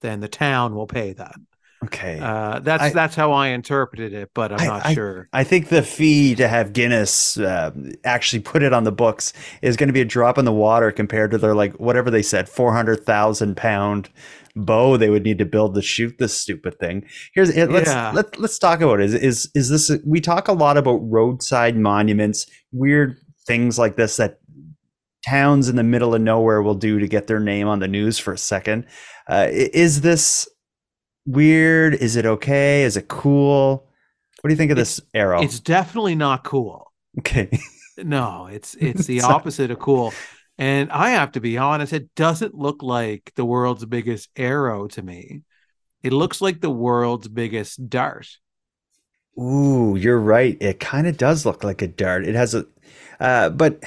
then 0.00 0.20
the 0.20 0.28
town 0.28 0.74
will 0.74 0.86
pay 0.86 1.12
that. 1.12 1.34
Okay, 1.82 2.18
uh, 2.20 2.58
that's 2.60 2.82
I, 2.82 2.90
that's 2.90 3.14
how 3.14 3.32
I 3.32 3.48
interpreted 3.48 4.12
it, 4.12 4.30
but 4.34 4.52
I'm 4.52 4.60
I, 4.60 4.66
not 4.66 4.86
I, 4.86 4.94
sure. 4.94 5.28
I 5.32 5.44
think 5.44 5.68
the 5.68 5.82
fee 5.82 6.34
to 6.34 6.46
have 6.46 6.74
Guinness 6.74 7.38
uh, 7.38 7.70
actually 8.04 8.40
put 8.40 8.62
it 8.62 8.74
on 8.74 8.84
the 8.84 8.92
books 8.92 9.32
is 9.62 9.78
going 9.78 9.88
to 9.88 9.94
be 9.94 10.02
a 10.02 10.04
drop 10.04 10.36
in 10.36 10.44
the 10.44 10.52
water 10.52 10.92
compared 10.92 11.30
to 11.30 11.38
their 11.38 11.54
like 11.54 11.74
whatever 11.80 12.10
they 12.10 12.20
said, 12.20 12.50
four 12.50 12.74
hundred 12.74 13.06
thousand 13.06 13.56
pound 13.56 14.10
bow 14.56 14.96
they 14.96 15.08
would 15.08 15.22
need 15.22 15.38
to 15.38 15.46
build 15.46 15.74
to 15.74 15.80
shoot 15.80 16.18
this 16.18 16.38
stupid 16.38 16.78
thing. 16.78 17.06
Here's 17.32 17.56
let's 17.56 17.88
yeah. 17.88 18.12
let, 18.12 18.38
let's 18.38 18.58
talk 18.58 18.82
about 18.82 19.00
it. 19.00 19.06
Is 19.06 19.14
is 19.14 19.50
is 19.54 19.68
this? 19.70 19.90
We 20.04 20.20
talk 20.20 20.48
a 20.48 20.52
lot 20.52 20.76
about 20.76 20.98
roadside 20.98 21.76
monuments, 21.78 22.46
weird 22.72 23.16
things 23.46 23.78
like 23.78 23.96
this 23.96 24.18
that 24.18 24.38
towns 25.26 25.68
in 25.68 25.76
the 25.76 25.82
middle 25.82 26.14
of 26.14 26.20
nowhere 26.20 26.62
will 26.62 26.74
do 26.74 26.98
to 26.98 27.08
get 27.08 27.26
their 27.26 27.40
name 27.40 27.68
on 27.68 27.78
the 27.78 27.88
news 27.88 28.18
for 28.18 28.34
a 28.34 28.38
second. 28.38 28.86
Uh, 29.28 29.46
is 29.50 30.02
this 30.02 30.48
weird? 31.32 31.94
Is 31.94 32.16
it 32.16 32.26
okay? 32.26 32.82
Is 32.82 32.96
it 32.96 33.08
cool? 33.08 33.86
What 34.40 34.48
do 34.48 34.52
you 34.52 34.56
think 34.56 34.72
of 34.72 34.78
it's, 34.78 34.96
this 34.96 35.06
arrow? 35.14 35.42
It's 35.42 35.60
definitely 35.60 36.14
not 36.14 36.44
cool. 36.44 36.92
Okay. 37.18 37.50
no, 37.98 38.48
it's 38.50 38.74
it's 38.80 39.06
the 39.06 39.22
opposite 39.22 39.70
of 39.70 39.78
cool. 39.78 40.12
And 40.58 40.90
I 40.92 41.10
have 41.10 41.32
to 41.32 41.40
be 41.40 41.56
honest, 41.56 41.92
it 41.92 42.14
doesn't 42.14 42.54
look 42.54 42.82
like 42.82 43.32
the 43.34 43.44
world's 43.44 43.84
biggest 43.86 44.28
arrow 44.36 44.88
to 44.88 45.02
me. 45.02 45.42
It 46.02 46.12
looks 46.12 46.40
like 46.40 46.60
the 46.60 46.70
world's 46.70 47.28
biggest 47.28 47.88
dart. 47.88 48.28
Ooh, 49.38 49.96
you're 49.96 50.18
right. 50.18 50.56
It 50.60 50.80
kind 50.80 51.06
of 51.06 51.16
does 51.16 51.46
look 51.46 51.64
like 51.64 51.80
a 51.82 51.88
dart. 51.88 52.26
It 52.26 52.34
has 52.34 52.54
a, 52.54 52.66
uh, 53.18 53.50
but 53.50 53.82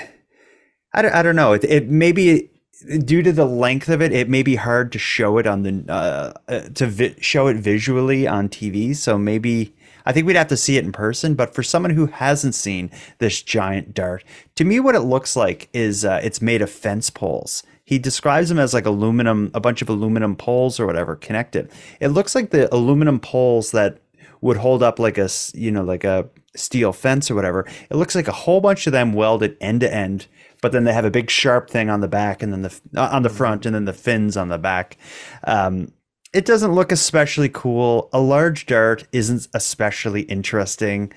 I 0.94 1.02
don't, 1.02 1.14
I 1.14 1.22
don't 1.22 1.36
know. 1.36 1.54
It, 1.54 1.64
it 1.64 1.90
maybe 1.90 2.50
due 2.84 3.22
to 3.22 3.32
the 3.32 3.46
length 3.46 3.90
of 3.90 4.02
it, 4.02 4.12
it 4.12 4.30
may 4.30 4.44
be 4.44 4.56
hard 4.56 4.92
to 4.92 5.00
show 5.00 5.38
it 5.38 5.48
on 5.48 5.64
the 5.64 5.84
uh, 5.90 6.34
uh, 6.48 6.60
to 6.76 6.88
vi- 6.88 7.16
show 7.20 7.48
it 7.48 7.58
visually 7.58 8.28
on 8.28 8.50
TV. 8.50 8.96
So 8.96 9.18
maybe 9.18 9.76
I 10.06 10.12
think 10.12 10.28
we'd 10.28 10.36
have 10.36 10.48
to 10.48 10.58
see 10.58 10.78
it 10.78 10.84
in 10.84 10.92
person. 10.92 11.36
But 11.36 11.54
for 11.54 11.64
someone 11.64 11.92
who 11.92 12.08
hasn't 12.08 12.56
seen 12.56 12.92
this 13.20 13.42
giant 13.42 13.94
dart, 13.94 14.24
to 14.56 14.64
me, 14.64 14.80
what 14.80 14.96
it 14.96 15.02
looks 15.02 15.36
like 15.36 15.70
is 15.74 16.06
uh, 16.06 16.20
it's 16.24 16.42
made 16.42 16.62
of 16.62 16.70
fence 16.70 17.10
poles. 17.10 17.64
He 17.86 18.00
describes 18.00 18.50
them 18.50 18.60
as 18.60 18.74
like 18.74 18.86
aluminum, 18.86 19.52
a 19.54 19.60
bunch 19.60 19.82
of 19.82 19.90
aluminum 19.90 20.36
poles 20.36 20.80
or 20.80 20.86
whatever 20.86 21.16
connected. 21.16 21.70
It 22.00 22.10
looks 22.10 22.34
like 22.36 22.52
the 22.52 22.74
aluminum 22.74 23.20
poles 23.20 23.72
that 23.72 24.00
would 24.42 24.58
hold 24.58 24.84
up 24.84 25.00
like 25.00 25.18
a 25.18 25.30
you 25.54 25.72
know 25.72 25.84
like 25.84 26.04
a 26.04 26.30
steel 26.56 26.94
fence 26.94 27.32
or 27.32 27.36
whatever. 27.36 27.66
It 27.90 27.96
looks 27.96 28.16
like 28.16 28.28
a 28.28 28.34
whole 28.34 28.62
bunch 28.62 28.88
of 28.88 28.94
them 28.94 29.14
welded 29.14 29.58
end 29.60 29.82
to 29.82 29.94
end 29.94 30.28
but 30.64 30.72
then 30.72 30.86
they 30.86 30.94
have 30.94 31.04
a 31.04 31.12
big 31.12 31.30
sharp 31.30 31.70
thing 31.70 31.90
on 31.90 32.00
the 32.00 32.08
back 32.08 32.42
and 32.42 32.54
then 32.54 32.62
the 32.62 32.82
uh, 32.96 33.10
on 33.12 33.22
the 33.22 33.30
front 33.30 33.66
and 33.66 33.76
then 33.76 33.84
the 33.84 33.92
fins 33.92 34.38
on 34.38 34.48
the 34.48 34.58
back. 34.58 34.98
Um, 35.44 35.92
it 36.34 36.46
doesn't 36.46 36.74
look 36.74 36.94
especially 36.94 37.50
cool. 37.50 38.10
A 38.14 38.20
large 38.22 38.66
dart 38.66 39.06
isn't 39.12 39.50
especially 39.54 40.22
interesting. 40.22 41.12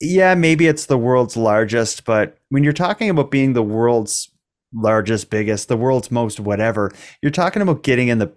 Yeah, 0.00 0.36
maybe 0.36 0.68
it's 0.68 0.86
the 0.86 0.96
world's 0.96 1.36
largest, 1.36 2.04
but 2.04 2.38
when 2.50 2.62
you're 2.62 2.72
talking 2.72 3.10
about 3.10 3.32
being 3.32 3.52
the 3.52 3.64
world's 3.64 4.30
largest, 4.72 5.28
biggest, 5.28 5.66
the 5.66 5.76
world's 5.76 6.12
most 6.12 6.38
whatever, 6.38 6.92
you're 7.20 7.32
talking 7.32 7.62
about 7.62 7.82
getting 7.82 8.06
in 8.06 8.18
the 8.18 8.32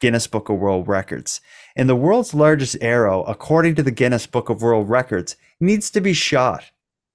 Guinness 0.00 0.26
Book 0.26 0.48
of 0.48 0.58
World 0.58 0.88
Records. 0.88 1.40
And 1.76 1.88
the 1.88 1.94
world's 1.94 2.34
largest 2.34 2.76
arrow, 2.80 3.22
according 3.22 3.76
to 3.76 3.84
the 3.84 3.92
Guinness 3.92 4.26
Book 4.26 4.48
of 4.48 4.62
World 4.62 4.90
Records, 4.90 5.36
needs 5.60 5.90
to 5.92 6.00
be 6.00 6.12
shot. 6.12 6.64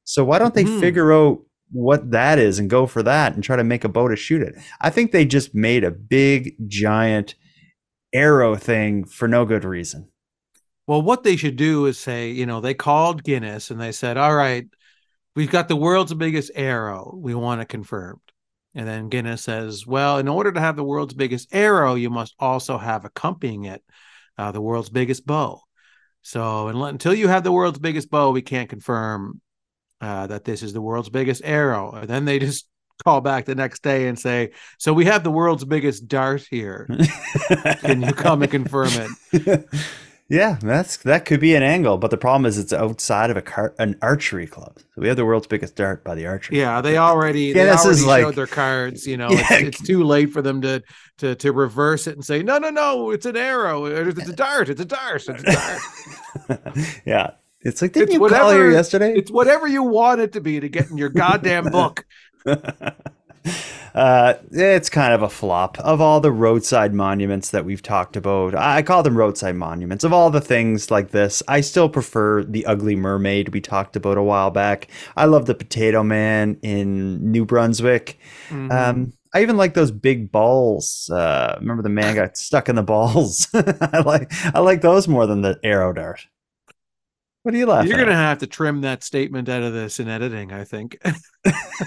So 0.06 0.24
why 0.24 0.39
don't 0.39 0.53
they 0.53 0.64
mm. 0.64 0.80
figure 0.80 1.12
out 1.12 1.41
what 1.76 2.12
that 2.12 2.40
is 2.40 2.58
and 2.58 2.70
go 2.70 2.88
for 2.88 3.04
that 3.04 3.34
and 3.34 3.44
try 3.44 3.58
to 3.58 3.64
make 3.64 3.84
a 3.84 3.90
bow 3.90 4.08
to 4.08 4.16
shoot 4.16 4.42
it. 4.42 4.56
I 4.80 4.90
think 4.90 5.12
they 5.12 5.26
just 5.26 5.54
made 5.54 5.84
a 5.84 5.92
big 5.92 6.56
giant 6.68 7.36
arrow 8.14 8.56
thing 8.56 9.04
for 9.04 9.28
no 9.28 9.44
good 9.44 9.66
reason. 9.66 10.08
Well, 10.88 11.02
what 11.02 11.24
they 11.24 11.36
should 11.36 11.58
do 11.58 11.86
is 11.86 12.00
say, 12.00 12.32
you 12.32 12.46
know, 12.46 12.62
they 12.62 12.74
called 12.74 13.26
Guinness 13.26 13.72
and 13.72 13.82
they 13.82 13.92
said, 13.92 14.16
"All 14.16 14.34
right, 14.34 14.66
we've 15.36 15.52
got 15.52 15.68
the 15.68 15.76
world's 15.76 16.14
biggest 16.14 16.50
arrow. 16.56 17.14
We 17.14 17.36
want 17.36 17.60
it 17.60 17.68
confirmed." 17.68 18.22
And 18.74 18.88
then 18.88 19.10
Guinness 19.10 19.44
says, 19.44 19.86
"Well, 19.86 20.18
in 20.18 20.30
order 20.30 20.54
to 20.54 20.60
have 20.62 20.78
the 20.78 20.84
world's 20.84 21.14
biggest 21.14 21.54
arrow, 21.54 21.96
you 21.96 22.10
must 22.10 22.36
also 22.40 22.78
have 22.78 23.04
accompanying 23.04 23.66
it 23.66 23.84
uh, 24.38 24.54
the 24.54 24.62
world's 24.62 24.90
biggest 24.90 25.26
bow." 25.26 25.62
So, 26.22 26.70
until 26.70 27.14
you 27.14 27.28
have 27.28 27.44
the 27.44 27.52
world's 27.52 27.80
biggest 27.80 28.10
bow, 28.10 28.32
we 28.32 28.42
can't 28.42 28.70
confirm 28.70 29.42
uh, 30.02 30.28
that 30.28 30.43
this 30.46 30.62
is 30.64 30.74
the 30.74 30.82
world's 30.82 31.10
biggest 31.10 31.41
arrow. 31.46 31.91
And 31.91 32.08
then 32.08 32.26
they 32.26 32.39
just 32.39 32.68
call 33.04 33.22
back 33.22 33.46
the 33.46 33.56
next 33.56 33.84
day 33.84 34.08
and 34.08 34.18
say, 34.18 34.52
"So 34.80 34.93
we 34.93 35.06
have 35.06 35.24
the 35.24 35.32
world's 35.32 35.66
biggest 35.66 36.08
dart 36.08 36.46
here. 36.50 36.88
Can 37.82 38.02
you 38.02 38.14
come 38.14 38.41
and 38.41 38.52
confirm 38.52 38.89
it?" 39.32 39.66
Yeah, 40.28 40.58
that's 40.60 40.98
that 40.98 41.26
could 41.26 41.39
be 41.39 41.54
an 41.54 41.62
angle, 41.62 42.00
but 42.00 42.10
the 42.10 42.18
problem 42.18 42.48
is 42.48 42.58
it's 42.58 42.74
outside 42.74 43.30
of 43.30 43.38
a 43.38 43.43
car, 43.43 43.76
an 43.78 43.96
archery 44.02 44.48
club. 44.48 44.80
So 44.80 45.02
we 45.04 45.08
have 45.08 45.18
the 45.18 45.24
world's 45.26 45.46
biggest 45.46 45.76
dart 45.76 46.04
by 46.04 46.16
the 46.16 46.26
archery. 46.26 46.58
Yeah, 46.58 46.82
they 46.82 46.98
already 46.98 47.54
they 47.54 47.60
Guinness 47.60 47.86
already 47.86 48.00
is 48.00 48.06
like- 48.08 48.24
showed 48.24 48.34
their 48.36 48.48
cards. 48.48 49.06
You 49.06 49.18
know, 49.18 49.30
Yeah. 49.32 49.46
it's, 49.52 49.78
it's 49.80 49.82
too 49.88 50.04
late 50.04 50.32
for 50.32 50.41
them 50.41 50.62
to 50.62 50.82
to 51.20 51.36
to 51.36 51.52
reverse 51.52 52.08
it 52.08 52.16
and 52.16 52.26
say, 52.26 52.41
no, 52.41 52.58
no, 52.58 52.72
no, 52.72 53.12
it's 53.12 53.28
an 53.28 53.38
arrow, 53.38 53.86
it's 53.86 54.28
a 54.28 54.34
dart, 54.36 54.68
it's 54.70 54.82
a 54.82 54.86
dart, 54.86 55.24
it's 55.30 55.43
a 55.43 56.58
dart. 56.58 56.60
yeah, 57.06 57.30
it's 57.66 57.82
like 57.82 57.91
didn't 57.91 58.09
It's 58.09 58.13
you 58.13 58.20
call 58.20 58.30
here 58.30 58.59
whatever- 58.59 58.72
yesterday? 58.72 59.13
It's 59.16 59.30
whatever 59.32 59.68
you 59.68 59.84
want 59.84 60.22
it 60.22 60.32
to 60.34 60.39
be 60.41 60.59
to 60.61 60.70
get 60.70 60.89
in 60.89 60.97
your 60.97 61.09
goddamn 61.09 61.66
book. 61.72 62.05
Uh, 63.93 64.34
it's 64.51 64.89
kind 64.89 65.13
of 65.13 65.22
a 65.22 65.30
flop 65.30 65.80
of 65.80 66.01
all 66.01 66.20
the 66.20 66.32
roadside 66.32 66.93
monuments 66.93 67.51
that 67.51 67.63
we've 67.63 67.82
talked 67.82 68.18
about. 68.18 68.53
I 68.53 68.82
call 68.82 69.03
them 69.03 69.18
roadside 69.18 69.55
monuments. 69.55 70.03
Of 70.03 70.11
all 70.11 70.30
the 70.30 70.41
things 70.41 70.91
like 70.91 71.11
this, 71.11 71.41
I 71.47 71.61
still 71.61 71.88
prefer 71.88 72.43
the 72.43 72.66
Ugly 72.66 72.97
Mermaid 72.97 73.53
we 73.53 73.61
talked 73.61 73.95
about 73.95 74.18
a 74.18 74.22
while 74.24 74.51
back. 74.51 74.89
I 75.16 75.26
love 75.26 75.45
the 75.45 75.55
Potato 75.55 76.03
Man 76.03 76.57
in 76.61 77.32
New 77.32 77.45
Brunswick. 77.45 78.20
Mhm. 78.49 78.70
Um, 78.70 79.13
I 79.34 79.41
even 79.41 79.55
like 79.55 79.76
those 79.76 79.91
big 79.91 80.30
balls. 80.30 81.09
Uh, 81.09 81.55
remember 81.61 81.82
the 81.82 81.88
man 81.88 82.16
got 82.16 82.36
stuck 82.36 82.68
in 82.68 82.76
the 82.76 82.84
balls. 82.84 83.47
I 83.53 83.99
like 84.05 84.30
I 84.53 84.59
like 84.59 84.82
those 84.82 85.07
more 85.07 85.26
than 85.26 85.41
the 85.41 85.57
arrow 85.63 85.93
dart. 85.93 86.28
What 87.46 87.54
are 87.54 87.58
you 87.60 87.68
laughing? 87.68 87.91
You're 87.91 88.00
at? 88.00 88.06
gonna 88.06 88.16
have 88.16 88.39
to 88.39 88.48
trim 88.48 88.82
that 88.82 89.04
statement 89.04 89.50
out 89.50 89.62
of 89.62 89.72
this 89.72 90.00
in 90.00 90.08
editing, 90.10 90.52
I 90.52 90.64
think. 90.64 90.98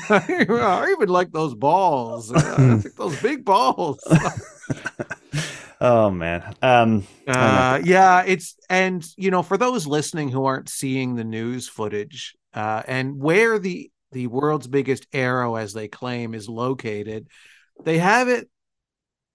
I 0.08 0.88
even 0.92 1.08
like 1.08 1.32
those 1.32 1.56
balls. 1.56 2.32
I 2.32 2.76
think 2.76 2.94
those 2.94 3.16
big 3.16 3.44
balls. 3.44 4.00
Oh 5.80 6.10
man. 6.10 6.54
Um, 6.62 7.06
Uh, 7.26 7.80
yeah, 7.84 8.22
it's 8.26 8.56
and 8.70 9.04
you 9.16 9.30
know 9.30 9.42
for 9.42 9.56
those 9.56 9.86
listening 9.86 10.30
who 10.30 10.44
aren't 10.44 10.68
seeing 10.68 11.14
the 11.14 11.24
news 11.24 11.68
footage 11.68 12.34
uh, 12.54 12.82
and 12.86 13.18
where 13.20 13.58
the 13.58 13.90
the 14.12 14.26
world's 14.28 14.66
biggest 14.66 15.06
arrow, 15.12 15.56
as 15.56 15.74
they 15.74 15.86
claim, 15.88 16.34
is 16.34 16.48
located, 16.48 17.28
they 17.84 17.98
have 17.98 18.28
it. 18.28 18.48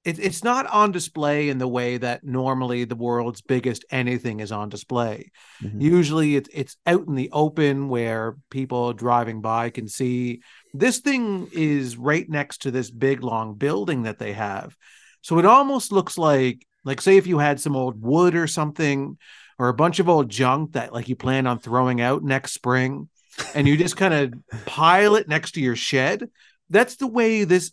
It, 0.03 0.19
it's 0.19 0.43
not 0.43 0.67
on 0.67 0.91
display 0.91 1.49
in 1.49 1.57
the 1.57 1.67
way 1.67 1.97
that 1.97 2.23
normally 2.23 2.83
the 2.83 2.95
world's 2.95 3.41
biggest 3.41 3.85
anything 3.89 4.41
is 4.41 4.51
on 4.51 4.69
display. 4.69 5.31
Mhm. 5.61 5.81
Usually, 5.81 6.35
it's 6.35 6.49
it's 6.53 6.77
out 6.85 7.07
in 7.07 7.15
the 7.15 7.29
open 7.31 7.87
where 7.87 8.35
people 8.49 8.93
driving 8.93 9.41
by 9.41 9.69
can 9.69 9.87
see. 9.87 10.41
This 10.73 10.99
thing 10.99 11.47
is 11.53 11.97
right 11.97 12.29
next 12.29 12.63
to 12.63 12.71
this 12.71 12.91
big 12.91 13.23
long 13.23 13.55
building 13.55 14.03
that 14.03 14.19
they 14.19 14.33
have. 14.33 14.75
So 15.21 15.39
it 15.39 15.45
almost 15.45 15.91
looks 15.91 16.17
like 16.17 16.65
like 16.83 16.99
say 16.99 17.17
if 17.17 17.27
you 17.27 17.39
had 17.39 17.59
some 17.59 17.75
old 17.75 18.01
wood 18.01 18.35
or 18.35 18.47
something 18.47 19.17
or 19.57 19.69
a 19.69 19.73
bunch 19.73 19.99
of 19.99 20.09
old 20.09 20.29
junk 20.29 20.73
that 20.73 20.93
like 20.93 21.07
you 21.07 21.15
plan 21.15 21.47
on 21.47 21.59
throwing 21.59 22.01
out 22.01 22.23
next 22.23 22.53
spring 22.53 23.07
and 23.55 23.67
you 23.67 23.77
just 23.77 23.95
kind 23.95 24.13
of 24.13 24.33
pile 24.65 25.15
it 25.15 25.27
next 25.27 25.53
to 25.53 25.61
your 25.61 25.75
shed. 25.75 26.29
That's 26.69 26.97
the 26.97 27.07
way 27.07 27.45
this 27.45 27.71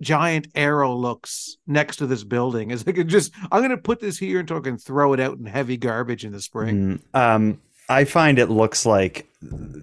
giant 0.00 0.48
arrow 0.54 0.94
looks 0.94 1.56
next 1.66 1.96
to 1.96 2.06
this 2.06 2.24
building. 2.24 2.70
Is 2.70 2.86
like 2.86 2.98
it 2.98 3.04
just 3.04 3.32
I'm 3.50 3.62
gonna 3.62 3.76
put 3.76 4.00
this 4.00 4.18
here 4.18 4.40
until 4.40 4.58
I 4.58 4.60
can 4.60 4.78
throw 4.78 5.12
it 5.12 5.20
out 5.20 5.38
in 5.38 5.46
heavy 5.46 5.76
garbage 5.76 6.24
in 6.24 6.32
the 6.32 6.40
spring. 6.40 7.00
Mm, 7.14 7.18
um, 7.18 7.60
I 7.88 8.04
find 8.04 8.38
it 8.38 8.50
looks 8.50 8.84
like 8.84 9.28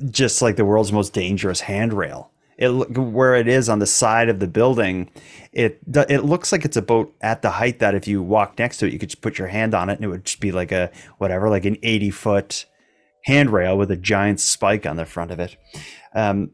just 0.10 0.42
like 0.42 0.56
the 0.56 0.66
world's 0.66 0.92
most 0.92 1.14
dangerous 1.14 1.62
handrail. 1.62 2.32
It 2.58 2.70
where 2.70 3.36
it 3.36 3.50
is 3.50 3.68
on 3.68 3.80
the 3.80 3.86
side 3.86 4.30
of 4.30 4.40
the 4.40 4.48
building, 4.48 5.10
it 5.52 5.80
it 6.08 6.24
looks 6.24 6.52
like 6.52 6.64
it's 6.64 6.78
about 6.78 7.12
at 7.22 7.42
the 7.42 7.50
height 7.50 7.80
that 7.80 7.96
if 7.96 8.08
you 8.08 8.22
walk 8.22 8.58
next 8.58 8.78
to 8.78 8.88
it, 8.88 8.94
you 8.94 9.00
could 9.00 9.10
just 9.10 9.22
put 9.22 9.38
your 9.38 9.50
hand 9.50 9.74
on 9.74 9.90
it 9.90 9.96
and 9.96 10.06
it 10.06 10.08
would 10.08 10.26
just 10.26 10.40
be 10.40 10.54
like 10.54 10.72
a 10.72 10.90
whatever, 11.18 11.50
like 11.50 11.66
an 11.66 11.78
eighty 11.84 12.12
foot 12.12 12.66
handrail 13.26 13.78
with 13.78 13.92
a 13.92 13.98
giant 13.98 14.40
spike 14.40 14.86
on 14.86 14.96
the 14.96 15.06
front 15.06 15.32
of 15.32 15.40
it. 15.40 15.58
Um, 16.14 16.52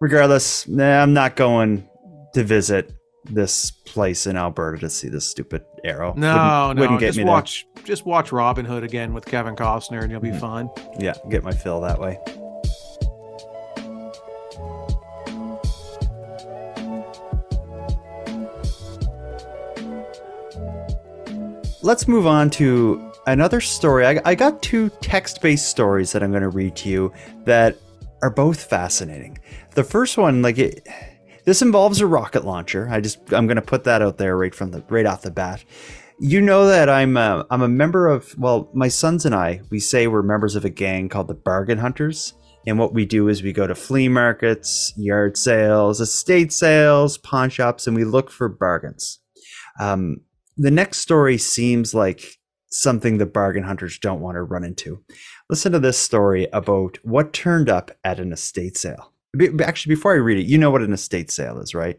regardless, 0.00 0.66
nah, 0.68 1.02
I'm 1.02 1.12
not 1.12 1.36
going 1.36 1.86
to 2.32 2.44
visit 2.44 2.94
this 3.24 3.70
place 3.70 4.26
in 4.26 4.36
Alberta 4.36 4.78
to 4.80 4.90
see 4.90 5.08
this 5.08 5.26
stupid 5.26 5.64
arrow. 5.84 6.12
No, 6.16 6.68
Wouldn't- 6.68 6.76
no, 6.76 6.80
wouldn't 6.82 7.00
get 7.00 7.06
just 7.06 7.18
me 7.18 7.24
there. 7.24 7.32
watch 7.32 7.66
just 7.84 8.06
watch 8.06 8.32
Robin 8.32 8.64
Hood 8.64 8.84
again 8.84 9.12
with 9.12 9.24
Kevin 9.24 9.56
Costner 9.56 10.02
and 10.02 10.10
you'll 10.10 10.20
be 10.20 10.30
hmm. 10.30 10.38
fine. 10.38 10.70
Yeah, 10.98 11.14
get 11.28 11.42
my 11.42 11.52
fill 11.52 11.80
that 11.80 11.98
way. 11.98 12.18
Let's 21.84 22.06
move 22.06 22.28
on 22.28 22.48
to 22.50 23.12
another 23.26 23.60
story. 23.60 24.06
I, 24.06 24.20
I 24.24 24.34
got 24.36 24.62
two 24.62 24.88
text 25.00 25.42
based 25.42 25.68
stories 25.68 26.12
that 26.12 26.22
I'm 26.22 26.30
going 26.30 26.42
to 26.42 26.48
read 26.48 26.76
to 26.76 26.88
you 26.88 27.12
that 27.44 27.76
are 28.22 28.30
both 28.30 28.62
fascinating. 28.62 29.38
The 29.72 29.82
first 29.82 30.16
one, 30.16 30.42
like 30.42 30.58
it, 30.58 30.86
this 31.44 31.62
involves 31.62 32.00
a 32.00 32.06
rocket 32.06 32.44
launcher. 32.44 32.88
I 32.90 33.00
just 33.00 33.32
I'm 33.32 33.46
going 33.46 33.56
to 33.56 33.62
put 33.62 33.84
that 33.84 34.02
out 34.02 34.18
there 34.18 34.36
right 34.36 34.54
from 34.54 34.70
the 34.70 34.82
right 34.88 35.06
off 35.06 35.22
the 35.22 35.30
bat. 35.30 35.64
You 36.18 36.40
know 36.40 36.66
that 36.66 36.88
I'm 36.88 37.16
a, 37.16 37.44
I'm 37.50 37.62
a 37.62 37.68
member 37.68 38.06
of 38.06 38.36
well, 38.38 38.70
my 38.74 38.88
sons 38.88 39.26
and 39.26 39.34
I 39.34 39.62
we 39.70 39.80
say 39.80 40.06
we're 40.06 40.22
members 40.22 40.54
of 40.54 40.64
a 40.64 40.70
gang 40.70 41.08
called 41.08 41.28
the 41.28 41.34
Bargain 41.34 41.78
Hunters. 41.78 42.34
And 42.64 42.78
what 42.78 42.94
we 42.94 43.04
do 43.04 43.28
is 43.28 43.42
we 43.42 43.52
go 43.52 43.66
to 43.66 43.74
flea 43.74 44.08
markets, 44.08 44.92
yard 44.96 45.36
sales, 45.36 46.00
estate 46.00 46.52
sales, 46.52 47.18
pawn 47.18 47.50
shops, 47.50 47.88
and 47.88 47.96
we 47.96 48.04
look 48.04 48.30
for 48.30 48.48
bargains. 48.48 49.18
Um, 49.80 50.18
the 50.56 50.70
next 50.70 50.98
story 50.98 51.38
seems 51.38 51.92
like 51.92 52.38
something 52.70 53.18
the 53.18 53.26
bargain 53.26 53.64
hunters 53.64 53.98
don't 53.98 54.20
want 54.20 54.36
to 54.36 54.42
run 54.42 54.62
into. 54.62 55.02
Listen 55.50 55.72
to 55.72 55.80
this 55.80 55.98
story 55.98 56.46
about 56.52 56.98
what 57.02 57.32
turned 57.32 57.68
up 57.68 57.90
at 58.04 58.20
an 58.20 58.32
estate 58.32 58.76
sale. 58.76 59.11
Be- 59.36 59.50
Actually, 59.62 59.94
before 59.94 60.12
I 60.12 60.16
read 60.16 60.38
it, 60.38 60.46
you 60.46 60.58
know 60.58 60.70
what 60.70 60.82
an 60.82 60.92
estate 60.92 61.30
sale 61.30 61.58
is, 61.58 61.74
right? 61.74 61.98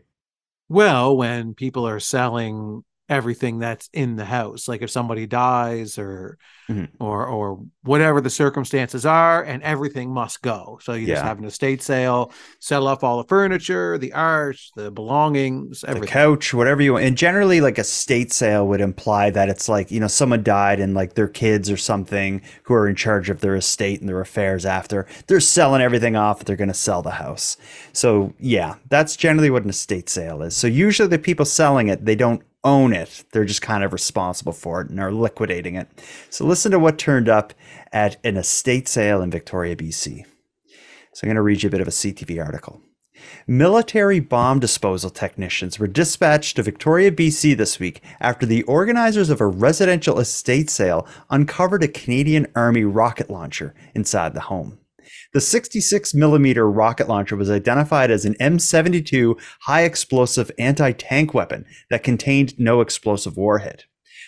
Well, 0.69 1.15
when 1.17 1.53
people 1.53 1.87
are 1.87 1.99
selling 1.99 2.83
everything 3.09 3.59
that's 3.59 3.89
in 3.93 4.15
the 4.15 4.25
house, 4.25 4.67
like 4.67 4.81
if 4.81 4.89
somebody 4.89 5.27
dies 5.27 5.97
or 5.97 6.37
Mhm. 6.69 6.87
or 7.01 7.27
or 7.27 7.59
whatever 7.83 8.21
the 8.21 8.29
circumstances 8.29 9.05
are, 9.05 9.43
and 9.43 9.61
everything 9.63 10.09
must 10.09 10.41
go. 10.41 10.79
So 10.81 10.93
you 10.93 11.05
just 11.07 11.21
Yeah. 11.21 11.27
have 11.27 11.37
an 11.37 11.43
estate 11.43 11.81
sale, 11.81 12.31
sell 12.61 12.87
off 12.87 13.03
all 13.03 13.17
the 13.17 13.27
furniture, 13.27 13.97
the 13.97 14.13
art, 14.13 14.55
the 14.77 14.89
belongings, 14.89 15.81
the 15.81 15.99
couch, 15.99 16.53
whatever 16.53 16.81
you 16.81 16.93
want. 16.93 17.03
And 17.03 17.17
generally, 17.17 17.59
like 17.59 17.77
a 17.77 17.83
state 17.83 18.31
sale 18.31 18.65
would 18.67 18.79
imply 18.79 19.29
that 19.31 19.49
it's 19.49 19.67
like, 19.67 19.91
you 19.91 19.99
know, 19.99 20.07
someone 20.07 20.41
died 20.41 20.79
and 20.79 20.93
like 20.93 21.15
their 21.15 21.27
kids 21.27 21.69
or 21.69 21.75
something 21.77 22.41
who 22.63 22.73
are 22.73 22.87
in 22.87 22.95
charge 22.95 23.29
of 23.29 23.41
their 23.41 23.55
estate 23.55 23.99
and 23.99 24.07
their 24.07 24.21
affairs 24.21 24.65
after, 24.65 25.05
they're 25.27 25.41
selling 25.41 25.81
everything 25.81 26.15
off. 26.15 26.45
They're 26.45 26.55
going 26.55 26.69
to 26.69 26.73
sell 26.73 27.01
the 27.01 27.11
house. 27.11 27.57
So, 27.91 28.33
yeah, 28.39 28.75
that's 28.89 29.17
generally 29.17 29.49
what 29.49 29.63
an 29.63 29.69
estate 29.69 30.07
sale 30.09 30.41
is. 30.41 30.55
So, 30.55 30.67
usually 30.67 31.09
the 31.09 31.19
people 31.19 31.45
selling 31.45 31.89
it, 31.89 32.05
they 32.05 32.15
don't 32.15 32.41
own 32.63 32.93
it. 32.93 33.23
They're 33.31 33.45
just 33.45 33.61
kind 33.61 33.83
of 33.83 33.93
responsible 33.93 34.53
for 34.53 34.81
it 34.81 34.89
and 34.89 34.99
are 34.99 35.11
liquidating 35.11 35.75
it. 35.75 35.89
So, 36.29 36.45
listen 36.45 36.71
to 36.71 36.79
what 36.79 36.97
turned 36.97 37.29
up 37.29 37.53
at 37.91 38.17
an 38.23 38.37
estate 38.37 38.87
sale 38.87 39.21
in 39.21 39.31
Victoria, 39.31 39.75
BC. 39.75 40.25
So, 41.13 41.21
I'm 41.23 41.27
going 41.27 41.35
to 41.35 41.41
read 41.41 41.63
you 41.63 41.67
a 41.67 41.71
bit 41.71 41.81
of 41.81 41.87
a 41.87 41.91
CTV 41.91 42.43
article. 42.43 42.81
Military 43.47 44.19
bomb 44.19 44.59
disposal 44.59 45.09
technicians 45.09 45.79
were 45.79 45.87
dispatched 45.87 46.55
to 46.55 46.63
Victoria, 46.63 47.11
BC 47.11 47.55
this 47.55 47.79
week 47.79 48.01
after 48.19 48.45
the 48.45 48.63
organizers 48.63 49.29
of 49.29 49.39
a 49.39 49.47
residential 49.47 50.19
estate 50.19 50.69
sale 50.69 51.07
uncovered 51.29 51.83
a 51.83 51.87
Canadian 51.87 52.47
Army 52.55 52.83
rocket 52.83 53.29
launcher 53.29 53.73
inside 53.93 54.33
the 54.33 54.41
home. 54.41 54.79
The 55.33 55.41
66 55.41 56.13
millimeter 56.13 56.69
rocket 56.69 57.09
launcher 57.09 57.35
was 57.35 57.49
identified 57.49 58.11
as 58.11 58.23
an 58.23 58.35
M72 58.35 59.39
high 59.61 59.81
explosive 59.81 60.51
anti 60.59 60.91
tank 60.91 61.33
weapon 61.33 61.65
that 61.89 62.03
contained 62.03 62.59
no 62.59 62.81
explosive 62.81 63.35
warhead. 63.35 63.85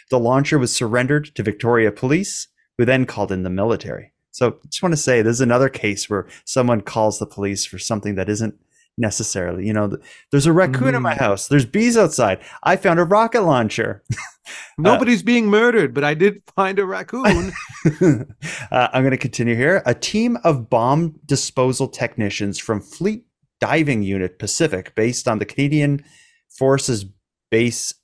The 0.09 0.19
launcher 0.19 0.57
was 0.57 0.75
surrendered 0.75 1.25
to 1.35 1.43
Victoria 1.43 1.91
Police, 1.91 2.47
who 2.79 2.85
then 2.85 3.05
called 3.05 3.31
in 3.31 3.43
the 3.43 3.51
military. 3.51 4.13
So, 4.31 4.57
just 4.67 4.81
want 4.81 4.93
to 4.93 4.97
say 4.97 5.21
this 5.21 5.35
is 5.35 5.41
another 5.41 5.69
case 5.69 6.09
where 6.09 6.27
someone 6.43 6.81
calls 6.81 7.19
the 7.19 7.27
police 7.27 7.65
for 7.65 7.77
something 7.77 8.15
that 8.15 8.27
isn't 8.27 8.55
necessarily. 8.97 9.65
You 9.65 9.73
know, 9.73 9.97
there's 10.31 10.45
a 10.45 10.53
raccoon 10.53 10.95
in 10.95 11.01
my 11.01 11.15
house. 11.15 11.47
There's 11.47 11.65
bees 11.65 11.97
outside. 11.97 12.39
I 12.63 12.75
found 12.75 12.99
a 12.99 13.03
rocket 13.03 13.41
launcher. 13.41 14.03
Nobody's 14.77 15.23
being 15.23 15.47
murdered, 15.47 15.93
but 15.93 16.03
I 16.03 16.13
did 16.13 16.41
find 16.55 16.79
a 16.79 16.85
raccoon. 16.85 17.51
uh, 18.01 18.87
I'm 18.93 19.03
going 19.03 19.11
to 19.11 19.17
continue 19.17 19.55
here. 19.55 19.81
A 19.85 19.93
team 19.93 20.37
of 20.43 20.69
bomb 20.69 21.19
disposal 21.25 21.87
technicians 21.87 22.59
from 22.59 22.81
Fleet 22.81 23.25
Diving 23.59 24.03
Unit 24.03 24.37
Pacific, 24.37 24.93
based 24.95 25.27
on 25.27 25.39
the 25.39 25.45
Canadian 25.45 26.03
Forces 26.49 27.05
Base 27.49 27.95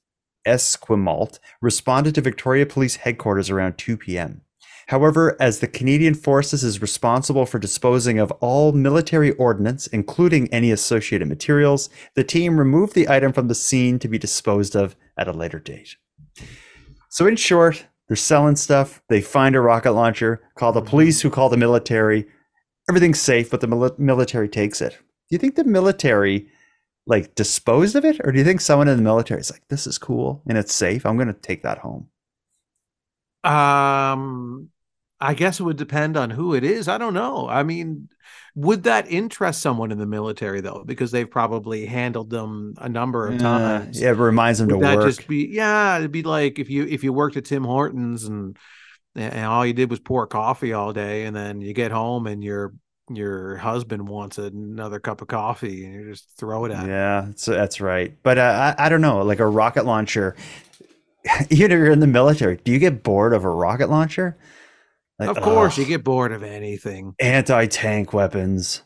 Esquimalt, 0.47 1.39
responded 1.61 2.15
to 2.15 2.21
Victoria 2.21 2.65
Police 2.65 2.97
Headquarters 2.97 3.49
around 3.49 3.77
2 3.77 3.97
p.m. 3.97 4.41
However, 4.91 5.37
as 5.39 5.59
the 5.59 5.69
Canadian 5.69 6.15
Forces 6.15 6.65
is 6.65 6.81
responsible 6.81 7.45
for 7.45 7.59
disposing 7.59 8.19
of 8.19 8.29
all 8.41 8.73
military 8.73 9.31
ordnance, 9.31 9.87
including 9.87 10.53
any 10.53 10.69
associated 10.69 11.29
materials, 11.29 11.89
the 12.15 12.25
team 12.25 12.59
removed 12.59 12.93
the 12.93 13.07
item 13.07 13.31
from 13.31 13.47
the 13.47 13.55
scene 13.55 13.99
to 13.99 14.09
be 14.09 14.17
disposed 14.17 14.75
of 14.75 14.97
at 15.17 15.29
a 15.29 15.31
later 15.31 15.59
date. 15.59 15.95
So, 17.07 17.25
in 17.25 17.37
short, 17.37 17.85
They're 18.09 18.17
selling 18.17 18.57
stuff. 18.57 19.01
They 19.07 19.21
find 19.21 19.55
a 19.55 19.61
rocket 19.61 19.93
launcher, 19.93 20.41
call 20.55 20.73
the 20.73 20.81
police, 20.81 21.21
who 21.21 21.29
call 21.29 21.47
the 21.47 21.55
military. 21.55 22.27
Everything's 22.89 23.21
safe, 23.21 23.49
but 23.49 23.61
the 23.61 23.67
mili- 23.67 23.97
military 23.97 24.49
takes 24.49 24.81
it. 24.81 24.91
Do 24.91 25.35
you 25.35 25.37
think 25.37 25.55
the 25.55 25.63
military 25.63 26.49
like 27.07 27.33
disposed 27.35 27.95
of 27.95 28.03
it, 28.03 28.19
or 28.25 28.33
do 28.33 28.39
you 28.39 28.43
think 28.43 28.59
someone 28.59 28.89
in 28.89 28.97
the 28.97 29.03
military 29.03 29.39
is 29.39 29.49
like, 29.49 29.65
"This 29.69 29.87
is 29.87 29.97
cool 29.97 30.43
and 30.45 30.57
it's 30.57 30.73
safe. 30.73 31.05
I'm 31.05 31.15
going 31.15 31.29
to 31.29 31.33
take 31.33 31.63
that 31.63 31.77
home"? 31.77 32.09
Um, 33.45 34.70
I 35.22 35.34
guess 35.36 35.59
it 35.59 35.63
would 35.63 35.78
depend 35.78 36.17
on 36.17 36.32
who 36.32 36.55
it 36.55 36.63
is. 36.63 36.88
I 36.88 36.97
don't 36.97 37.13
know. 37.13 37.47
I 37.47 37.63
mean, 37.63 38.09
would 38.55 38.84
that 38.84 39.09
interest 39.11 39.61
someone 39.61 39.91
in 39.91 39.97
the 39.99 40.05
military 40.07 40.61
though? 40.61 40.84
Because 40.86 41.11
they've 41.11 41.30
probably 41.30 41.86
handled 41.86 42.30
them 42.32 42.74
a 42.78 42.89
number 42.89 43.28
of 43.28 43.36
Uh, 43.36 43.38
times. 43.38 44.01
yeah, 44.01 44.09
it 44.09 44.17
reminds 44.17 44.59
them 44.59 44.67
Would 44.69 44.80
to 44.80 44.82
that 44.88 44.97
work. 44.97 45.07
just 45.07 45.28
be 45.28 45.47
yeah? 45.51 45.97
It'd 45.97 46.11
be 46.11 46.24
like 46.24 46.59
if 46.59 46.69
you 46.69 46.86
if 46.86 47.03
you 47.03 47.13
worked 47.13 47.38
at 47.38 47.45
Tim 47.45 47.63
Hortons 47.63 48.26
and 48.26 48.57
and 49.15 49.45
all 49.45 49.65
you 49.65 49.74
did 49.74 49.89
was 49.89 49.99
pour 49.99 50.26
coffee 50.28 50.74
all 50.74 50.93
day, 50.93 51.26
and 51.26 51.36
then 51.36 51.61
you 51.61 51.74
get 51.74 51.91
home 51.91 52.28
and 52.28 52.43
your 52.43 52.74
your 53.13 53.57
husband 53.57 54.07
wants 54.07 54.38
another 54.38 54.99
cup 54.99 55.22
of 55.22 55.28
coffee, 55.28 55.86
and 55.86 55.93
you 55.93 56.09
just 56.09 56.30
throw 56.38 56.63
it 56.65 56.72
at 56.72 56.84
him. 56.84 56.89
Yeah, 56.89 57.24
that's, 57.28 57.45
that's 57.45 57.82
right. 57.82 58.15
But 58.24 58.38
uh, 58.38 58.74
I, 58.80 58.86
I 58.86 58.89
don't 58.89 59.01
know, 59.01 59.22
like 59.24 59.39
a 59.39 59.45
rocket 59.47 59.86
launcher. 59.86 60.36
Even 61.49 61.72
if 61.72 61.78
you're 61.78 61.91
in 61.91 61.99
the 61.99 62.07
military, 62.07 62.57
do 62.63 62.72
you 62.72 62.80
get 62.80 63.03
bored 63.03 63.34
of 63.34 63.43
a 63.43 63.49
rocket 63.49 63.89
launcher? 63.89 64.38
Like, 65.20 65.30
of 65.30 65.41
course, 65.41 65.74
ugh, 65.74 65.80
you 65.80 65.86
get 65.86 66.03
bored 66.03 66.32
of 66.32 66.43
anything. 66.43 67.16
anti-tank 67.20 68.14
weapons. 68.14 68.84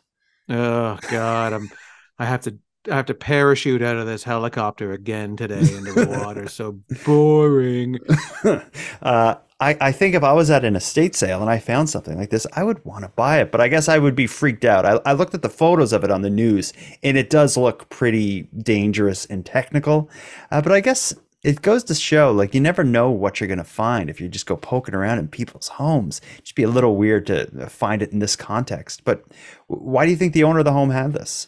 Oh 0.49 0.97
God, 1.09 1.53
I'm. 1.53 1.71
I 2.19 2.25
have 2.25 2.41
to. 2.41 2.57
I 2.89 2.95
have 2.95 3.07
to 3.07 3.15
parachute 3.15 3.81
out 3.81 3.97
of 3.97 4.05
this 4.05 4.23
helicopter 4.23 4.91
again 4.91 5.35
today 5.37 5.59
into 5.75 5.91
the 5.93 6.05
water. 6.05 6.47
So 6.49 6.79
boring. 7.03 7.97
uh, 9.01 9.35
I, 9.59 9.77
I 9.79 9.91
think 9.93 10.15
if 10.15 10.23
I 10.23 10.33
was 10.33 10.49
at 10.51 10.65
an 10.65 10.75
estate 10.75 11.15
sale 11.15 11.41
and 11.41 11.49
I 11.49 11.59
found 11.59 11.89
something 11.89 12.17
like 12.17 12.29
this, 12.29 12.45
I 12.53 12.63
would 12.63 12.83
want 12.83 13.03
to 13.05 13.09
buy 13.09 13.39
it, 13.39 13.51
but 13.51 13.61
I 13.61 13.69
guess 13.69 13.87
I 13.87 13.97
would 13.97 14.15
be 14.15 14.27
freaked 14.27 14.65
out. 14.65 14.85
I, 14.85 14.99
I 15.05 15.13
looked 15.13 15.33
at 15.33 15.41
the 15.41 15.49
photos 15.49 15.93
of 15.93 16.03
it 16.03 16.11
on 16.11 16.21
the 16.23 16.29
news 16.29 16.73
and 17.03 17.17
it 17.17 17.29
does 17.29 17.55
look 17.55 17.89
pretty 17.89 18.43
dangerous 18.57 19.25
and 19.25 19.45
technical. 19.45 20.09
Uh, 20.51 20.61
but 20.61 20.73
I 20.73 20.81
guess 20.81 21.13
it 21.45 21.61
goes 21.61 21.83
to 21.85 21.95
show 21.95 22.31
like 22.31 22.53
you 22.53 22.61
never 22.61 22.83
know 22.83 23.09
what 23.11 23.39
you're 23.39 23.47
going 23.47 23.57
to 23.59 23.63
find 23.63 24.09
if 24.09 24.19
you 24.21 24.27
just 24.29 24.45
go 24.45 24.57
poking 24.57 24.95
around 24.95 25.19
in 25.19 25.27
people's 25.27 25.67
homes. 25.69 26.21
It'd 26.33 26.45
just 26.45 26.55
be 26.55 26.63
a 26.63 26.69
little 26.69 26.95
weird 26.97 27.27
to 27.27 27.69
find 27.69 28.01
it 28.01 28.11
in 28.11 28.19
this 28.19 28.35
context. 28.35 29.03
But 29.03 29.23
why 29.67 30.05
do 30.05 30.11
you 30.11 30.17
think 30.17 30.33
the 30.33 30.43
owner 30.43 30.59
of 30.59 30.65
the 30.65 30.73
home 30.73 30.89
had 30.91 31.13
this? 31.13 31.47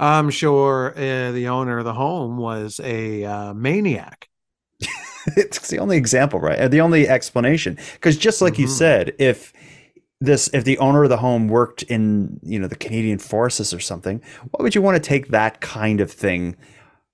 I'm 0.00 0.30
sure 0.30 0.92
uh, 0.96 1.32
the 1.32 1.48
owner 1.48 1.78
of 1.78 1.84
the 1.84 1.94
home 1.94 2.36
was 2.38 2.80
a 2.82 3.24
uh, 3.24 3.54
maniac. 3.54 4.28
it's 5.36 5.68
the 5.68 5.78
only 5.78 5.96
example, 5.96 6.40
right? 6.40 6.58
Uh, 6.58 6.68
The 6.68 6.80
only 6.80 7.08
explanation. 7.08 7.78
Because 7.94 8.16
just 8.16 8.40
like 8.40 8.58
you 8.58 8.66
Mhm. 8.66 8.66
said, 8.66 9.14
if 9.18 9.52
this 10.20 10.50
if 10.52 10.64
the 10.64 10.78
owner 10.78 11.04
of 11.04 11.10
the 11.10 11.16
home 11.18 11.48
worked 11.48 11.82
in 11.84 12.40
you 12.42 12.58
know 12.58 12.68
the 12.68 12.76
Canadian 12.76 13.18
forces 13.18 13.72
or 13.74 13.80
something, 13.80 14.22
why 14.50 14.62
would 14.62 14.74
you 14.74 14.82
want 14.82 14.96
to 15.02 15.08
take 15.08 15.28
that 15.28 15.60
kind 15.60 16.00
of 16.00 16.10
thing 16.10 16.56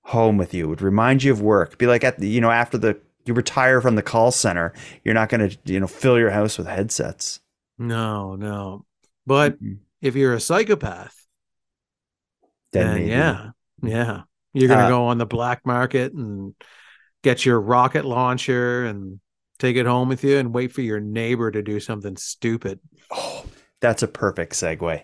home 0.05 0.37
with 0.37 0.53
you? 0.53 0.65
It 0.65 0.69
would 0.69 0.81
remind 0.81 1.23
you 1.23 1.31
of 1.33 1.41
work. 1.41 1.77
Be 1.77 1.87
like 1.87 2.03
at 2.03 2.19
the 2.19 2.27
you 2.29 2.41
know 2.41 2.51
after 2.51 2.77
the 2.77 2.99
you 3.25 3.33
retire 3.33 3.81
from 3.81 3.95
the 3.95 4.03
call 4.03 4.31
center, 4.31 4.73
you're 5.03 5.15
not 5.15 5.29
going 5.29 5.49
to 5.49 5.57
you 5.65 5.79
know 5.79 5.87
fill 5.87 6.19
your 6.19 6.31
house 6.31 6.57
with 6.57 6.67
headsets. 6.67 7.39
No, 7.77 8.35
no. 8.35 8.85
But 9.25 9.57
if 10.01 10.15
you're 10.15 10.33
a 10.33 10.39
psychopath, 10.39 11.27
Then 12.71 12.91
then 12.91 13.03
yeah, 13.07 13.51
yeah, 13.81 14.23
you're 14.53 14.69
gonna 14.69 14.85
Uh, 14.85 14.87
go 14.87 15.07
on 15.07 15.17
the 15.17 15.25
black 15.25 15.65
market 15.65 16.13
and 16.13 16.53
get 17.23 17.45
your 17.45 17.59
rocket 17.61 18.05
launcher 18.05 18.85
and 18.85 19.19
take 19.59 19.77
it 19.77 19.85
home 19.85 20.09
with 20.09 20.23
you 20.23 20.37
and 20.37 20.53
wait 20.53 20.73
for 20.73 20.81
your 20.81 20.99
neighbor 20.99 21.51
to 21.51 21.61
do 21.63 21.79
something 21.79 22.17
stupid. 22.17 22.79
Oh, 23.09 23.45
That's 23.79 24.03
a 24.03 24.07
perfect 24.07 24.53
segue. 24.53 25.03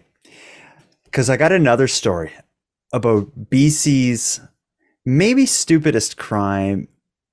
Because 1.05 1.29
I 1.29 1.37
got 1.37 1.51
another 1.51 1.87
story 1.87 2.31
about 2.93 3.49
BC's 3.49 4.41
maybe 5.05 5.45
stupidest 5.45 6.17
crime, 6.17 6.87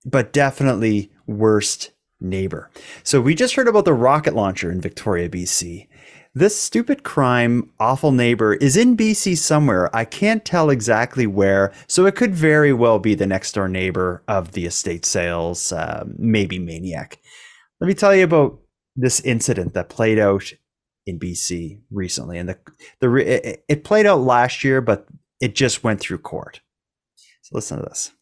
but 0.05 0.33
definitely 0.33 1.11
worst 1.27 1.91
neighbor. 2.21 2.71
So 3.03 3.21
we 3.21 3.35
just 3.35 3.55
heard 3.55 3.69
about 3.69 3.85
the 3.85 3.95
rocket 3.95 4.35
launcher 4.35 4.71
in 4.71 4.81
Victoria, 4.81 5.29
BC. 5.29 5.87
This 6.35 6.59
stupid 6.59 7.03
crime, 7.03 7.71
awful 7.81 8.13
neighbor 8.13 8.55
is 8.55 8.77
in 8.77 8.97
BC 8.97 9.37
somewhere. 9.39 9.95
I 9.97 10.05
can't 10.05 10.45
tell 10.45 10.71
exactly 10.71 11.27
where, 11.27 11.73
so 11.87 12.07
it 12.07 12.15
could 12.15 12.35
very 12.35 12.73
well 12.73 12.99
be 12.99 13.15
the 13.15 13.27
next 13.27 13.53
door 13.53 13.69
neighbor 13.69 14.23
of 14.29 14.53
the 14.53 14.67
estate 14.67 15.05
sales, 15.05 15.73
uh, 15.73 16.05
maybe 16.17 16.59
maniac. 16.59 17.19
Let 17.81 17.89
me 17.89 17.95
tell 17.95 18.15
you 18.15 18.25
about 18.25 18.61
this 18.95 19.21
incident 19.21 19.75
that 19.75 19.89
played 19.89 20.19
out 20.19 20.53
in 21.07 21.19
BC 21.19 21.81
recently, 21.91 22.39
and 22.39 22.51
the 22.51 22.59
the 23.01 23.15
it, 23.17 23.65
it 23.69 23.85
played 23.85 24.07
out 24.07 24.21
last 24.21 24.63
year, 24.63 24.81
but 24.81 25.07
it 25.41 25.55
just 25.55 25.83
went 25.83 26.01
through 26.01 26.19
court. 26.19 26.61
So 27.49 27.57
listen 27.57 27.79
to 27.79 27.85
this. 27.85 28.13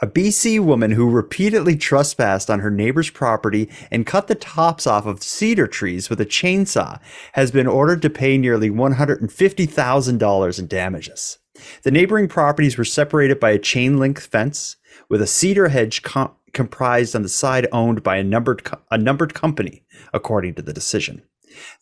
A 0.00 0.08
BC 0.08 0.58
woman 0.58 0.90
who 0.90 1.08
repeatedly 1.08 1.76
trespassed 1.76 2.50
on 2.50 2.58
her 2.58 2.70
neighbor's 2.70 3.10
property 3.10 3.70
and 3.92 4.04
cut 4.04 4.26
the 4.26 4.34
tops 4.34 4.88
off 4.88 5.06
of 5.06 5.22
cedar 5.22 5.68
trees 5.68 6.10
with 6.10 6.20
a 6.20 6.26
chainsaw 6.26 6.98
has 7.34 7.52
been 7.52 7.68
ordered 7.68 8.02
to 8.02 8.10
pay 8.10 8.36
nearly 8.36 8.70
$150,000 8.70 10.58
in 10.58 10.66
damages. 10.66 11.38
The 11.84 11.92
neighboring 11.92 12.26
properties 12.26 12.76
were 12.76 12.84
separated 12.84 13.38
by 13.38 13.50
a 13.50 13.58
chain 13.58 13.98
link 13.98 14.18
fence 14.18 14.74
with 15.08 15.22
a 15.22 15.26
cedar 15.28 15.68
hedge 15.68 16.02
com- 16.02 16.34
comprised 16.52 17.14
on 17.14 17.22
the 17.22 17.28
side 17.28 17.68
owned 17.70 18.02
by 18.02 18.16
a 18.16 18.24
numbered 18.24 18.64
co- 18.64 18.80
a 18.90 18.98
numbered 18.98 19.32
company, 19.32 19.84
according 20.12 20.54
to 20.54 20.62
the 20.62 20.72
decision. 20.72 21.22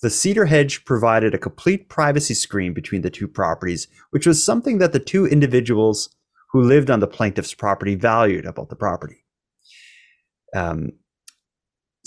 The 0.02 0.10
cedar 0.10 0.46
hedge 0.46 0.84
provided 0.84 1.34
a 1.34 1.38
complete 1.38 1.88
privacy 1.88 2.34
screen 2.34 2.74
between 2.74 3.00
the 3.02 3.10
two 3.10 3.26
properties, 3.26 3.88
which 4.10 4.26
was 4.26 4.44
something 4.44 4.78
that 4.78 4.92
the 4.92 4.98
two 4.98 5.26
individuals 5.26 6.10
who 6.56 6.62
lived 6.62 6.90
on 6.90 7.00
the 7.00 7.06
plaintiff's 7.06 7.52
property 7.52 7.94
valued 7.94 8.46
about 8.46 8.70
the 8.70 8.76
property. 8.76 9.22
Um, 10.54 10.92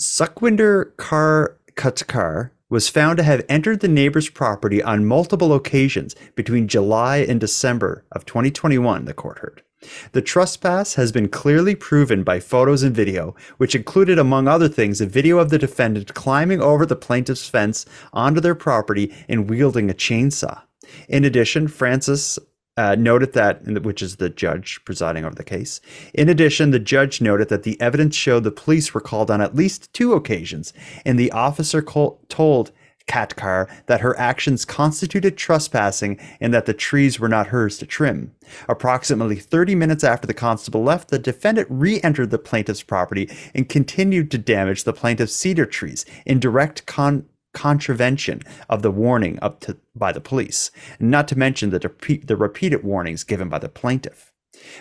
Sukhwinder 0.00 0.92
Kaur 0.96 1.54
Katkar 1.76 2.50
was 2.68 2.88
found 2.88 3.16
to 3.18 3.22
have 3.22 3.44
entered 3.48 3.78
the 3.78 3.86
neighbor's 3.86 4.28
property 4.28 4.82
on 4.82 5.06
multiple 5.06 5.54
occasions 5.54 6.16
between 6.34 6.66
July 6.66 7.18
and 7.18 7.38
December 7.38 8.04
of 8.10 8.26
2021, 8.26 9.04
the 9.04 9.14
court 9.14 9.38
heard. 9.38 9.62
The 10.10 10.20
trespass 10.20 10.94
has 10.94 11.12
been 11.12 11.28
clearly 11.28 11.76
proven 11.76 12.24
by 12.24 12.40
photos 12.40 12.82
and 12.82 12.94
video, 12.94 13.36
which 13.58 13.76
included, 13.76 14.18
among 14.18 14.48
other 14.48 14.68
things, 14.68 15.00
a 15.00 15.06
video 15.06 15.38
of 15.38 15.50
the 15.50 15.58
defendant 15.58 16.12
climbing 16.14 16.60
over 16.60 16.84
the 16.84 16.96
plaintiff's 16.96 17.48
fence 17.48 17.86
onto 18.12 18.40
their 18.40 18.56
property 18.56 19.14
and 19.28 19.48
wielding 19.48 19.88
a 19.88 19.94
chainsaw. 19.94 20.62
In 21.08 21.24
addition, 21.24 21.68
Francis 21.68 22.36
uh, 22.76 22.94
noted 22.94 23.32
that, 23.34 23.62
which 23.82 24.02
is 24.02 24.16
the 24.16 24.30
judge 24.30 24.80
presiding 24.84 25.24
over 25.24 25.34
the 25.34 25.44
case. 25.44 25.80
In 26.14 26.28
addition, 26.28 26.70
the 26.70 26.78
judge 26.78 27.20
noted 27.20 27.48
that 27.48 27.62
the 27.62 27.80
evidence 27.80 28.14
showed 28.14 28.44
the 28.44 28.50
police 28.50 28.94
were 28.94 29.00
called 29.00 29.30
on 29.30 29.40
at 29.40 29.54
least 29.54 29.92
two 29.92 30.14
occasions, 30.14 30.72
and 31.04 31.18
the 31.18 31.32
officer 31.32 31.82
col- 31.82 32.20
told 32.28 32.72
Katkar 33.10 33.68
that 33.86 34.02
her 34.02 34.16
actions 34.18 34.64
constituted 34.64 35.36
trespassing 35.36 36.18
and 36.40 36.54
that 36.54 36.66
the 36.66 36.72
trees 36.72 37.18
were 37.18 37.28
not 37.28 37.48
hers 37.48 37.76
to 37.78 37.86
trim. 37.86 38.32
Approximately 38.68 39.36
30 39.36 39.74
minutes 39.74 40.04
after 40.04 40.28
the 40.28 40.34
constable 40.34 40.84
left, 40.84 41.08
the 41.08 41.18
defendant 41.18 41.66
re 41.70 42.00
entered 42.02 42.30
the 42.30 42.38
plaintiff's 42.38 42.84
property 42.84 43.28
and 43.52 43.68
continued 43.68 44.30
to 44.30 44.38
damage 44.38 44.84
the 44.84 44.92
plaintiff's 44.92 45.34
cedar 45.34 45.66
trees 45.66 46.04
in 46.24 46.38
direct 46.38 46.86
con- 46.86 47.26
contravention 47.52 48.42
of 48.68 48.82
the 48.82 48.90
warning 48.90 49.38
up 49.42 49.60
to 49.60 49.76
by 49.94 50.12
the 50.12 50.20
police, 50.20 50.70
not 50.98 51.28
to 51.28 51.38
mention 51.38 51.70
the, 51.70 52.20
the 52.24 52.36
repeated 52.36 52.82
warnings 52.82 53.24
given 53.24 53.48
by 53.48 53.58
the 53.58 53.68
plaintiff. 53.68 54.32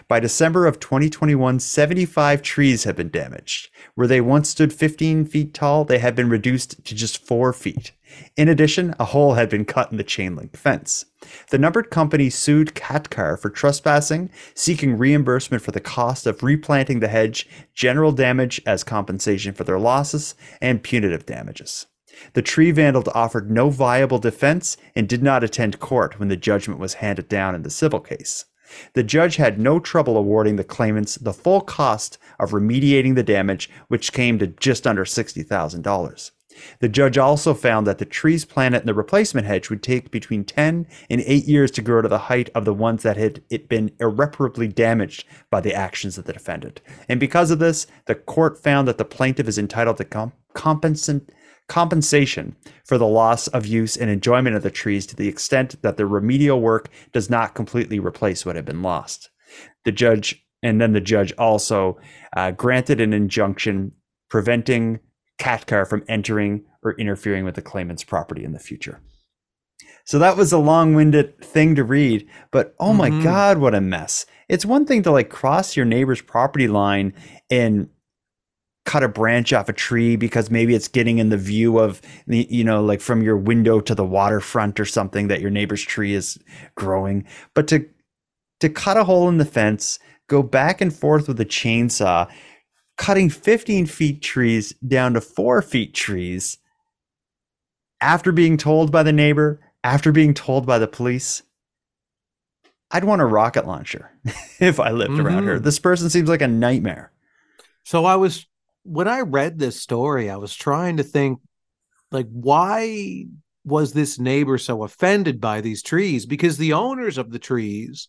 By 0.08 0.20
December 0.20 0.66
of 0.66 0.80
2021, 0.80 1.60
75 1.60 2.42
trees 2.42 2.84
have 2.84 2.96
been 2.96 3.10
damaged. 3.10 3.70
Where 3.96 4.08
they 4.08 4.22
once 4.22 4.50
stood 4.50 4.74
15 4.74 5.26
feet 5.26 5.54
tall, 5.54 5.86
they 5.86 6.00
have 6.00 6.16
been 6.16 6.30
reduced 6.30 6.84
to 6.86 6.96
just 6.96 7.26
4 7.26 7.54
feet. 7.54 7.94
In 8.36 8.50
addition, 8.50 8.96
a 9.00 9.06
hole 9.06 9.36
had 9.36 9.50
been 9.50 9.66
cut 9.66 9.92
in 9.92 9.98
the 9.98 10.04
chain 10.04 10.36
link 10.36 10.58
fence. 10.58 11.06
The 11.52 11.60
numbered 11.60 11.92
company 11.92 12.30
sued 12.30 12.74
Katkar 12.74 13.40
for 13.40 13.50
trespassing, 13.50 14.32
seeking 14.56 14.98
reimbursement 14.98 15.64
for 15.64 15.72
the 15.72 15.80
cost 15.80 16.26
of 16.26 16.42
replanting 16.44 17.00
the 17.00 17.08
hedge, 17.08 17.48
general 17.74 18.12
damage 18.12 18.62
as 18.66 18.84
compensation 18.84 19.54
for 19.54 19.64
their 19.64 19.80
losses, 19.80 20.36
and 20.60 20.84
punitive 20.84 21.26
damages. 21.26 21.86
The 22.34 22.42
tree 22.42 22.72
vandal 22.72 23.04
offered 23.14 23.50
no 23.50 23.70
viable 23.70 24.20
defense 24.20 24.78
and 24.96 25.08
did 25.08 25.24
not 25.24 25.44
attend 25.44 25.80
court 25.80 26.20
when 26.20 26.30
the 26.30 26.38
judgment 26.38 26.80
was 26.80 26.96
handed 26.96 27.28
down 27.30 27.56
in 27.56 27.64
the 27.64 27.70
civil 27.70 28.00
case. 28.00 28.46
The 28.94 29.04
judge 29.04 29.38
had 29.38 29.60
no 29.60 29.80
trouble 29.80 30.18
awarding 30.18 30.56
the 30.56 30.64
claimants 30.64 31.16
the 31.16 31.34
full 31.34 31.62
cost 31.62 32.18
of 32.40 32.52
remediating 32.52 33.16
the 33.16 33.24
damage, 33.24 33.70
which 33.88 34.14
came 34.14 34.38
to 34.40 34.48
just 34.48 34.86
under 34.86 35.06
$60,000. 35.06 36.32
The 36.80 36.90
judge 36.90 37.18
also 37.18 37.54
found 37.54 37.88
that 37.88 38.00
the 38.00 38.06
trees 38.06 38.44
planted 38.44 38.82
in 38.82 38.88
the 38.88 38.94
replacement 38.94 39.48
hedge 39.48 39.70
would 39.70 39.82
take 39.82 40.12
between 40.12 40.44
10 40.44 40.88
and 41.10 41.22
8 41.22 41.46
years 41.46 41.72
to 41.72 41.82
grow 41.82 42.02
to 42.02 42.10
the 42.10 42.18
height 42.18 42.50
of 42.54 42.66
the 42.66 42.74
ones 42.74 43.04
that 43.04 43.18
had 43.18 43.42
it 43.50 43.70
been 43.70 43.92
irreparably 44.00 44.68
damaged 44.68 45.26
by 45.50 45.62
the 45.62 45.74
actions 45.74 46.18
of 46.18 46.26
the 46.26 46.34
defendant. 46.34 46.82
And 47.08 47.20
because 47.20 47.52
of 47.52 47.60
this, 47.60 47.88
the 48.06 48.16
court 48.16 48.62
found 48.62 48.88
that 48.88 48.98
the 48.98 49.06
plaintiff 49.06 49.48
is 49.48 49.58
entitled 49.58 49.98
to 49.98 50.06
com- 50.06 50.34
compensate 50.54 51.30
compensation 51.70 52.56
for 52.84 52.98
the 52.98 53.08
loss 53.08 53.48
of 53.48 53.66
use 53.66 53.96
and 53.96 54.10
enjoyment 54.10 54.56
of 54.56 54.64
the 54.64 54.72
trees 54.72 55.06
to 55.08 55.16
the 55.16 55.28
extent 55.30 55.82
that 55.82 55.96
the 55.96 56.06
remedial 56.06 56.60
work 56.60 56.90
does 57.14 57.30
not 57.30 57.56
completely 57.56 58.00
replace 58.00 58.46
what 58.46 58.58
had 58.58 58.66
been 58.66 58.82
lost. 58.82 59.30
The 59.86 59.92
judge 59.94 60.46
and 60.62 60.82
then 60.82 60.92
the 60.92 61.00
judge 61.00 61.32
also 61.38 61.98
uh, 62.36 62.52
granted 62.52 63.00
an 63.00 63.14
injunction 63.14 63.94
preventing 64.30 65.00
Katkar 65.40 65.88
from 65.88 66.04
entering 66.10 66.66
or 66.84 66.94
interfering 67.00 67.46
with 67.46 67.56
the 67.56 67.62
claimant's 67.62 68.04
property 68.04 68.44
in 68.44 68.52
the 68.52 68.60
future. 68.60 69.00
So 70.04 70.20
that 70.20 70.36
was 70.38 70.52
a 70.52 70.58
long-winded 70.58 71.44
thing 71.44 71.76
to 71.76 71.84
read, 71.84 72.28
but 72.52 72.76
oh 72.80 72.94
my 72.94 73.10
Mhm. 73.12 73.24
god, 73.24 73.58
what 73.60 73.76
a 73.76 73.82
mess. 73.82 74.26
It's 74.50 74.66
one 74.66 74.86
thing 74.86 75.04
to 75.04 75.12
like 75.12 75.30
cross 75.30 75.78
your 75.78 75.86
neighbor's 75.86 76.22
property 76.22 76.68
line 76.68 77.14
and 77.50 77.90
cut 78.90 79.04
a 79.04 79.08
branch 79.08 79.54
off 79.54 79.70
a 79.70 79.74
tree 79.74 80.16
because 80.16 80.50
maybe 80.50 80.74
it's 80.74 80.88
getting 80.88 81.20
in 81.20 81.30
the 81.30 81.38
view 81.38 81.78
of 81.78 82.02
the 82.26 82.48
you 82.50 82.64
know 82.64 82.84
like 82.84 83.02
from 83.02 83.22
your 83.22 83.38
window 83.38 83.80
to 83.80 83.94
the 83.94 84.04
waterfront 84.04 84.80
or 84.80 84.86
something 84.86 85.28
that 85.28 85.42
your 85.42 85.52
neighbor's 85.52 85.84
tree 85.84 86.16
is 86.16 86.40
growing, 86.74 87.24
but 87.54 87.68
to 87.68 87.88
to 88.62 88.68
cut 88.68 88.98
a 88.98 89.04
hole 89.04 89.30
in 89.30 89.38
the 89.38 89.46
fence, 89.46 90.00
go 90.28 90.42
back 90.42 90.82
and 90.82 90.92
forth 90.92 91.28
with 91.28 91.40
a 91.40 91.46
chainsaw, 91.46 92.28
cutting 92.98 93.30
15 93.30 93.86
feet 93.86 94.24
trees 94.24 94.74
down 94.88 95.14
to 95.14 95.22
four 95.22 95.62
feet 95.62 95.94
trees 95.94 96.58
after 98.02 98.32
being 98.32 98.58
told 98.58 98.92
by 98.92 99.04
the 99.04 99.14
neighbor, 99.14 99.60
after 99.84 100.12
being 100.12 100.34
told 100.34 100.66
by 100.66 100.80
the 100.80 100.88
police. 100.88 101.44
I'd 102.90 103.04
want 103.04 103.22
a 103.22 103.26
rocket 103.26 103.68
launcher 103.68 104.10
if 104.60 104.80
I 104.80 104.90
lived 104.90 105.20
around 105.20 105.44
here. 105.44 105.60
Mhm. 105.60 105.64
This 105.64 105.78
person 105.78 106.10
seems 106.10 106.28
like 106.28 106.42
a 106.42 106.48
nightmare. 106.48 107.12
So 107.84 108.06
I 108.06 108.16
was 108.16 108.48
when 108.84 109.08
I 109.08 109.22
read 109.22 109.60
this 109.60 109.80
story, 109.80 110.30
I 110.30 110.38
was 110.38 110.54
trying 110.56 110.98
to 110.98 111.04
think 111.04 111.40
like 112.12 112.28
why 112.32 113.26
was 113.64 113.94
this 113.94 114.20
neighbor 114.20 114.58
so 114.58 114.84
offended 114.84 115.40
by 115.40 115.62
these 115.62 115.84
trees? 115.84 116.26
Because 116.26 116.58
the 116.58 116.74
owners 116.74 117.18
of 117.18 117.32
the 117.32 117.40
trees 117.40 118.08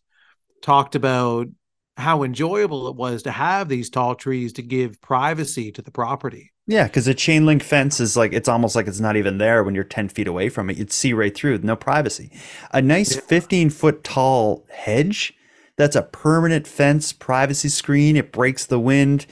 talked 0.62 0.95
about 0.95 1.49
how 1.97 2.23
enjoyable 2.23 2.89
it 2.89 2.97
was 2.97 3.23
to 3.25 3.31
have 3.31 3.68
these 3.68 3.91
tall 3.91 4.14
trees 4.14 4.55
to 4.55 4.62
give 4.62 5.01
privacy 5.01 5.71
to 5.73 5.83
the 5.83 5.91
property. 5.91 6.51
Yeah, 6.66 6.85
because 6.85 7.07
a 7.09 7.14
chain 7.14 7.47
link 7.47 7.62
fence 7.62 8.01
is 8.01 8.16
like 8.16 8.33
it's 8.33 8.49
almost 8.49 8.77
like 8.77 8.87
it's 8.87 9.01
not 9.01 9.16
even 9.16 9.39
there 9.39 9.64
when 9.64 9.75
you're 9.75 9.85
10 9.85 10.09
feet 10.09 10.29
away 10.29 10.49
from 10.49 10.71
it. 10.71 10.79
You'd 10.79 10.93
see 10.93 11.12
right 11.12 11.35
through, 11.35 11.59
no 11.59 11.77
privacy. 11.77 12.31
A 12.73 12.81
nice 12.81 13.16
15 13.16 13.71
foot 13.71 14.05
tall 14.05 14.64
hedge 14.71 15.35
that's 15.81 15.97
a 15.97 16.03
permanent 16.03 16.66
fence, 16.66 17.12
privacy 17.12 17.71
screen, 17.71 18.14
it 18.14 18.33
breaks 18.33 18.66
the 18.66 18.79
wind. 18.79 19.25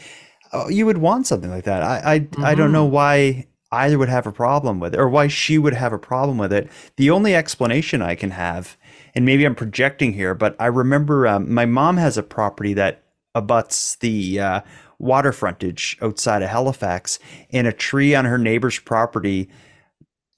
Oh, 0.53 0.68
you 0.68 0.86
would 0.86 0.99
want 0.99 1.26
something 1.26 1.51
like 1.51 1.64
that. 1.64 1.82
I 1.82 2.28
I, 2.42 2.53
I 2.53 2.55
don't 2.55 2.72
know 2.72 2.84
why 2.84 3.46
either 3.70 3.99
would 3.99 4.09
have 4.09 4.26
a 4.26 4.32
problem 4.32 4.80
with 4.80 4.94
it 4.94 5.01
or 5.01 5.09
why 5.09 5.28
she 5.28 5.59
would 5.59 5.74
have 5.74 5.92
a 5.92 5.99
problem 5.99 6.38
with 6.38 6.53
it. 6.53 6.70
The 6.96 7.11
only 7.11 7.34
explanation 7.34 8.01
I 8.01 8.14
can 8.14 8.30
have, 8.30 8.76
and 9.14 9.24
maybe 9.24 9.44
I'm 9.44 9.55
projecting 9.55 10.14
here, 10.14 10.34
but 10.34 10.57
I 10.59 10.66
remember 10.66 11.26
um, 11.26 11.53
my 11.53 11.66
mom 11.66 11.99
has 11.99 12.16
a 12.16 12.22
property 12.22 12.72
that 12.74 13.03
abuts 13.34 13.96
the 13.96 14.40
uh, 14.40 14.61
water 14.99 15.32
frontage 15.32 15.99
outside 16.01 16.42
of 16.42 16.49
Halifax, 16.49 17.18
and 17.53 17.66
a 17.66 17.72
tree 17.72 18.14
on 18.14 18.24
her 18.24 18.38
neighbor's 18.38 18.78
property 18.78 19.51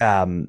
um, 0.00 0.48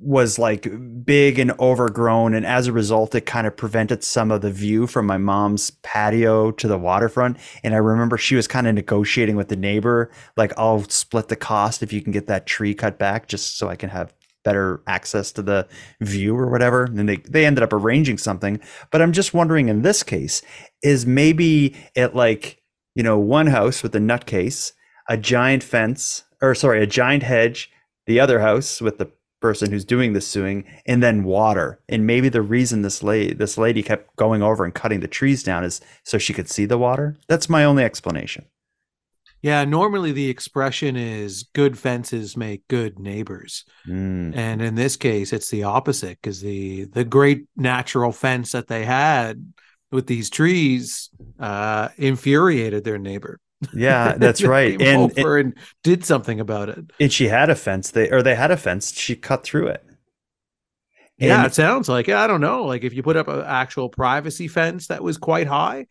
was 0.00 0.38
like 0.38 0.66
big 1.04 1.38
and 1.38 1.52
overgrown, 1.60 2.34
and 2.34 2.46
as 2.46 2.66
a 2.66 2.72
result, 2.72 3.14
it 3.14 3.26
kind 3.26 3.46
of 3.46 3.56
prevented 3.56 4.02
some 4.02 4.30
of 4.30 4.40
the 4.40 4.50
view 4.50 4.86
from 4.86 5.06
my 5.06 5.18
mom's 5.18 5.70
patio 5.82 6.50
to 6.52 6.66
the 6.66 6.78
waterfront. 6.78 7.36
And 7.62 7.74
I 7.74 7.78
remember 7.78 8.16
she 8.16 8.34
was 8.34 8.48
kind 8.48 8.66
of 8.66 8.74
negotiating 8.74 9.36
with 9.36 9.48
the 9.48 9.56
neighbor, 9.56 10.10
like, 10.36 10.52
"I'll 10.56 10.84
split 10.88 11.28
the 11.28 11.36
cost 11.36 11.82
if 11.82 11.92
you 11.92 12.00
can 12.00 12.12
get 12.12 12.26
that 12.28 12.46
tree 12.46 12.74
cut 12.74 12.98
back, 12.98 13.28
just 13.28 13.58
so 13.58 13.68
I 13.68 13.76
can 13.76 13.90
have." 13.90 14.12
better 14.42 14.80
access 14.86 15.32
to 15.32 15.42
the 15.42 15.68
view 16.00 16.34
or 16.34 16.50
whatever 16.50 16.84
and 16.84 17.06
they 17.06 17.16
they 17.16 17.44
ended 17.44 17.62
up 17.62 17.74
arranging 17.74 18.16
something 18.16 18.58
but 18.90 19.02
i'm 19.02 19.12
just 19.12 19.34
wondering 19.34 19.68
in 19.68 19.82
this 19.82 20.02
case 20.02 20.40
is 20.82 21.04
maybe 21.04 21.76
it 21.94 22.14
like 22.14 22.62
you 22.94 23.02
know 23.02 23.18
one 23.18 23.48
house 23.48 23.82
with 23.82 23.94
a 23.94 23.98
nutcase 23.98 24.72
a 25.10 25.16
giant 25.18 25.62
fence 25.62 26.24
or 26.40 26.54
sorry 26.54 26.82
a 26.82 26.86
giant 26.86 27.22
hedge 27.22 27.70
the 28.06 28.18
other 28.18 28.40
house 28.40 28.80
with 28.80 28.96
the 28.96 29.10
person 29.40 29.70
who's 29.70 29.84
doing 29.84 30.12
the 30.12 30.20
suing 30.20 30.64
and 30.86 31.02
then 31.02 31.24
water 31.24 31.80
and 31.88 32.06
maybe 32.06 32.28
the 32.28 32.42
reason 32.42 32.82
this 32.82 33.02
lady 33.02 33.34
this 33.34 33.56
lady 33.56 33.82
kept 33.82 34.14
going 34.16 34.42
over 34.42 34.64
and 34.64 34.74
cutting 34.74 35.00
the 35.00 35.08
trees 35.08 35.42
down 35.42 35.64
is 35.64 35.80
so 36.04 36.18
she 36.18 36.32
could 36.32 36.48
see 36.48 36.66
the 36.66 36.78
water 36.78 37.16
that's 37.26 37.48
my 37.48 37.64
only 37.64 37.82
explanation 37.82 38.44
Yeah, 39.42 39.64
normally 39.64 40.12
the 40.12 40.28
expression 40.28 40.96
is 40.96 41.44
good 41.54 41.78
fences 41.78 42.36
make 42.36 42.68
good 42.68 42.98
neighbors. 42.98 43.64
Mm. 43.86 44.36
And 44.36 44.60
in 44.60 44.74
this 44.74 44.96
case, 44.96 45.32
it's 45.32 45.48
the 45.48 45.62
opposite 45.62 46.18
because 46.20 46.42
the 46.42 46.84
the 46.84 47.04
great 47.04 47.46
natural 47.56 48.12
fence 48.12 48.52
that 48.52 48.68
they 48.68 48.84
had 48.84 49.52
with 49.90 50.06
these 50.06 50.30
trees 50.30 51.10
uh, 51.38 51.88
infuriated 51.96 52.84
their 52.84 52.98
neighbor. 52.98 53.40
Yeah 53.74 54.14
that's 54.18 54.42
right 54.42 54.80
and 54.80 55.12
over 55.18 55.38
and 55.38 55.54
did 55.82 56.04
something 56.04 56.40
about 56.40 56.68
it. 56.68 56.78
and 56.98 57.12
she 57.12 57.28
had 57.28 57.50
a 57.50 57.54
fence 57.54 57.90
they 57.90 58.10
or 58.10 58.22
they 58.22 58.34
had 58.34 58.50
a 58.50 58.56
fence 58.56 58.92
she 58.92 59.14
cut 59.14 59.44
through 59.44 59.66
it 59.68 59.84
yeah, 61.20 61.44
it 61.44 61.54
sounds 61.54 61.88
like. 61.88 62.08
I 62.08 62.26
don't 62.26 62.40
know. 62.40 62.64
Like 62.64 62.82
if 62.82 62.94
you 62.94 63.02
put 63.02 63.16
up 63.16 63.28
an 63.28 63.42
actual 63.44 63.90
privacy 63.90 64.48
fence 64.48 64.86
that 64.86 65.02
was 65.02 65.18
quite 65.18 65.46
high, 65.46 65.86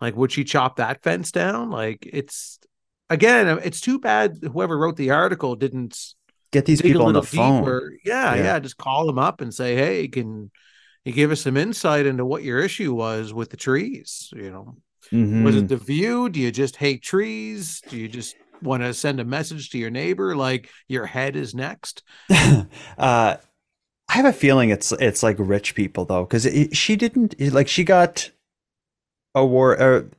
like 0.00 0.14
would 0.14 0.30
she 0.30 0.44
chop 0.44 0.76
that 0.76 1.02
fence 1.02 1.32
down? 1.32 1.70
Like 1.70 2.06
it's 2.12 2.58
again, 3.08 3.48
uh, 3.48 3.60
it's 3.64 3.80
too 3.80 3.98
bad 3.98 4.38
whoever 4.42 4.76
wrote 4.76 4.96
the 4.96 5.10
article 5.10 5.56
didn't 5.56 5.98
get 6.52 6.66
these 6.66 6.82
people 6.82 7.06
on 7.06 7.14
the 7.14 7.22
phone. 7.22 7.98
Yeah, 8.04 8.34
Yeah. 8.34 8.42
yeah, 8.44 8.58
Just 8.58 8.76
call 8.76 9.06
them 9.06 9.18
up 9.18 9.40
and 9.40 9.52
say, 9.54 9.74
hey, 9.74 10.08
can 10.08 10.50
you 11.04 11.12
give 11.12 11.30
us 11.30 11.40
some 11.40 11.56
insight 11.56 12.04
into 12.06 12.26
what 12.26 12.42
your 12.42 12.60
issue 12.60 12.92
was 12.94 13.32
with 13.32 13.48
the 13.50 13.56
trees? 13.56 14.30
You 14.36 14.50
know, 14.50 14.76
was 15.12 15.54
Mhm. 15.54 15.56
it 15.56 15.68
the 15.68 15.76
view? 15.76 16.28
Do 16.28 16.40
you 16.40 16.50
just 16.50 16.76
hate 16.76 17.02
trees? 17.02 17.82
Do 17.88 17.96
you 17.98 18.08
just 18.08 18.36
want 18.62 18.82
to 18.82 18.92
send 18.94 19.20
a 19.20 19.24
message 19.24 19.70
to 19.70 19.78
your 19.78 19.90
neighbor 19.90 20.34
like 20.36 20.70
your 20.88 21.06
head 21.06 21.36
is 21.36 21.54
next? 21.54 22.02
uh 22.30 22.66
I 22.98 24.14
have 24.16 24.24
a 24.24 24.32
feeling 24.32 24.70
it's 24.70 24.92
it's 24.92 25.22
like 25.22 25.36
rich 25.38 25.74
people 25.74 26.04
though, 26.06 26.24
because 26.24 26.48
she 26.72 26.96
didn't 26.96 27.34
like 27.52 27.68
she 27.68 27.84
got 27.84 28.30
award 29.34 29.80
or 29.80 30.10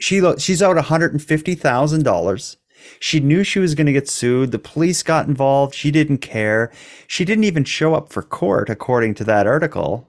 she 0.00 0.20
she's 0.38 0.62
out 0.62 0.76
one 0.76 0.84
hundred 0.84 1.12
and 1.12 1.22
fifty 1.22 1.54
thousand 1.54 2.02
dollars. 2.04 2.56
She 3.00 3.18
knew 3.20 3.42
she 3.42 3.58
was 3.58 3.74
going 3.74 3.86
to 3.88 3.92
get 3.92 4.08
sued. 4.08 4.52
The 4.52 4.58
police 4.58 5.02
got 5.02 5.26
involved. 5.26 5.74
She 5.74 5.90
didn't 5.90 6.18
care. 6.18 6.70
She 7.08 7.24
didn't 7.24 7.44
even 7.44 7.64
show 7.64 7.94
up 7.94 8.12
for 8.12 8.22
court, 8.22 8.70
according 8.70 9.14
to 9.14 9.24
that 9.24 9.46
article. 9.48 10.06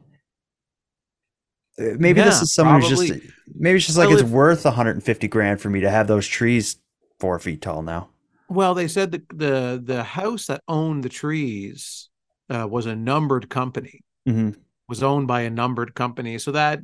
Maybe 1.79 2.21
this 2.21 2.41
is 2.41 2.53
someone 2.53 2.81
who's 2.81 2.89
just 2.89 3.23
maybe 3.55 3.77
it's 3.77 3.85
just 3.85 3.97
like 3.97 4.07
Well, 4.09 4.17
it's 4.17 4.23
if- 4.27 4.29
worth 4.29 4.65
150 4.65 5.27
grand 5.27 5.61
for 5.61 5.69
me 5.69 5.79
to 5.81 5.89
have 5.89 6.07
those 6.07 6.27
trees 6.27 6.77
four 7.19 7.39
feet 7.39 7.61
tall 7.61 7.81
now. 7.81 8.09
Well, 8.49 8.73
they 8.73 8.87
said 8.87 9.11
the 9.11 9.23
the 9.33 9.81
the 9.83 10.03
house 10.03 10.47
that 10.47 10.61
owned 10.67 11.03
the 11.03 11.09
trees 11.09 12.09
uh, 12.49 12.67
was 12.69 12.85
a 12.85 12.95
numbered 12.95 13.49
company. 13.49 14.01
hmm 14.25 14.51
Was 14.87 15.03
owned 15.03 15.27
by 15.27 15.41
a 15.41 15.49
numbered 15.49 15.93
company, 15.93 16.37
so 16.39 16.51
that 16.51 16.79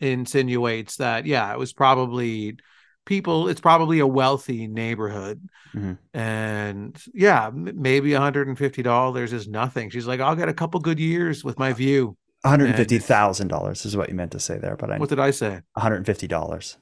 insinuates 0.00 0.96
that 0.96 1.26
yeah, 1.26 1.52
it 1.52 1.58
was 1.58 1.72
probably 1.72 2.56
people. 3.04 3.48
It's 3.48 3.60
probably 3.60 3.98
a 3.98 4.06
wealthy 4.06 4.66
neighborhood, 4.66 5.46
Mhm. 5.74 5.98
and 6.14 7.00
yeah, 7.12 7.50
maybe 7.52 8.12
one 8.14 8.22
hundred 8.22 8.48
and 8.48 8.58
fifty 8.58 8.82
dollars 8.82 9.32
is 9.32 9.46
nothing. 9.46 9.90
She's 9.90 10.06
like, 10.06 10.20
I'll 10.20 10.36
get 10.36 10.48
a 10.48 10.54
couple 10.54 10.80
good 10.80 10.98
years 10.98 11.44
with 11.44 11.58
my 11.58 11.72
view. 11.72 12.16
One 12.42 12.50
hundred 12.50 12.76
fifty 12.76 12.98
thousand 12.98 13.48
dollars 13.48 13.84
is 13.84 13.96
what 13.96 14.08
you 14.08 14.14
meant 14.14 14.32
to 14.32 14.40
say 14.40 14.58
there, 14.58 14.76
but 14.76 14.90
I 14.90 14.98
What 14.98 15.10
did 15.10 15.20
I 15.20 15.30
say? 15.30 15.50
One 15.50 15.62
hundred 15.82 16.06
fifty 16.06 16.26
dollars. 16.26 16.78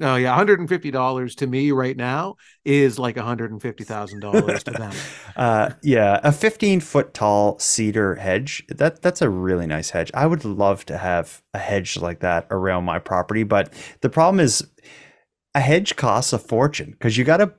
Oh 0.00 0.14
yeah, 0.14 0.30
one 0.30 0.38
hundred 0.38 0.60
and 0.60 0.68
fifty 0.68 0.92
dollars 0.92 1.34
to 1.36 1.48
me 1.48 1.72
right 1.72 1.96
now 1.96 2.36
is 2.64 2.98
like 2.98 3.16
one 3.16 3.24
hundred 3.24 3.50
and 3.50 3.60
fifty 3.60 3.82
thousand 3.82 4.20
dollars 4.20 4.62
to 4.64 4.70
them. 4.70 4.92
Uh, 5.36 5.70
yeah, 5.84 6.18
a 6.24 6.32
fifteen 6.32 6.80
foot 6.80 7.14
tall 7.14 7.56
cedar 7.60 8.16
hedge. 8.16 8.64
That 8.68 9.02
that's 9.02 9.22
a 9.22 9.30
really 9.30 9.68
nice 9.68 9.90
hedge. 9.90 10.10
I 10.12 10.26
would 10.26 10.44
love 10.44 10.84
to 10.86 10.98
have 10.98 11.42
a 11.54 11.58
hedge 11.58 11.96
like 11.96 12.18
that 12.20 12.48
around 12.50 12.84
my 12.84 12.98
property, 12.98 13.44
but 13.44 13.72
the 14.00 14.08
problem 14.08 14.40
is 14.40 14.66
a 15.54 15.60
hedge 15.60 15.94
costs 15.94 16.32
a 16.32 16.40
fortune 16.40 16.90
because 16.90 17.16
you 17.16 17.22
got 17.24 17.36
to, 17.36 17.52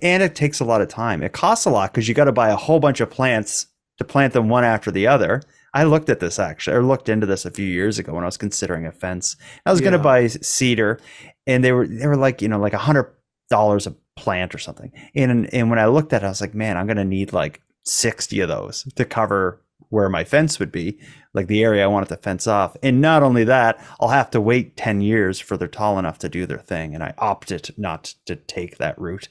and 0.00 0.22
it 0.22 0.34
takes 0.34 0.58
a 0.60 0.64
lot 0.64 0.80
of 0.80 0.88
time. 0.88 1.22
It 1.22 1.32
costs 1.32 1.66
a 1.66 1.70
lot 1.70 1.92
because 1.92 2.08
you 2.08 2.14
got 2.14 2.24
to 2.24 2.32
buy 2.32 2.48
a 2.48 2.56
whole 2.56 2.80
bunch 2.80 3.00
of 3.00 3.10
plants 3.10 3.66
to 3.98 4.04
plant 4.04 4.32
them 4.32 4.48
one 4.48 4.64
after 4.64 4.90
the 4.90 5.06
other. 5.06 5.42
I 5.74 5.84
looked 5.84 6.08
at 6.08 6.20
this 6.20 6.38
actually, 6.38 6.76
or 6.76 6.82
looked 6.82 7.08
into 7.08 7.26
this 7.26 7.44
a 7.44 7.50
few 7.50 7.66
years 7.66 7.98
ago 7.98 8.14
when 8.14 8.24
I 8.24 8.26
was 8.26 8.36
considering 8.36 8.86
a 8.86 8.92
fence. 8.92 9.36
I 9.66 9.70
was 9.70 9.80
going 9.80 9.92
to 9.92 9.98
buy 9.98 10.26
cedar, 10.26 10.98
and 11.46 11.62
they 11.62 11.72
were 11.72 11.86
they 11.86 12.06
were 12.06 12.16
like 12.16 12.40
you 12.42 12.48
know 12.48 12.58
like 12.58 12.72
a 12.72 12.78
hundred 12.78 13.14
dollars 13.50 13.86
a 13.86 13.94
plant 14.16 14.54
or 14.54 14.58
something. 14.58 14.92
And 15.14 15.52
and 15.52 15.70
when 15.70 15.78
I 15.78 15.86
looked 15.86 16.12
at 16.12 16.22
it, 16.22 16.26
I 16.26 16.30
was 16.30 16.40
like, 16.40 16.54
man, 16.54 16.76
I'm 16.76 16.86
gonna 16.86 17.04
need 17.04 17.32
like 17.32 17.62
60 17.84 18.40
of 18.40 18.48
those 18.48 18.84
to 18.96 19.04
cover 19.04 19.62
where 19.90 20.08
my 20.08 20.24
fence 20.24 20.58
would 20.58 20.70
be, 20.70 20.98
like 21.32 21.46
the 21.46 21.62
area 21.62 21.84
I 21.84 21.86
wanted 21.86 22.10
to 22.10 22.16
fence 22.16 22.46
off. 22.46 22.76
And 22.82 23.00
not 23.00 23.22
only 23.22 23.44
that, 23.44 23.82
I'll 24.00 24.08
have 24.08 24.30
to 24.30 24.40
wait 24.40 24.76
10 24.76 25.00
years 25.00 25.40
for 25.40 25.56
they're 25.56 25.68
tall 25.68 25.98
enough 25.98 26.18
to 26.18 26.28
do 26.28 26.44
their 26.44 26.58
thing. 26.58 26.94
And 26.94 27.02
I 27.02 27.14
opted 27.16 27.74
not 27.78 28.14
to 28.26 28.36
take 28.36 28.76
that 28.78 28.98
route. 28.98 29.28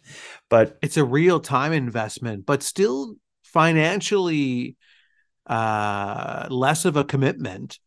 But 0.49 0.77
it's 0.81 0.97
a 0.97 1.05
real 1.05 1.39
time 1.39 1.73
investment, 1.73 2.45
but 2.45 2.63
still 2.63 3.17
financially 3.43 4.77
uh, 5.47 6.47
less 6.49 6.85
of 6.85 6.95
a 6.95 7.03
commitment 7.03 7.79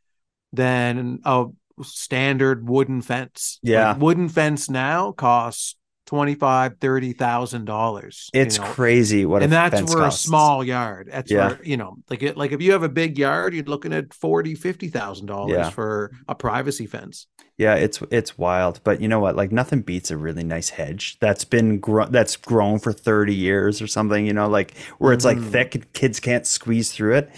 than 0.52 1.20
a 1.24 1.46
standard 1.82 2.68
wooden 2.68 3.02
fence. 3.02 3.58
Yeah. 3.62 3.92
Like 3.92 4.00
wooden 4.00 4.28
fence 4.28 4.68
now 4.68 5.12
costs 5.12 5.76
twenty 6.10 6.34
five, 6.34 6.76
thirty 6.80 7.12
thousand 7.12 7.66
dollars. 7.66 8.28
It's 8.34 8.56
you 8.56 8.64
know? 8.64 8.70
crazy 8.72 9.24
what 9.26 9.44
and 9.44 9.52
that's 9.52 9.80
for 9.80 9.98
costs. 10.00 10.24
a 10.24 10.26
small 10.28 10.64
yard. 10.64 11.08
That's 11.12 11.30
Yeah. 11.30 11.50
where 11.50 11.60
you 11.62 11.76
know, 11.76 11.98
like 12.10 12.24
it 12.24 12.36
like 12.36 12.50
if 12.50 12.60
you 12.60 12.72
have 12.72 12.82
a 12.82 12.88
big 12.88 13.16
yard, 13.16 13.54
you're 13.54 13.62
looking 13.62 13.92
at 13.92 14.12
forty, 14.12 14.56
fifty 14.56 14.88
thousand 14.88 15.26
dollars 15.26 15.52
Yeah. 15.52 15.70
for 15.70 16.10
a 16.26 16.34
privacy 16.34 16.86
fence. 16.86 17.28
Yeah, 17.58 17.76
it's 17.76 18.02
it's 18.10 18.36
wild, 18.36 18.80
but 18.82 19.00
you 19.00 19.06
know 19.06 19.20
what? 19.20 19.36
Like 19.36 19.52
nothing 19.52 19.82
beats 19.82 20.10
a 20.10 20.16
really 20.16 20.42
nice 20.42 20.70
hedge 20.70 21.16
that's 21.20 21.44
been 21.44 21.78
gro- 21.78 22.08
that's 22.08 22.34
grown 22.36 22.80
for 22.80 22.92
30 22.92 23.32
years 23.34 23.80
or 23.80 23.86
something, 23.86 24.26
you 24.26 24.32
know, 24.32 24.48
like 24.48 24.76
where 24.98 25.12
it's 25.12 25.24
like 25.24 25.38
Mhm. 25.38 25.52
thick 25.52 25.74
and 25.76 25.92
kids 25.92 26.18
can't 26.18 26.44
squeeze 26.46 26.90
through 26.90 27.18
it. 27.18 27.30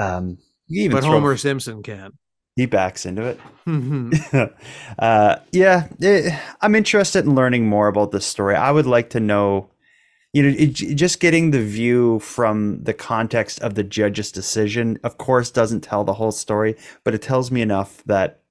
Um 0.00 0.38
But 0.68 1.02
throw- 1.02 1.10
Homer 1.12 1.36
Simpson 1.36 1.82
can. 1.82 2.12
He 2.56 2.66
backs 2.66 3.06
into 3.06 3.22
it. 3.22 3.38
Mhm. 3.66 4.52
uh, 4.98 5.36
yeah, 5.52 5.88
eh, 6.02 6.38
I'm 6.60 6.74
interested 6.74 7.24
in 7.24 7.34
learning 7.34 7.66
more 7.66 7.88
about 7.88 8.10
this 8.10 8.26
story. 8.26 8.56
I 8.56 8.72
would 8.72 8.86
like 8.86 9.10
to 9.10 9.20
know, 9.20 9.68
you 10.32 10.42
know, 10.42 10.54
it, 10.58 10.68
just 10.72 11.20
getting 11.20 11.50
the 11.50 11.62
view 11.62 12.18
from 12.20 12.82
the 12.82 12.94
context 12.94 13.60
of 13.60 13.74
the 13.74 13.84
judge's 13.84 14.32
decision, 14.32 14.98
of 15.04 15.18
course, 15.18 15.50
doesn't 15.50 15.82
tell 15.82 16.02
the 16.02 16.14
whole 16.14 16.32
story, 16.32 16.76
but 17.04 17.14
it 17.14 17.22
tells 17.22 17.50
me 17.50 17.60
enough 17.60 18.02
that 18.04 18.42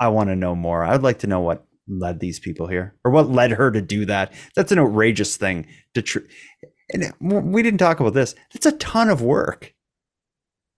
I 0.00 0.08
want 0.08 0.28
to 0.30 0.36
know 0.36 0.56
more. 0.56 0.84
I'd 0.84 1.02
like 1.02 1.20
to 1.20 1.26
know 1.28 1.40
what 1.40 1.64
led 1.88 2.18
these 2.18 2.40
people 2.40 2.66
here 2.66 2.96
or 3.04 3.12
what 3.12 3.30
led 3.30 3.52
her 3.52 3.70
to 3.70 3.80
do 3.80 4.04
that. 4.06 4.32
That's 4.56 4.72
an 4.72 4.80
outrageous 4.80 5.36
thing 5.36 5.66
to 5.94 6.02
tr- 6.02 6.18
and 6.92 7.12
we 7.20 7.62
didn't 7.62 7.78
talk 7.78 8.00
about 8.00 8.14
this. 8.14 8.34
It's 8.52 8.66
a 8.66 8.72
ton 8.72 9.08
of 9.08 9.22
work. 9.22 9.74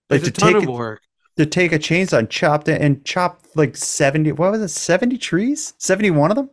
It's 0.09 0.27
a 0.27 0.31
ton 0.31 0.55
of 0.55 0.65
work. 0.67 1.01
To 1.39 1.45
take 1.45 1.71
a 1.71 1.79
chainsaw 1.79 2.19
and 2.19 2.29
chop 2.29 2.67
it 2.67 2.81
and 2.81 3.05
chop 3.05 3.41
like 3.55 3.77
70, 3.77 4.33
what 4.33 4.51
was 4.51 4.61
it, 4.61 4.67
70 4.67 5.17
trees? 5.17 5.73
71 5.77 6.31
of 6.31 6.35
them? 6.35 6.49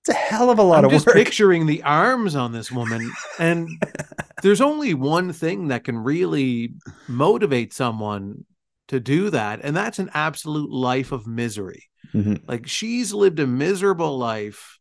It's 0.00 0.10
a 0.10 0.12
hell 0.12 0.50
of 0.50 0.58
a 0.58 0.62
lot 0.62 0.80
I'm 0.80 0.84
of 0.84 0.90
just 0.90 1.06
work. 1.06 1.16
picturing 1.16 1.64
the 1.64 1.82
arms 1.82 2.36
on 2.36 2.52
this 2.52 2.70
woman, 2.70 3.10
and 3.38 3.70
there's 4.42 4.60
only 4.60 4.92
one 4.92 5.32
thing 5.32 5.68
that 5.68 5.84
can 5.84 5.96
really 5.96 6.74
motivate 7.08 7.72
someone 7.72 8.44
to 8.88 9.00
do 9.00 9.30
that, 9.30 9.60
and 9.62 9.74
that's 9.74 9.98
an 9.98 10.10
absolute 10.12 10.70
life 10.70 11.10
of 11.10 11.26
misery. 11.26 11.84
Mhm. 12.12 12.46
Like 12.46 12.66
she's 12.66 13.14
lived 13.14 13.38
a 13.40 13.46
miserable 13.46 14.18
life. 14.18 14.78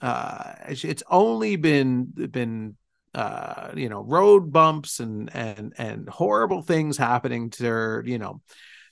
Uh, 0.00 0.52
it's 0.68 1.02
only 1.10 1.56
been 1.56 2.12
been 2.30 2.76
uh, 3.14 3.70
you 3.74 3.88
know 3.88 4.02
road 4.02 4.52
bumps 4.52 5.00
and 5.00 5.34
and 5.34 5.72
and 5.78 6.08
horrible 6.08 6.62
things 6.62 6.96
happening 6.96 7.50
to 7.50 7.64
her. 7.66 8.02
You 8.06 8.18
know, 8.18 8.40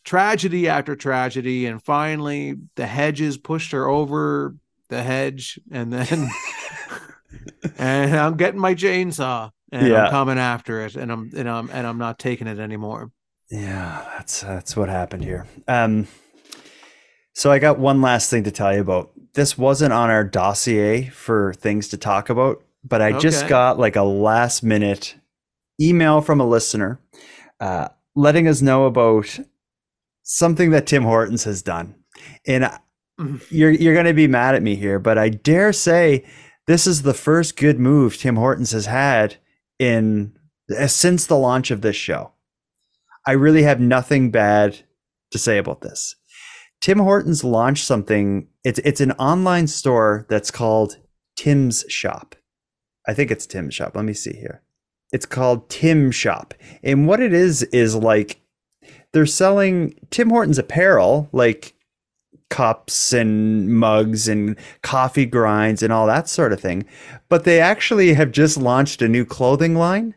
tragedy 0.05 0.69
after 0.69 0.97
tragedy, 0.97 1.67
and 1.67 1.83
finally 1.83 2.57
the 2.77 2.87
hedges 2.87 3.39
pushed 3.39 3.73
her 3.73 3.89
over 3.89 4.57
the 4.89 5.03
hedge, 5.03 5.59
and 5.71 5.93
then 5.93 6.29
and 7.79 8.17
I'm 8.17 8.37
getting 8.37 8.61
my 8.61 8.75
chainsaw 8.75 9.51
and 9.73 9.83
Yeah. 9.89 9.95
I'm 9.95 10.07
coming 10.07 10.39
after 10.39 10.85
it, 10.85 10.97
and 10.97 11.11
I'm 11.13 11.31
and 11.37 11.49
I'm 11.49 11.71
and 11.71 11.87
I'm 11.87 11.99
not 11.99 12.19
taking 12.19 12.47
it 12.47 12.59
anymore. 12.59 13.11
Yeah, 13.51 14.05
that's 14.17 14.41
that's 14.43 14.77
what 14.77 14.89
happened 14.89 15.25
here. 15.25 15.47
Um, 15.67 16.07
so 17.33 17.51
I 17.51 17.59
got 17.59 17.79
one 17.79 18.01
last 18.03 18.31
thing 18.31 18.45
to 18.45 18.51
tell 18.51 18.75
you 18.75 18.81
about. 18.81 19.11
This 19.35 19.57
wasn't 19.57 19.93
on 19.93 20.11
our 20.11 20.25
dossier 20.25 21.09
for 21.09 21.55
things 21.55 21.89
to 21.89 21.97
talk 21.97 22.29
about, 22.29 22.63
but 22.85 23.03
I 23.03 23.13
just 23.19 23.43
got 23.49 23.79
like 23.79 23.97
a 23.97 24.03
last 24.03 24.63
minute 24.63 25.17
email 25.81 26.21
from 26.21 26.41
a 26.41 26.47
listener 26.47 27.01
uh, 27.61 27.89
letting 28.15 28.47
us 28.49 28.61
know 28.63 28.87
about 28.87 29.39
something 30.23 30.71
that 30.71 30.87
Tim 30.87 31.03
Hortons 31.05 31.45
has 31.45 31.63
done. 31.63 31.95
And 32.47 32.65
I- 32.67 32.79
you're 33.51 33.71
you're 33.71 33.93
going 33.93 34.07
to 34.07 34.15
be 34.15 34.27
mad 34.29 34.55
at 34.55 34.63
me 34.63 34.77
here, 34.77 34.99
but 34.99 35.19
I 35.19 35.29
dare 35.29 35.75
say 35.75 36.25
this 36.67 36.87
is 36.87 37.03
the 37.03 37.13
first 37.13 37.55
good 37.57 37.79
move 37.79 38.17
Tim 38.17 38.37
Hortons 38.37 38.71
has 38.73 38.87
had 38.87 39.37
in 39.79 40.33
uh, 40.75 40.87
since 40.87 41.27
the 41.27 41.37
launch 41.37 41.71
of 41.71 41.83
this 41.83 41.97
show. 41.97 42.33
I 43.27 43.33
really 43.33 43.63
have 43.65 43.79
nothing 43.79 44.31
bad 44.31 44.79
to 45.33 45.39
say 45.39 45.59
about 45.59 45.83
this. 45.83 46.17
Tim 46.81 46.99
Hortons 46.99 47.45
launched 47.45 47.85
something. 47.85 48.49
It's 48.65 48.79
it's 48.81 49.03
an 49.03 49.13
online 49.13 49.67
store 49.67 50.25
that's 50.31 50.51
called 50.51 50.97
Tim's 51.37 51.85
Shop. 51.89 52.35
I 53.07 53.15
think 53.15 53.31
it's 53.31 53.47
Tim's 53.47 53.75
Shop. 53.75 53.93
Let 53.95 54.05
me 54.05 54.13
see 54.13 54.35
here. 54.35 54.63
It's 55.13 55.27
called 55.27 55.69
Tim 55.69 56.11
Shop. 56.11 56.55
And 56.83 57.07
what 57.07 57.21
it 57.21 57.33
is 57.33 57.63
is 57.65 57.95
like 57.95 58.41
they're 59.13 59.27
selling 59.27 59.95
Tim 60.11 60.31
Hortons 60.31 60.59
apparel, 60.59 61.29
like 61.33 61.75
cups 62.49 63.13
and 63.13 63.69
mugs 63.69 64.29
and 64.29 64.57
coffee 64.83 65.27
grinds 65.27 65.83
and 65.83 65.93
all 65.93 66.07
that 66.07 66.29
sort 66.29 66.53
of 66.53 66.61
thing. 66.61 66.85
But 67.29 67.45
they 67.45 67.61
actually 67.61 68.15
have 68.15 68.33
just 68.33 68.57
launched 68.57 69.03
a 69.03 69.09
new 69.09 69.25
clothing 69.25 69.75
line. 69.75 70.15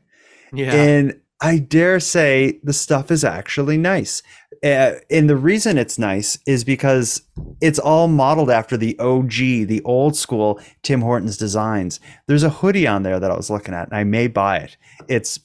Yeah. 0.52 0.74
And 0.74 1.20
I 1.44 1.58
dare 1.58 2.00
say 2.00 2.62
the 2.64 2.72
stuff 2.72 3.12
is 3.12 3.26
actually 3.26 3.78
nice. 3.78 4.24
Uh, 4.64 4.94
and 5.12 5.30
the 5.30 5.36
reason 5.36 5.78
it's 5.78 6.00
nice 6.00 6.40
is 6.48 6.64
because 6.64 7.22
it's 7.60 7.80
all 7.80 8.08
modeled 8.08 8.50
after 8.50 8.78
the 8.78 8.98
OG, 8.98 9.32
the 9.68 9.82
old 9.84 10.16
school 10.16 10.58
Tim 10.84 11.02
Hortons 11.02 11.36
designs. 11.36 12.00
There's 12.28 12.44
a 12.44 12.50
hoodie 12.50 12.88
on 12.88 13.04
there 13.04 13.20
that 13.20 13.30
I 13.30 13.36
was 13.36 13.50
looking 13.50 13.74
at, 13.74 13.90
and 13.90 13.98
I 13.98 14.06
may 14.06 14.28
buy 14.28 14.60
it. 14.60 14.78
It's 15.10 15.42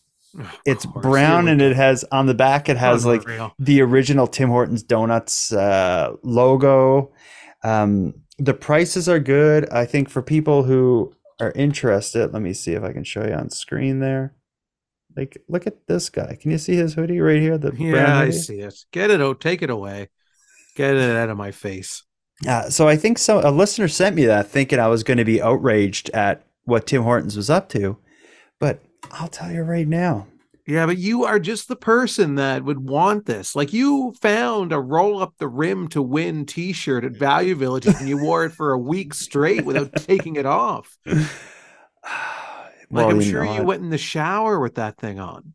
it's 0.64 0.86
brown 0.86 1.48
and 1.48 1.60
it 1.60 1.74
has 1.74 2.04
on 2.12 2.26
the 2.26 2.34
back 2.34 2.68
it 2.68 2.76
has 2.76 3.04
like 3.04 3.22
Unreal. 3.22 3.54
the 3.58 3.80
original 3.80 4.28
Tim 4.28 4.50
Hortons 4.50 4.84
donuts 4.84 5.52
uh, 5.52 6.12
logo. 6.22 7.12
Um, 7.64 8.14
the 8.38 8.54
prices 8.54 9.08
are 9.08 9.18
good. 9.18 9.68
I 9.70 9.84
think 9.84 10.08
for 10.08 10.22
people 10.22 10.62
who 10.62 11.12
are 11.40 11.50
interested, 11.56 12.32
let 12.32 12.42
me 12.42 12.52
see 12.52 12.74
if 12.74 12.84
I 12.84 12.92
can 12.92 13.02
show 13.02 13.26
you 13.26 13.32
on 13.32 13.50
screen 13.50 13.98
there. 13.98 14.34
Like, 15.18 15.42
look 15.48 15.66
at 15.66 15.88
this 15.88 16.10
guy. 16.10 16.38
Can 16.40 16.52
you 16.52 16.58
see 16.58 16.76
his 16.76 16.94
hoodie 16.94 17.18
right 17.18 17.40
here? 17.40 17.58
The 17.58 17.74
Yeah, 17.76 18.20
I 18.20 18.30
see 18.30 18.60
it. 18.60 18.84
Get 18.92 19.10
it. 19.10 19.20
Oh, 19.20 19.34
take 19.34 19.62
it 19.62 19.68
away. 19.68 20.10
Get 20.76 20.94
it 20.94 21.16
out 21.16 21.28
of 21.28 21.36
my 21.36 21.50
face. 21.50 22.04
Uh, 22.46 22.70
so 22.70 22.86
I 22.86 22.96
think 22.96 23.18
so. 23.18 23.40
A 23.40 23.50
listener 23.50 23.88
sent 23.88 24.14
me 24.14 24.26
that 24.26 24.46
thinking 24.46 24.78
I 24.78 24.86
was 24.86 25.02
going 25.02 25.18
to 25.18 25.24
be 25.24 25.42
outraged 25.42 26.08
at 26.10 26.46
what 26.66 26.86
Tim 26.86 27.02
Hortons 27.02 27.36
was 27.36 27.50
up 27.50 27.68
to, 27.70 27.96
but 28.60 28.80
I'll 29.10 29.26
tell 29.26 29.50
you 29.50 29.62
right 29.62 29.88
now. 29.88 30.28
Yeah, 30.64 30.86
but 30.86 30.98
you 30.98 31.24
are 31.24 31.40
just 31.40 31.66
the 31.66 31.74
person 31.74 32.36
that 32.36 32.62
would 32.62 32.88
want 32.88 33.26
this. 33.26 33.56
Like 33.56 33.72
you 33.72 34.14
found 34.20 34.72
a 34.72 34.78
roll 34.78 35.20
up 35.20 35.34
the 35.38 35.48
rim 35.48 35.88
to 35.88 36.00
win 36.00 36.46
t-shirt 36.46 37.04
at 37.04 37.16
Value 37.16 37.56
Village 37.56 37.86
and 37.86 38.08
you 38.08 38.18
wore 38.18 38.44
it 38.44 38.52
for 38.52 38.70
a 38.70 38.78
week 38.78 39.14
straight 39.14 39.64
without 39.64 39.94
taking 39.96 40.36
it 40.36 40.46
off. 40.46 40.96
Like 42.90 43.06
Well, 43.06 43.10
I'm 43.10 43.20
you 43.20 43.30
sure 43.30 43.44
know 43.44 43.54
you 43.54 43.62
went 43.62 43.82
in 43.82 43.90
the 43.90 43.98
shower 43.98 44.58
with 44.58 44.76
that 44.76 44.96
thing 44.98 45.18
on. 45.18 45.54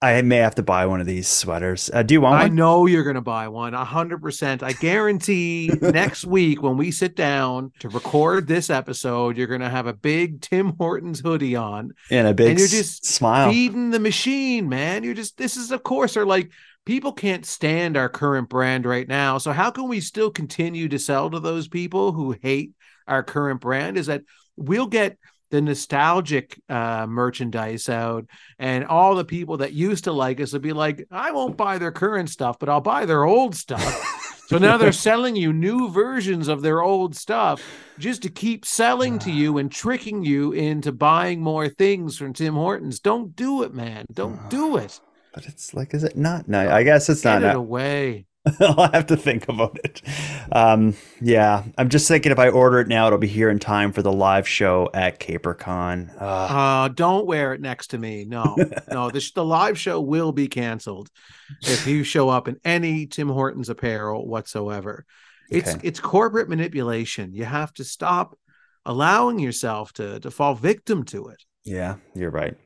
I 0.00 0.22
may 0.22 0.36
have 0.36 0.54
to 0.54 0.62
buy 0.62 0.86
one 0.86 1.00
of 1.00 1.08
these 1.08 1.26
sweaters. 1.26 1.90
Uh, 1.92 2.04
do 2.04 2.14
you 2.14 2.20
want 2.20 2.34
one? 2.34 2.42
I 2.42 2.48
know 2.48 2.86
you're 2.86 3.02
going 3.02 3.16
to 3.16 3.20
buy 3.20 3.48
one, 3.48 3.74
a 3.74 3.84
hundred 3.84 4.22
percent. 4.22 4.62
I 4.62 4.72
guarantee 4.72 5.72
next 5.80 6.24
week 6.24 6.62
when 6.62 6.76
we 6.76 6.92
sit 6.92 7.16
down 7.16 7.72
to 7.80 7.88
record 7.88 8.46
this 8.46 8.70
episode, 8.70 9.36
you're 9.36 9.48
going 9.48 9.60
to 9.60 9.68
have 9.68 9.88
a 9.88 9.92
big 9.92 10.40
Tim 10.40 10.74
Hortons 10.78 11.18
hoodie 11.18 11.56
on, 11.56 11.94
And 12.12 12.28
a 12.28 12.34
big 12.34 12.50
and 12.50 12.58
you're 12.60 12.68
just 12.68 13.06
smile. 13.06 13.50
feeding 13.50 13.90
the 13.90 13.98
machine, 13.98 14.68
man. 14.68 15.02
You're 15.02 15.14
just 15.14 15.36
this 15.36 15.56
is 15.56 15.72
of 15.72 15.82
course 15.82 16.16
are 16.16 16.26
like 16.26 16.52
people 16.86 17.12
can't 17.12 17.44
stand 17.44 17.96
our 17.96 18.08
current 18.08 18.48
brand 18.48 18.86
right 18.86 19.08
now. 19.08 19.38
So 19.38 19.50
how 19.50 19.72
can 19.72 19.88
we 19.88 20.00
still 20.00 20.30
continue 20.30 20.88
to 20.90 20.98
sell 21.00 21.28
to 21.28 21.40
those 21.40 21.66
people 21.66 22.12
who 22.12 22.36
hate 22.40 22.70
our 23.08 23.24
current 23.24 23.60
brand? 23.60 23.98
Is 23.98 24.06
that 24.06 24.22
we'll 24.56 24.86
get 24.86 25.18
the 25.50 25.60
nostalgic 25.60 26.60
uh, 26.68 27.06
merchandise 27.06 27.88
out, 27.88 28.26
and 28.58 28.84
all 28.84 29.14
the 29.14 29.24
people 29.24 29.58
that 29.58 29.72
used 29.72 30.04
to 30.04 30.12
like 30.12 30.40
us 30.40 30.52
will 30.52 30.60
be 30.60 30.72
like, 30.72 31.06
I 31.10 31.30
won't 31.30 31.56
buy 31.56 31.78
their 31.78 31.92
current 31.92 32.30
stuff, 32.30 32.58
but 32.58 32.68
I'll 32.68 32.80
buy 32.80 33.06
their 33.06 33.24
old 33.24 33.54
stuff. 33.54 34.44
so 34.48 34.58
now 34.58 34.76
they're 34.76 34.92
selling 35.08 35.36
you 35.36 35.52
new 35.52 35.90
versions 35.90 36.48
of 36.48 36.62
their 36.62 36.82
old 36.82 37.16
stuff 37.16 37.62
just 37.98 38.22
to 38.22 38.28
keep 38.30 38.64
selling 38.64 39.18
to 39.20 39.30
you 39.30 39.58
and 39.58 39.72
tricking 39.72 40.24
you 40.24 40.52
into 40.52 40.92
buying 40.92 41.40
more 41.40 41.68
things 41.68 42.16
from 42.16 42.32
Tim 42.32 42.54
Hortons. 42.54 43.00
Don't 43.00 43.34
do 43.34 43.62
it, 43.62 43.74
man. 43.74 44.06
Don't 44.12 44.48
do 44.50 44.76
it. 44.76 45.00
But 45.34 45.46
it's 45.46 45.74
like, 45.74 45.94
is 45.94 46.04
it 46.04 46.16
not? 46.16 46.48
No, 46.48 46.68
I 46.70 46.82
guess 46.82 47.08
it's 47.08 47.22
Get 47.22 47.40
not. 47.40 47.50
it 47.50 47.56
away. 47.56 48.26
I'll 48.60 48.90
have 48.92 49.06
to 49.06 49.16
think 49.16 49.48
about 49.48 49.78
it. 49.84 50.02
Um, 50.52 50.94
yeah, 51.20 51.64
I'm 51.76 51.88
just 51.88 52.08
thinking 52.08 52.32
if 52.32 52.38
I 52.38 52.48
order 52.48 52.80
it 52.80 52.88
now, 52.88 53.06
it'll 53.06 53.18
be 53.18 53.26
here 53.26 53.50
in 53.50 53.58
time 53.58 53.92
for 53.92 54.02
the 54.02 54.12
live 54.12 54.46
show 54.48 54.90
at 54.94 55.18
CaperCon. 55.20 56.10
Uh, 56.20 56.24
Uh, 56.24 56.88
don't 56.88 57.26
wear 57.26 57.52
it 57.54 57.60
next 57.60 57.88
to 57.88 57.98
me. 57.98 58.24
No, 58.24 58.56
no. 58.90 59.10
The, 59.10 59.30
the 59.34 59.44
live 59.44 59.78
show 59.78 60.00
will 60.00 60.32
be 60.32 60.48
canceled 60.48 61.10
if 61.66 61.86
you 61.86 62.04
show 62.04 62.28
up 62.28 62.48
in 62.48 62.58
any 62.64 63.06
Tim 63.06 63.28
Hortons 63.28 63.68
apparel 63.68 64.26
whatsoever. 64.26 65.04
It's 65.50 65.74
Okay. 65.74 65.80
it's 65.82 66.00
corporate 66.00 66.48
manipulation. 66.48 67.34
You 67.34 67.44
have 67.44 67.72
to 67.74 67.84
stop 67.84 68.38
allowing 68.84 69.38
yourself 69.38 69.92
to 69.94 70.20
to 70.20 70.30
fall 70.30 70.54
victim 70.54 71.04
to 71.04 71.28
it. 71.28 71.42
yeah, 71.64 71.96
you're 72.14 72.30
right. 72.30 72.56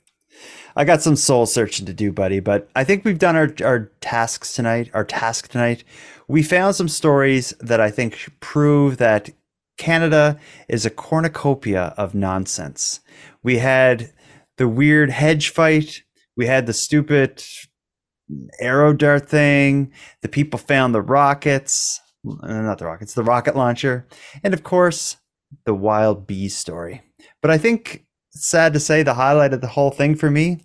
I 0.75 0.85
got 0.85 1.03
some 1.03 1.17
soul 1.17 1.47
searching 1.47 1.87
to 1.87 1.93
do, 1.93 2.13
buddy, 2.13 2.41
but 2.41 2.69
I 2.75 2.85
think 2.85 3.05
we've 3.05 3.19
done 3.19 3.37
our, 3.37 3.53
our 3.63 3.91
tasks 4.01 4.55
tonight, 4.55 4.91
our 4.95 5.05
task 5.05 5.49
tonight. 5.49 5.85
We 6.29 6.43
found 6.43 6.77
some 6.77 6.89
stories 6.89 7.53
that 7.61 7.81
I 7.81 7.91
think 7.91 8.31
prove 8.41 8.97
that 8.97 9.31
Canada 9.77 10.39
is 10.69 10.87
a 10.87 10.91
cornucopia 10.91 11.95
of 11.97 12.15
nonsense. 12.15 13.01
We 13.43 13.59
had 13.59 14.13
the 14.57 14.69
weird 14.69 15.11
hedge 15.11 15.51
fight, 15.51 16.03
we 16.37 16.47
had 16.47 16.67
the 16.67 16.73
stupid 16.73 17.45
arrow 18.61 18.93
dart 18.93 19.29
thing, 19.29 19.93
the 20.23 20.29
people 20.29 20.59
found 20.59 20.95
the 20.95 21.03
rockets, 21.03 22.01
uh, 22.27 22.63
not 22.63 22.79
the 22.79 22.87
rockets, 22.87 23.15
the 23.15 23.25
rocket 23.25 23.57
launcher, 23.57 24.07
and 24.43 24.55
of 24.55 24.63
course, 24.63 25.17
the 25.67 25.75
wild 25.75 26.27
bee 26.27 26.49
story. 26.49 27.03
But 27.41 27.51
I 27.51 27.59
think 27.59 28.07
sad 28.35 28.73
to 28.73 28.81
say 28.81 29.03
the 29.03 29.15
highlight 29.15 29.53
of 29.53 29.61
the 29.61 29.69
whole 29.69 29.91
thing 29.91 30.15
for 30.15 30.31
me 30.31 30.65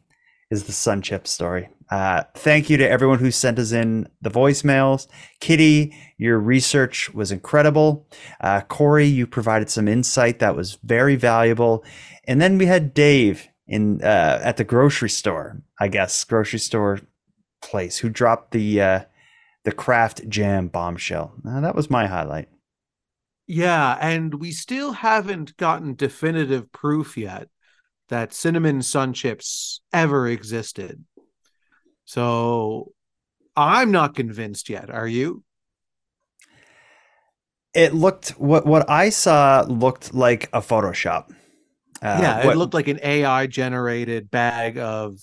is 0.49 0.63
the 0.63 0.71
sun 0.71 1.01
chip 1.01 1.27
story. 1.27 1.69
Uh, 1.89 2.23
thank 2.35 2.69
you 2.69 2.77
to 2.77 2.89
everyone 2.89 3.19
who 3.19 3.31
sent 3.31 3.59
us 3.59 3.71
in 3.71 4.07
the 4.21 4.29
voicemails. 4.29 5.07
Kitty, 5.39 5.95
your 6.17 6.37
research 6.37 7.13
was 7.13 7.31
incredible. 7.31 8.07
Uh, 8.41 8.61
Corey, 8.61 9.05
you 9.05 9.25
provided 9.25 9.69
some 9.69 9.87
insight 9.87 10.39
that 10.39 10.55
was 10.55 10.77
very 10.83 11.15
valuable. 11.15 11.85
And 12.25 12.41
then 12.41 12.57
we 12.57 12.65
had 12.65 12.93
Dave 12.93 13.47
in 13.67 14.01
uh, 14.01 14.39
at 14.41 14.57
the 14.57 14.63
grocery 14.63 15.09
store, 15.09 15.61
I 15.79 15.87
guess, 15.87 16.23
grocery 16.23 16.59
store 16.59 16.99
place, 17.61 17.97
who 17.97 18.09
dropped 18.09 18.51
the 18.51 18.81
uh, 18.81 18.99
the 19.63 19.71
Kraft 19.71 20.27
jam 20.29 20.67
bombshell. 20.67 21.33
Uh, 21.47 21.61
that 21.61 21.75
was 21.75 21.89
my 21.89 22.07
highlight. 22.07 22.49
Yeah, 23.47 23.97
and 24.01 24.35
we 24.35 24.51
still 24.51 24.91
haven't 24.91 25.55
gotten 25.55 25.95
definitive 25.95 26.71
proof 26.73 27.17
yet 27.17 27.47
that 28.09 28.33
cinnamon 28.33 28.81
sun 28.81 29.13
chips 29.13 29.81
ever 29.93 30.27
existed. 30.27 31.03
So 32.05 32.91
I'm 33.55 33.91
not 33.91 34.15
convinced 34.15 34.69
yet. 34.69 34.89
Are 34.89 35.07
you? 35.07 35.43
It 37.73 37.93
looked 37.93 38.29
what 38.31 38.65
what 38.65 38.89
I 38.89 39.09
saw 39.09 39.63
looked 39.67 40.13
like 40.13 40.49
a 40.53 40.61
Photoshop. 40.61 41.29
Uh, 42.01 42.19
yeah, 42.21 42.45
what- 42.45 42.55
it 42.55 42.57
looked 42.57 42.73
like 42.73 42.87
an 42.87 42.99
AI 43.03 43.47
generated 43.47 44.31
bag 44.31 44.77
of 44.77 45.19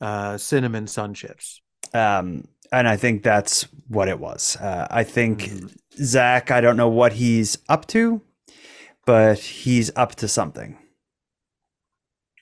uh, 0.00 0.36
cinnamon 0.38 0.86
sun 0.86 1.14
chips. 1.14 1.60
Um, 1.92 2.48
and 2.72 2.88
I 2.88 2.96
think 2.96 3.22
that's 3.22 3.62
what 3.88 4.08
it 4.08 4.18
was. 4.18 4.56
Uh, 4.56 4.86
I 4.90 5.04
think 5.04 5.50
Zach, 6.02 6.50
I 6.50 6.60
don't 6.60 6.76
know 6.76 6.88
what 6.88 7.14
he's 7.14 7.58
up 7.68 7.86
to, 7.88 8.20
but 9.06 9.38
he's 9.38 9.90
up 9.96 10.14
to 10.16 10.28
something. 10.28 10.76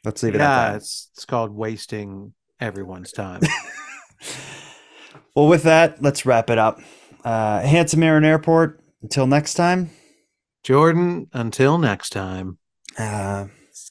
Let's 0.05 0.23
leave 0.23 0.35
it 0.35 0.41
at 0.41 0.45
Yeah, 0.45 0.71
that. 0.73 0.77
it's 0.77 1.09
it's 1.15 1.25
called 1.25 1.51
wasting 1.53 2.35
everyone's 2.61 3.13
time. 3.13 3.41
Well, 5.37 5.49
with 5.49 5.65
that, 5.65 6.01
let's 6.01 6.25
wrap 6.25 6.49
it 6.49 6.59
up. 6.59 6.79
Uh, 7.25 7.61
Handsome 7.61 8.05
Aaron 8.05 8.25
Airport. 8.25 8.81
Until 9.03 9.27
next 9.27 9.55
time, 9.55 9.91
Jordan. 10.63 11.27
Until 11.33 11.77
next 11.77 12.11
time. 12.11 12.59
uh, 12.97 13.47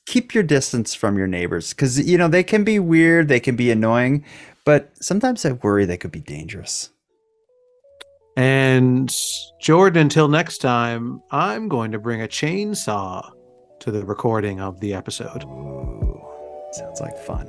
keep 0.05 0.34
your 0.34 0.43
distance 0.45 0.95
from 0.95 1.18
your 1.18 1.28
neighbors 1.28 1.74
because 1.74 1.99
you 1.99 2.18
know 2.18 2.30
they 2.30 2.43
can 2.43 2.64
be 2.64 2.80
weird, 2.80 3.28
they 3.28 3.41
can 3.41 3.57
be 3.57 3.72
annoying, 3.72 4.24
but 4.64 4.91
sometimes 5.01 5.45
I 5.45 5.51
worry 5.51 5.84
they 5.84 5.97
could 5.97 6.14
be 6.14 6.22
dangerous. 6.22 6.91
And 8.38 9.14
Jordan, 9.59 10.03
until 10.03 10.30
next 10.30 10.59
time, 10.59 11.22
I'm 11.30 11.68
going 11.68 11.91
to 11.91 11.99
bring 11.99 12.22
a 12.22 12.28
chainsaw 12.28 13.30
to 13.82 13.91
the 13.91 14.05
recording 14.05 14.61
of 14.61 14.80
the 14.80 14.93
episode. 14.93 15.43
Sounds 16.74 17.01
like 17.01 17.17
fun. 17.19 17.47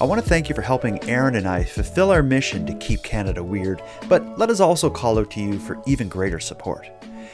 I 0.00 0.04
want 0.04 0.22
to 0.22 0.28
thank 0.28 0.48
you 0.48 0.54
for 0.54 0.62
helping 0.62 1.02
Aaron 1.08 1.34
and 1.34 1.48
I 1.48 1.64
fulfill 1.64 2.12
our 2.12 2.22
mission 2.22 2.64
to 2.66 2.74
keep 2.74 3.02
Canada 3.02 3.42
weird, 3.42 3.82
but 4.08 4.38
let 4.38 4.48
us 4.48 4.60
also 4.60 4.88
call 4.88 5.18
out 5.18 5.32
to 5.32 5.40
you 5.40 5.58
for 5.58 5.82
even 5.86 6.08
greater 6.08 6.38
support. 6.38 6.88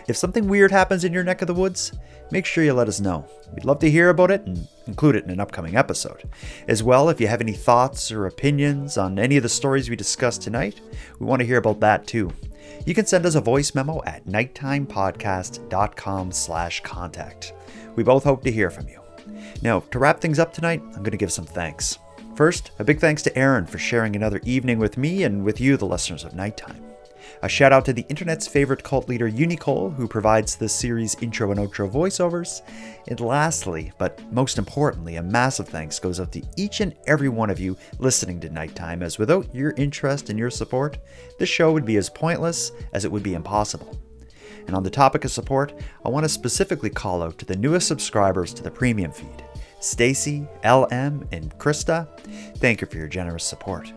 If 0.08 0.16
something 0.16 0.48
weird 0.48 0.70
happens 0.70 1.04
in 1.04 1.12
your 1.12 1.24
neck 1.24 1.42
of 1.42 1.48
the 1.48 1.52
woods, 1.52 1.92
make 2.30 2.46
sure 2.46 2.64
you 2.64 2.72
let 2.72 2.88
us 2.88 3.00
know. 3.00 3.26
We'd 3.52 3.66
love 3.66 3.80
to 3.80 3.90
hear 3.90 4.08
about 4.08 4.30
it 4.30 4.46
and 4.46 4.66
include 4.86 5.16
it 5.16 5.24
in 5.24 5.30
an 5.30 5.40
upcoming 5.40 5.76
episode. 5.76 6.22
As 6.66 6.82
well, 6.82 7.10
if 7.10 7.20
you 7.20 7.26
have 7.26 7.42
any 7.42 7.52
thoughts 7.52 8.10
or 8.10 8.24
opinions 8.24 8.96
on 8.96 9.18
any 9.18 9.36
of 9.36 9.42
the 9.42 9.48
stories 9.50 9.90
we 9.90 9.96
discussed 9.96 10.40
tonight, 10.40 10.80
we 11.20 11.26
want 11.26 11.40
to 11.40 11.46
hear 11.46 11.58
about 11.58 11.80
that 11.80 12.06
too. 12.06 12.32
You 12.86 12.94
can 12.94 13.06
send 13.06 13.26
us 13.26 13.34
a 13.34 13.40
voice 13.40 13.74
memo 13.74 14.02
at 14.04 14.26
nighttimepodcast.com 14.26 16.32
slash 16.32 16.82
contact. 16.82 17.54
We 17.96 18.02
both 18.02 18.24
hope 18.24 18.42
to 18.44 18.52
hear 18.52 18.70
from 18.70 18.88
you. 18.88 19.00
Now, 19.62 19.80
to 19.90 19.98
wrap 19.98 20.20
things 20.20 20.38
up 20.38 20.52
tonight, 20.52 20.82
I'm 20.84 21.02
going 21.02 21.12
to 21.12 21.16
give 21.16 21.32
some 21.32 21.46
thanks. 21.46 21.98
First, 22.34 22.72
a 22.78 22.84
big 22.84 22.98
thanks 22.98 23.22
to 23.22 23.38
Aaron 23.38 23.66
for 23.66 23.78
sharing 23.78 24.16
another 24.16 24.40
evening 24.44 24.78
with 24.78 24.98
me 24.98 25.22
and 25.22 25.44
with 25.44 25.60
you, 25.60 25.76
the 25.76 25.86
listeners 25.86 26.24
of 26.24 26.34
Nighttime. 26.34 26.93
A 27.42 27.48
shout 27.48 27.72
out 27.72 27.84
to 27.84 27.92
the 27.92 28.06
internet's 28.08 28.46
favorite 28.46 28.82
cult 28.82 29.08
leader, 29.08 29.26
Unicole, 29.26 29.90
who 29.90 30.08
provides 30.08 30.56
the 30.56 30.68
series' 30.68 31.16
intro 31.20 31.50
and 31.50 31.60
outro 31.60 31.90
voiceovers. 31.90 32.62
And 33.08 33.20
lastly, 33.20 33.92
but 33.98 34.20
most 34.32 34.56
importantly, 34.56 35.16
a 35.16 35.22
massive 35.22 35.68
thanks 35.68 35.98
goes 35.98 36.20
out 36.20 36.32
to 36.32 36.42
each 36.56 36.80
and 36.80 36.94
every 37.06 37.28
one 37.28 37.50
of 37.50 37.60
you 37.60 37.76
listening 37.98 38.40
to 38.40 38.50
Nighttime, 38.50 39.02
as 39.02 39.18
without 39.18 39.54
your 39.54 39.72
interest 39.76 40.30
and 40.30 40.38
your 40.38 40.50
support, 40.50 40.98
this 41.38 41.48
show 41.48 41.72
would 41.72 41.84
be 41.84 41.96
as 41.96 42.08
pointless 42.08 42.72
as 42.92 43.04
it 43.04 43.12
would 43.12 43.22
be 43.22 43.34
impossible. 43.34 43.98
And 44.66 44.74
on 44.74 44.82
the 44.82 44.90
topic 44.90 45.24
of 45.24 45.30
support, 45.30 45.74
I 46.04 46.08
want 46.08 46.24
to 46.24 46.28
specifically 46.28 46.90
call 46.90 47.22
out 47.22 47.38
to 47.38 47.44
the 47.44 47.56
newest 47.56 47.88
subscribers 47.88 48.54
to 48.54 48.62
the 48.62 48.70
premium 48.70 49.12
feed 49.12 49.44
Stacy, 49.80 50.48
LM, 50.64 51.28
and 51.30 51.56
Krista. 51.58 52.08
Thank 52.56 52.80
you 52.80 52.86
for 52.86 52.96
your 52.96 53.08
generous 53.08 53.44
support. 53.44 53.92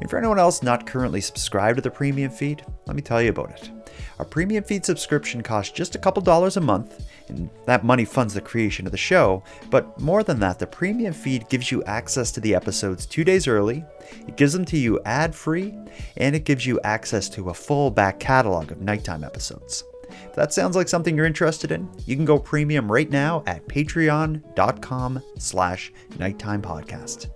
And 0.00 0.08
for 0.08 0.18
anyone 0.18 0.38
else 0.38 0.62
not 0.62 0.86
currently 0.86 1.20
subscribed 1.20 1.76
to 1.76 1.82
the 1.82 1.90
premium 1.90 2.30
feed, 2.30 2.64
let 2.86 2.96
me 2.96 3.02
tell 3.02 3.22
you 3.22 3.30
about 3.30 3.50
it. 3.50 3.70
Our 4.18 4.24
premium 4.24 4.64
feed 4.64 4.84
subscription 4.84 5.42
costs 5.42 5.72
just 5.72 5.94
a 5.94 5.98
couple 5.98 6.22
dollars 6.22 6.56
a 6.56 6.60
month, 6.60 7.08
and 7.28 7.48
that 7.66 7.84
money 7.84 8.04
funds 8.04 8.34
the 8.34 8.40
creation 8.40 8.86
of 8.86 8.92
the 8.92 8.98
show. 8.98 9.44
But 9.70 10.00
more 10.00 10.22
than 10.22 10.40
that, 10.40 10.58
the 10.58 10.66
premium 10.66 11.12
feed 11.12 11.48
gives 11.48 11.70
you 11.70 11.84
access 11.84 12.32
to 12.32 12.40
the 12.40 12.54
episodes 12.54 13.06
two 13.06 13.24
days 13.24 13.46
early, 13.46 13.84
it 14.26 14.36
gives 14.36 14.52
them 14.52 14.64
to 14.66 14.76
you 14.76 15.00
ad 15.04 15.34
free, 15.34 15.74
and 16.16 16.34
it 16.34 16.44
gives 16.44 16.66
you 16.66 16.80
access 16.82 17.28
to 17.30 17.50
a 17.50 17.54
full 17.54 17.90
back 17.90 18.18
catalog 18.18 18.72
of 18.72 18.80
nighttime 18.80 19.22
episodes. 19.22 19.84
If 20.10 20.34
that 20.34 20.52
sounds 20.52 20.74
like 20.74 20.88
something 20.88 21.16
you're 21.16 21.26
interested 21.26 21.70
in, 21.70 21.88
you 22.06 22.16
can 22.16 22.24
go 22.24 22.38
premium 22.38 22.90
right 22.90 23.10
now 23.10 23.42
at 23.46 23.68
patreon.com 23.68 25.22
slash 25.38 25.92
nighttime 26.18 26.62
podcast. 26.62 27.28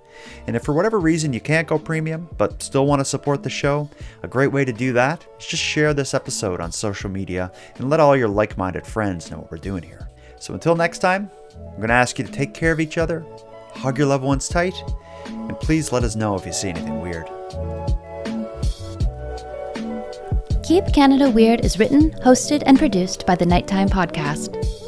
And 0.47 0.57
if 0.57 0.65
for 0.65 0.73
whatever 0.73 0.99
reason 0.99 1.33
you 1.33 1.41
can't 1.41 1.69
go 1.69 1.79
premium, 1.79 2.29
but 2.39 2.63
still 2.63 2.87
want 2.87 3.01
to 3.01 3.05
support 3.05 3.43
the 3.43 3.51
show, 3.51 3.89
a 4.23 4.29
great 4.29 4.53
way 4.53 4.65
to 4.65 4.73
do 4.73 4.93
that 4.95 5.27
is 5.39 5.47
just 5.47 5.63
share 5.63 5.95
this 5.95 6.15
episode 6.15 6.61
on 6.61 6.73
social 6.73 7.11
media 7.11 7.53
and 7.77 7.89
let 7.91 8.01
all 8.01 8.17
your 8.17 8.29
like 8.29 8.57
minded 8.59 8.87
friends 8.87 9.31
know 9.31 9.39
what 9.39 9.51
we're 9.51 9.59
doing 9.59 9.83
here. 9.83 10.09
So 10.39 10.55
until 10.55 10.75
next 10.75 10.99
time, 10.99 11.31
I'm 11.57 11.77
going 11.77 11.89
to 11.89 11.95
ask 11.95 12.19
you 12.19 12.25
to 12.25 12.33
take 12.33 12.55
care 12.55 12.73
of 12.73 12.81
each 12.81 12.99
other, 12.99 13.25
hug 13.75 13.99
your 13.99 14.07
loved 14.07 14.25
ones 14.25 14.49
tight, 14.49 14.75
and 15.27 15.59
please 15.61 15.93
let 15.93 16.05
us 16.05 16.17
know 16.17 16.35
if 16.35 16.45
you 16.45 16.53
see 16.53 16.69
anything 16.69 17.01
weird. 17.01 17.29
Keep 20.63 20.93
Canada 20.95 21.29
Weird 21.29 21.65
is 21.65 21.79
written, 21.79 22.13
hosted, 22.23 22.63
and 22.67 22.79
produced 22.79 23.27
by 23.27 23.35
the 23.35 23.45
Nighttime 23.45 23.89
Podcast. 23.89 24.82